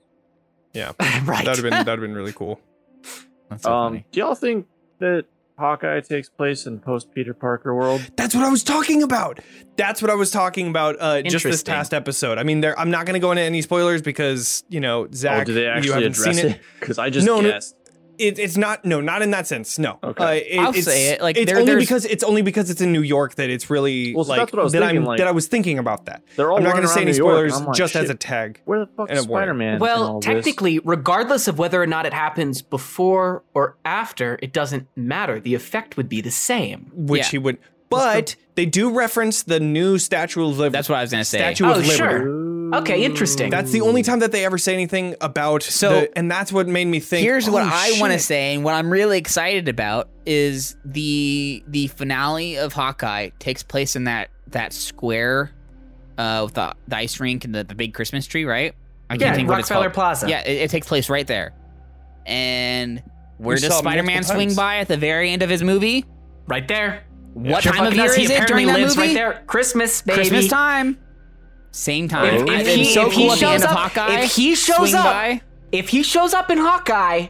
[0.74, 0.92] yeah.
[1.24, 1.46] right.
[1.46, 2.60] That'd have been that'd have been really cool.
[3.50, 4.06] That's so Um, funny.
[4.12, 4.68] do y'all think
[5.00, 5.26] that
[5.58, 8.02] Hawkeye takes place in post Peter Parker world?
[8.18, 9.40] That's what I was talking about.
[9.78, 12.38] That's what I was talking about uh, just this past episode.
[12.38, 15.42] I mean, there, I'm not going to go into any spoilers because you know Zach,
[15.42, 16.62] oh, do they you actually haven't address seen it?
[16.82, 17.52] Because I just No, no.
[17.52, 17.76] guessed.
[18.18, 19.78] It, it's not no, not in that sense.
[19.80, 20.00] No.
[20.04, 20.24] Okay.
[20.24, 22.70] Uh, it- I'll it's, say it, like, it's there- only there's- because it's only because
[22.70, 24.80] it's in New York that it's really Well, so like that's what I was that
[24.80, 26.24] thinking, I'm like- that I was thinking about that.
[26.36, 28.16] They're all I'm not going to say any New spoilers and like, just as a
[28.16, 28.62] tag.
[28.66, 29.24] Where the fuck is.
[29.24, 29.80] Spider Man?
[29.80, 35.40] Well, technically, regardless of whether or not it happens before or after, it doesn't matter.
[35.40, 36.92] The effect would be the same.
[36.94, 37.30] which Yeah.
[37.32, 37.58] he would.
[37.90, 40.72] But they do reference the new Statue of Liberty.
[40.74, 41.38] That's what I was gonna say.
[41.38, 41.96] Statue Oh, of Liberty.
[41.96, 42.55] sure.
[42.74, 43.50] Okay, interesting.
[43.50, 45.64] That's the only time that they ever say anything about.
[45.64, 47.24] So- the, and that's what made me think.
[47.24, 51.64] Here's what oh, I want to say, and what I'm really excited about is the
[51.68, 55.52] the finale of Hawkeye takes place in that that square
[56.18, 58.74] uh, with the, the ice rink and the, the big Christmas tree, right?
[59.10, 59.94] I Yeah, can't think what it's Rockefeller called.
[59.94, 60.30] Plaza.
[60.30, 61.54] Yeah, it, it takes place right there.
[62.26, 63.04] And
[63.38, 66.06] where We does saw Spider-Man swing by at the very end of his movie?
[66.48, 67.04] Right there.
[67.34, 68.98] What Sure time of year is he it during that movie?
[68.98, 69.44] right there.
[69.46, 70.16] Christmas, baby.
[70.16, 70.98] Christmas time.
[71.76, 72.48] Same time.
[72.48, 74.20] If, if he, so if cool he at the end shows up, Hawkeye.
[74.22, 75.42] if he shows up, by.
[75.74, 77.28] if he shows up in Hawkeye,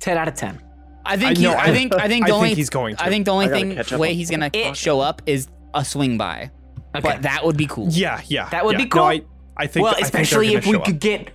[0.00, 0.60] ten out of ten.
[1.06, 2.68] I think I he, know, I I- think I think I the think only he's
[2.70, 3.04] going to.
[3.04, 6.50] I think the only thing way he's gonna It- show up is a swing by.
[6.96, 7.00] Okay.
[7.00, 7.88] But that would be cool.
[7.90, 8.48] Yeah, yeah.
[8.50, 8.84] That would yeah.
[8.84, 9.02] be cool.
[9.02, 9.22] No, I,
[9.56, 9.84] I think.
[9.84, 11.00] well, I think especially if we could up.
[11.00, 11.30] get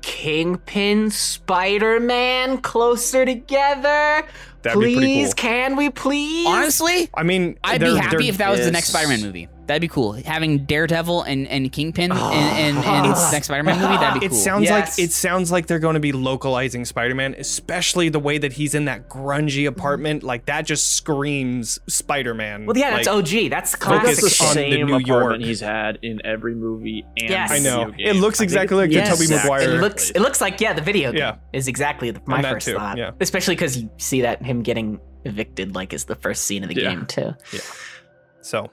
[0.00, 4.24] Kingpin, Spider Man closer together.
[4.62, 5.32] That'd be please, pretty cool.
[5.34, 6.46] can we please?
[6.46, 9.48] Honestly, I mean, I'd be happy if that was the next Spider-Man movie.
[9.68, 10.12] That'd be cool.
[10.14, 14.30] Having Daredevil and, and Kingpin in, in, in the next Spider-Man movie, that'd be It
[14.30, 14.38] cool.
[14.38, 14.98] sounds Yes.
[14.98, 18.74] like it sounds like they're going to be localizing Spider-Man, especially the way that he's
[18.74, 19.68] in that grungy mm-hmm.
[19.68, 20.22] apartment.
[20.22, 22.64] Like that just screams Spider-Man.
[22.66, 23.50] well, yeah, that's like, OG.
[23.50, 25.40] That's That's classic Focus the on the same New apartment York.
[25.42, 27.50] he's had in every movie and Yes.
[27.50, 27.90] I know.
[27.90, 29.08] video It looks I think exactly it's like the Yes.
[29.10, 29.74] Tobey exact- Maguire.
[29.76, 30.10] It looks.
[30.10, 31.36] It looks like yeah, the video game Yeah.
[31.52, 32.96] is exactly the, my first too, thought.
[32.96, 33.10] yeah.
[33.20, 36.76] Especially because you see that him getting evicted like is the first scene of the
[36.80, 36.90] Yeah.
[36.94, 37.34] game too.
[37.52, 37.60] Yeah.
[38.40, 38.70] So,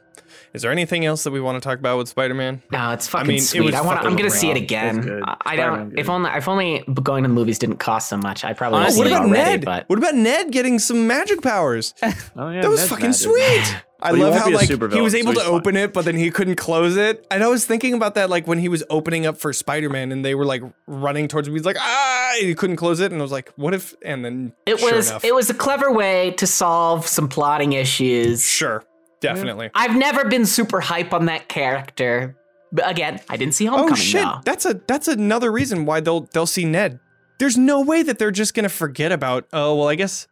[0.56, 2.64] is there anything else that we want to talk about with Spider-Man?
[2.72, 3.62] No, it's fucking mean, sweet.
[3.62, 4.04] was I want.
[4.04, 5.00] I'm gonna see it again.
[5.08, 5.24] It's.
[5.28, 5.90] I- I don't.
[5.92, 6.00] good.
[6.00, 8.86] If only if only going to the movies didn't cost so much, I probably would
[8.86, 9.52] have Honestly, seen what it about already.
[9.58, 9.66] Ned?
[9.66, 11.94] But What about Ned getting some magic powers?
[12.38, 13.22] Oh, yeah, that was Ned's fucking magic.
[13.22, 13.78] sweet.
[14.02, 15.54] I But love how like he was so able to he's fine.
[15.56, 17.26] open it, but then he couldn't close it.
[17.32, 20.24] And I was thinking about that, like when he was opening up for Spider-Man, and
[20.24, 21.56] they were like running towards him.
[21.56, 23.96] He's like, ah, and he couldn't close it, and I was like, what if?
[24.04, 27.74] And then it sure was enough, it was a clever way to solve some plotting
[27.74, 28.46] issues.
[28.46, 28.84] sure,
[29.22, 29.70] definitely.
[29.74, 32.36] I've never been super hype on that character.
[32.72, 34.42] But again, I didn't see Homecoming Oh shit, though.
[34.44, 37.00] that's a that's another reason why they'll they'll see Ned.
[37.40, 39.46] There's no way that they're just gonna forget about.
[39.54, 40.28] Oh well, I guess.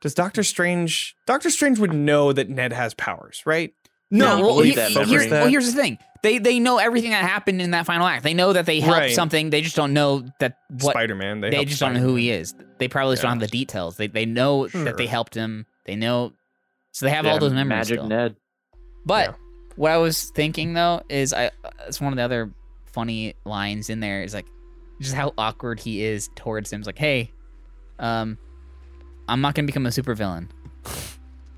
[0.00, 1.16] Does Doctor Strange?
[1.26, 3.72] Doctor Strange would know that Ned has powers, right?
[4.10, 5.10] No, No, well, he- that he- memory.
[5.10, 5.98] here's, well, here's the thing.
[6.22, 8.22] They they know everything that happened in that final act.
[8.24, 9.14] They know that they helped Right.
[9.14, 9.50] something.
[9.50, 11.40] They just don't know that what Spider-Man.
[11.40, 12.54] They, they, helped just don't know who he is.
[12.78, 13.30] They probably just Yeah.
[13.30, 13.96] don't have the details.
[13.96, 15.66] They they know that they helped him.
[15.86, 16.32] They know,
[16.92, 17.68] so they have Yeah, all those memories.
[17.90, 18.08] Magic still.
[18.08, 18.36] Ned.
[19.04, 19.34] But Yeah.
[19.76, 21.50] what I was thinking though is I
[21.86, 22.50] it's one of the other
[22.86, 24.46] funny lines in there is like
[25.00, 26.80] just how awkward he is towards him.
[26.80, 27.32] It's like, hey,
[27.98, 28.38] um,
[29.28, 30.48] I'm not gonna become a supervillain.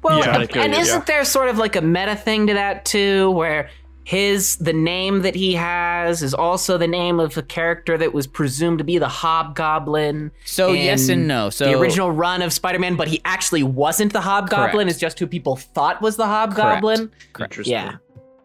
[0.02, 0.40] Well, Yeah.
[0.40, 3.70] and, and isn't there sort of like a meta thing to that too, where
[4.04, 8.26] his the name that he has is also the name of a character that was
[8.26, 10.30] presumed to be the Hobgoblin.
[10.44, 11.50] So yes and no.
[11.50, 14.72] So the original run of Spider-Man, but he actually wasn't the Hobgoblin.
[14.72, 14.90] Correct.
[14.90, 17.10] It's just who people thought was the Hobgoblin.
[17.32, 17.52] Correct.
[17.52, 17.72] Interesting.
[17.72, 17.96] Yeah.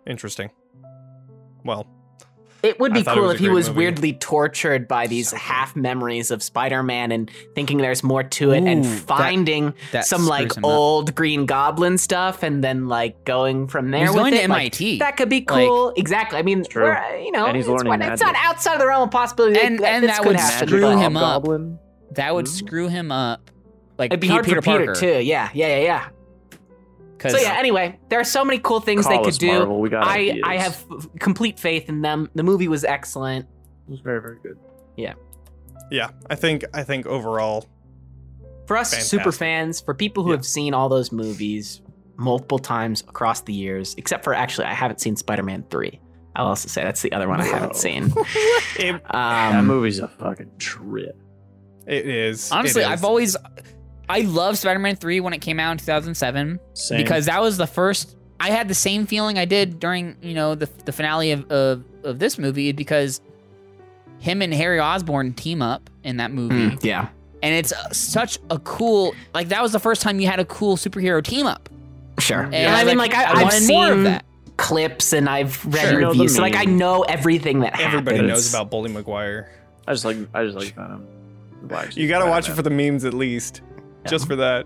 [0.07, 0.49] Interesting.
[1.65, 1.85] Well,
[2.61, 3.77] It would be cool was if he was movie.
[3.77, 8.85] weirdly tortured by these half memories of Spider-Man and thinking there's more to it, and
[8.85, 10.71] Ooh, that- finding that some like screws him up.
[10.71, 14.49] old Green Goblin stuff, and then like going from there He's with going to it.
[14.49, 14.99] Like, MIT.
[14.99, 15.93] that could be cool.
[15.95, 16.38] exactly.
[16.38, 16.93] I mean, true.
[17.23, 19.59] you know, And he's it's, learning what- it's not outside of the realm of possibility.
[19.59, 21.23] And- and that would happen, screw him up.
[21.43, 21.79] Hobgoblin.
[22.15, 22.51] that would Ooh.
[22.51, 23.49] screw him up.
[23.97, 24.99] Like It'd be Pe- hard Peter for Peter Parker.
[24.99, 25.19] too.
[25.21, 26.05] Yeah, yeah, yeah, yeah.
[27.19, 27.56] 'Cause- So yeah.
[27.57, 29.48] Anyway, there are so many cool things they could do.
[29.59, 30.43] Marvel, we got I ideas.
[30.45, 32.30] I have f- complete faith in them.
[32.35, 33.45] The movie was excellent.
[33.88, 34.57] It was very very good.
[34.98, 35.14] yeah,
[35.91, 37.65] Yeah, I think I think overall,
[38.67, 40.35] For us super fans, for people who Yeah.
[40.38, 41.81] have seen all those movies
[42.17, 45.99] multiple times across the years, except for actually, I haven't seen Spider Man 3.
[46.35, 48.14] I'll also say that's the other one I haven't seen.
[48.77, 51.17] it, that Um, movie's a fucking trip.
[51.88, 52.51] it is.
[52.51, 52.91] honestly, it is.
[52.91, 53.35] I've always
[54.09, 56.97] I love Spider-Man 3 when it came out in 2007 Same.
[56.97, 60.55] because that was the first I had the same feeling I did during, you know,
[60.55, 63.21] the the finale of of, of this movie because
[64.19, 67.09] him and Harry Osborn team up in that movie mm, yeah,
[67.43, 70.45] and it's uh, such a cool like that was the first time you had a
[70.45, 71.69] cool superhero team up.
[72.19, 72.41] sure.
[72.43, 74.25] And And I was mean, like, I, I I've wanted seen more of that.
[74.57, 75.91] clips and I've read Sure.
[75.93, 78.29] You know reviews, so like I know everything that Everybody happens.
[78.33, 79.51] knows about Bully Maguire.
[79.88, 81.07] I just like I just like Venom.
[81.93, 83.61] You got to watch it for the memes at least,
[84.07, 84.65] just for that.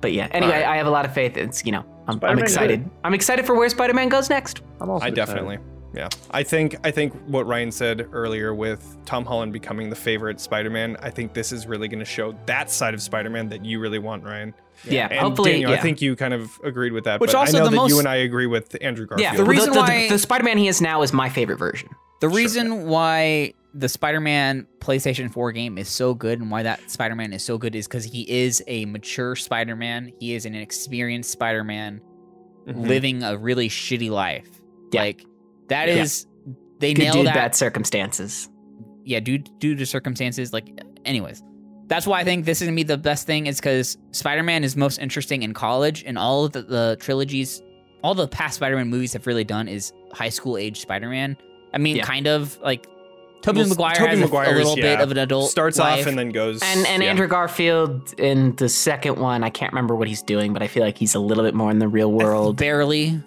[0.00, 0.66] But yeah, anyway, Alright.
[0.68, 1.36] I have a lot of faith.
[1.36, 2.90] It's you know, I'm, I'm Spider-Man excited.
[3.04, 4.62] I'm excited for where Spider-Man goes next.
[4.80, 5.14] I'm also I excited.
[5.14, 5.58] definitely.
[5.94, 6.08] Yeah.
[6.30, 10.96] I think I think what Ryan said earlier with Tom Holland becoming the favorite Spider-Man,
[11.00, 13.98] I think this is really going to show that side of Spider-Man that you really
[13.98, 14.54] want, Ryan.
[14.84, 15.52] Yeah, And hopefully.
[15.52, 15.76] Daniel, yeah.
[15.76, 17.76] I think you kind of agreed with that, Which but also I know the that
[17.76, 19.20] most- you and I agree with Andrew Garfield.
[19.32, 21.90] yeah, The reason the, why- the Spider-Man he is now is my favorite version.
[22.20, 27.32] The reason why the Spider-Man PlayStation 4 game is so good and why that Spider-Man
[27.32, 30.12] is so good is because he is a mature Spider-Man.
[30.20, 32.00] He is an experienced Spider-Man
[32.66, 32.86] Mhm.
[32.86, 34.48] living a really shitty life.
[34.92, 35.00] Yeah.
[35.00, 35.24] Like
[35.68, 36.02] that Yeah.
[36.02, 36.26] is
[36.80, 37.34] they Good nail that.
[37.34, 38.48] bad circumstances.
[39.04, 40.52] yeah, due due to circumstances.
[40.52, 40.68] Like,
[41.04, 41.42] anyways,
[41.88, 43.46] that's why I think this is gonna be the best thing.
[43.46, 47.60] Is because Spider-Man is most interesting in college, and all of the, the trilogies,
[48.04, 51.36] all the past Spider-Man movies have really done is high school age Spider-Man.
[51.74, 52.04] I mean, Yeah.
[52.04, 52.86] kind of like
[53.42, 56.00] Tobey Well, Maguire Tobey has a- a, Maguire's, little bit of an adult starts life.
[56.02, 57.10] off and then goes And and yeah.
[57.10, 60.82] Andrew Garfield in the second one, I can't remember what he's doing, but I feel
[60.84, 62.56] like he's a little bit more in the real world.
[62.56, 63.20] barely.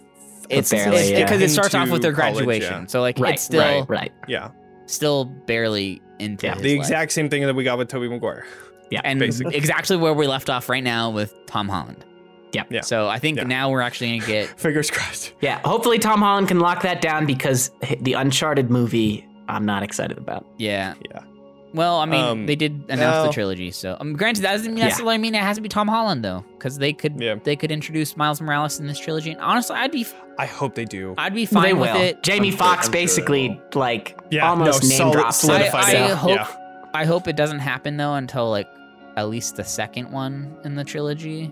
[0.50, 1.45] It's barely, because yeah.
[1.45, 2.85] it starts off with their college, graduation, yeah.
[2.88, 4.11] so like right, it's still right, right.
[4.27, 4.50] yeah,
[4.85, 6.53] still barely into Yeah.
[6.53, 6.85] his the life.
[6.85, 8.45] exact same thing that we got with Tobey Maguire.
[8.92, 9.56] Yeah and basically.
[9.56, 12.06] exactly where we left off right now with Tom Holland.
[12.53, 12.64] Yeah.
[12.69, 12.82] Yeah.
[12.82, 13.44] So I think Yeah.
[13.45, 15.34] now we're actually gonna get Fingers crossed.
[15.42, 17.72] Yeah, hopefully Tom Holland can lock that down because
[18.02, 20.45] the Uncharted movie, I'm not excited about.
[20.57, 20.93] yeah.
[21.09, 21.19] Yeah.
[21.74, 23.24] Well, I mean, Um, they did announce no.
[23.27, 24.85] the trilogy, so um, granted that doesn't Yeah.
[24.85, 27.35] necessarily mean it has to be Tom Holland though, because they could Yeah.
[27.43, 29.32] they could introduce Miles Morales in this trilogy.
[29.32, 30.06] And honestly, I'd be
[30.40, 31.15] I hope they do.
[31.17, 32.01] I'd be fine they with will.
[32.01, 32.24] it.
[32.24, 35.56] Jamie I'm sure- Foxx I'm sure basically like Yeah, almost no, name solid- drops I,
[35.74, 36.15] I it.
[36.15, 36.48] hope Yeah.
[36.93, 38.67] I hope it doesn't happen though until like
[39.17, 41.51] at least the second one in the trilogy,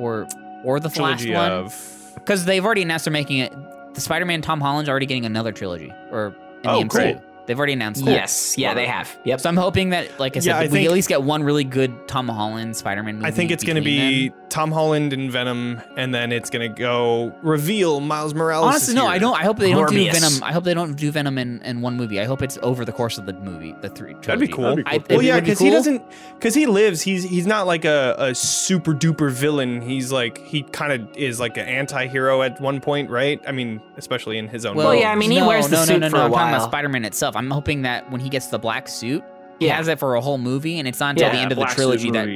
[0.00, 0.26] or
[0.64, 1.52] or the Trilogy last one.
[1.52, 3.52] of Because they've already announced they're making it.
[3.94, 6.34] The Spider-Man Tom Holland's already getting another trilogy, or
[6.66, 6.88] in Oh, the MCU.
[6.88, 7.16] great.
[7.46, 8.10] They've already announced that.
[8.10, 9.16] Yes, yeah, they have.
[9.24, 9.40] Yep.
[9.40, 11.42] So I'm hoping that, like I said, Yeah, I we think- at least get one
[11.42, 13.26] really good Tom Holland Spider-Man movie.
[13.26, 14.38] I think it's going to between be them.
[14.48, 18.66] Tom Holland and Venom, and then it's going to go reveal Miles Morales.
[18.66, 19.10] Honestly, is no, here.
[19.12, 19.34] I don't.
[19.38, 20.12] I hope they don't do Morbius.
[20.12, 20.42] Venom.
[20.42, 22.20] I hope they don't do Venom in, in one movie.
[22.20, 24.14] I hope it's over the course of the movie, the three.
[24.22, 24.52] That'd be trilogy.
[24.52, 24.64] cool.
[24.64, 25.04] That'd be I- cool.
[25.08, 25.72] it Well, yeah, would be because he cool.
[25.74, 26.02] doesn't,
[26.34, 27.02] because he lives.
[27.02, 29.82] He's he's not like a, a super duper villain.
[29.82, 33.40] He's like he kind of is like an anti-hero at one point, right?
[33.46, 34.76] I mean, especially in his own.
[34.76, 35.00] Well, world.
[35.00, 36.30] yeah, I mean, he no, wears the no, suit no, no, for no, a I'm
[36.32, 36.68] talking about while.
[36.68, 37.35] Spider-Man itself.
[37.36, 39.22] I'm hoping that when he gets the black suit,
[39.58, 39.76] he Yeah.
[39.76, 41.64] has it for a whole movie, and it's not until Yeah, the end of the
[41.66, 42.28] trilogy that,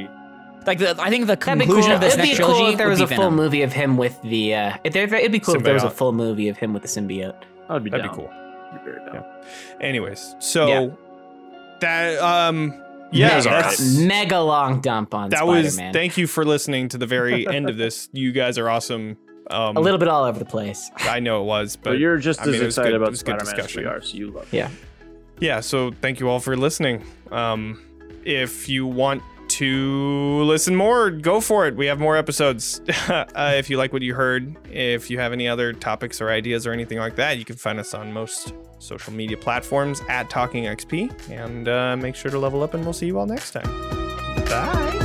[0.65, 1.95] like, the, I think the That'd conclusion cool.
[1.95, 3.35] of this It'd be next cool trilogy if there would was be a full Venom.
[3.35, 4.55] movie of him with the.
[4.55, 6.87] Uh, it, it'd be cool if there was a full movie of him with the
[6.87, 7.35] symbiote.
[7.69, 8.15] I'd be that'd down.
[8.15, 8.29] be cool.
[8.73, 9.21] I'd be very.
[9.81, 10.87] Anyways, so Yeah.
[11.79, 12.73] that um
[13.11, 15.73] yeah, mega, that's, mega long dump on that was.
[15.73, 15.93] Spider-Man.
[15.93, 18.07] Thank you for listening to the very end of this.
[18.13, 19.17] You guys are awesome.
[19.49, 20.89] Um, a little bit all over the place.
[20.97, 23.19] I know it was, but But you're just I as mean, excited good- about was
[23.19, 24.55] Spider-Man as we are, so you love it.
[24.57, 24.69] Yeah.
[25.41, 27.03] Yeah so thank you all for listening.
[27.31, 27.81] Um
[28.23, 31.75] if you want to listen more go for it.
[31.75, 32.81] We have more episodes.
[33.11, 36.67] Uh, if you like what you heard if you have any other topics or ideas
[36.67, 40.65] or anything like that you can find us on most social media platforms at talking
[40.65, 43.67] xp and uh, make sure to level up and we'll see you all next time.
[44.45, 45.00] Bye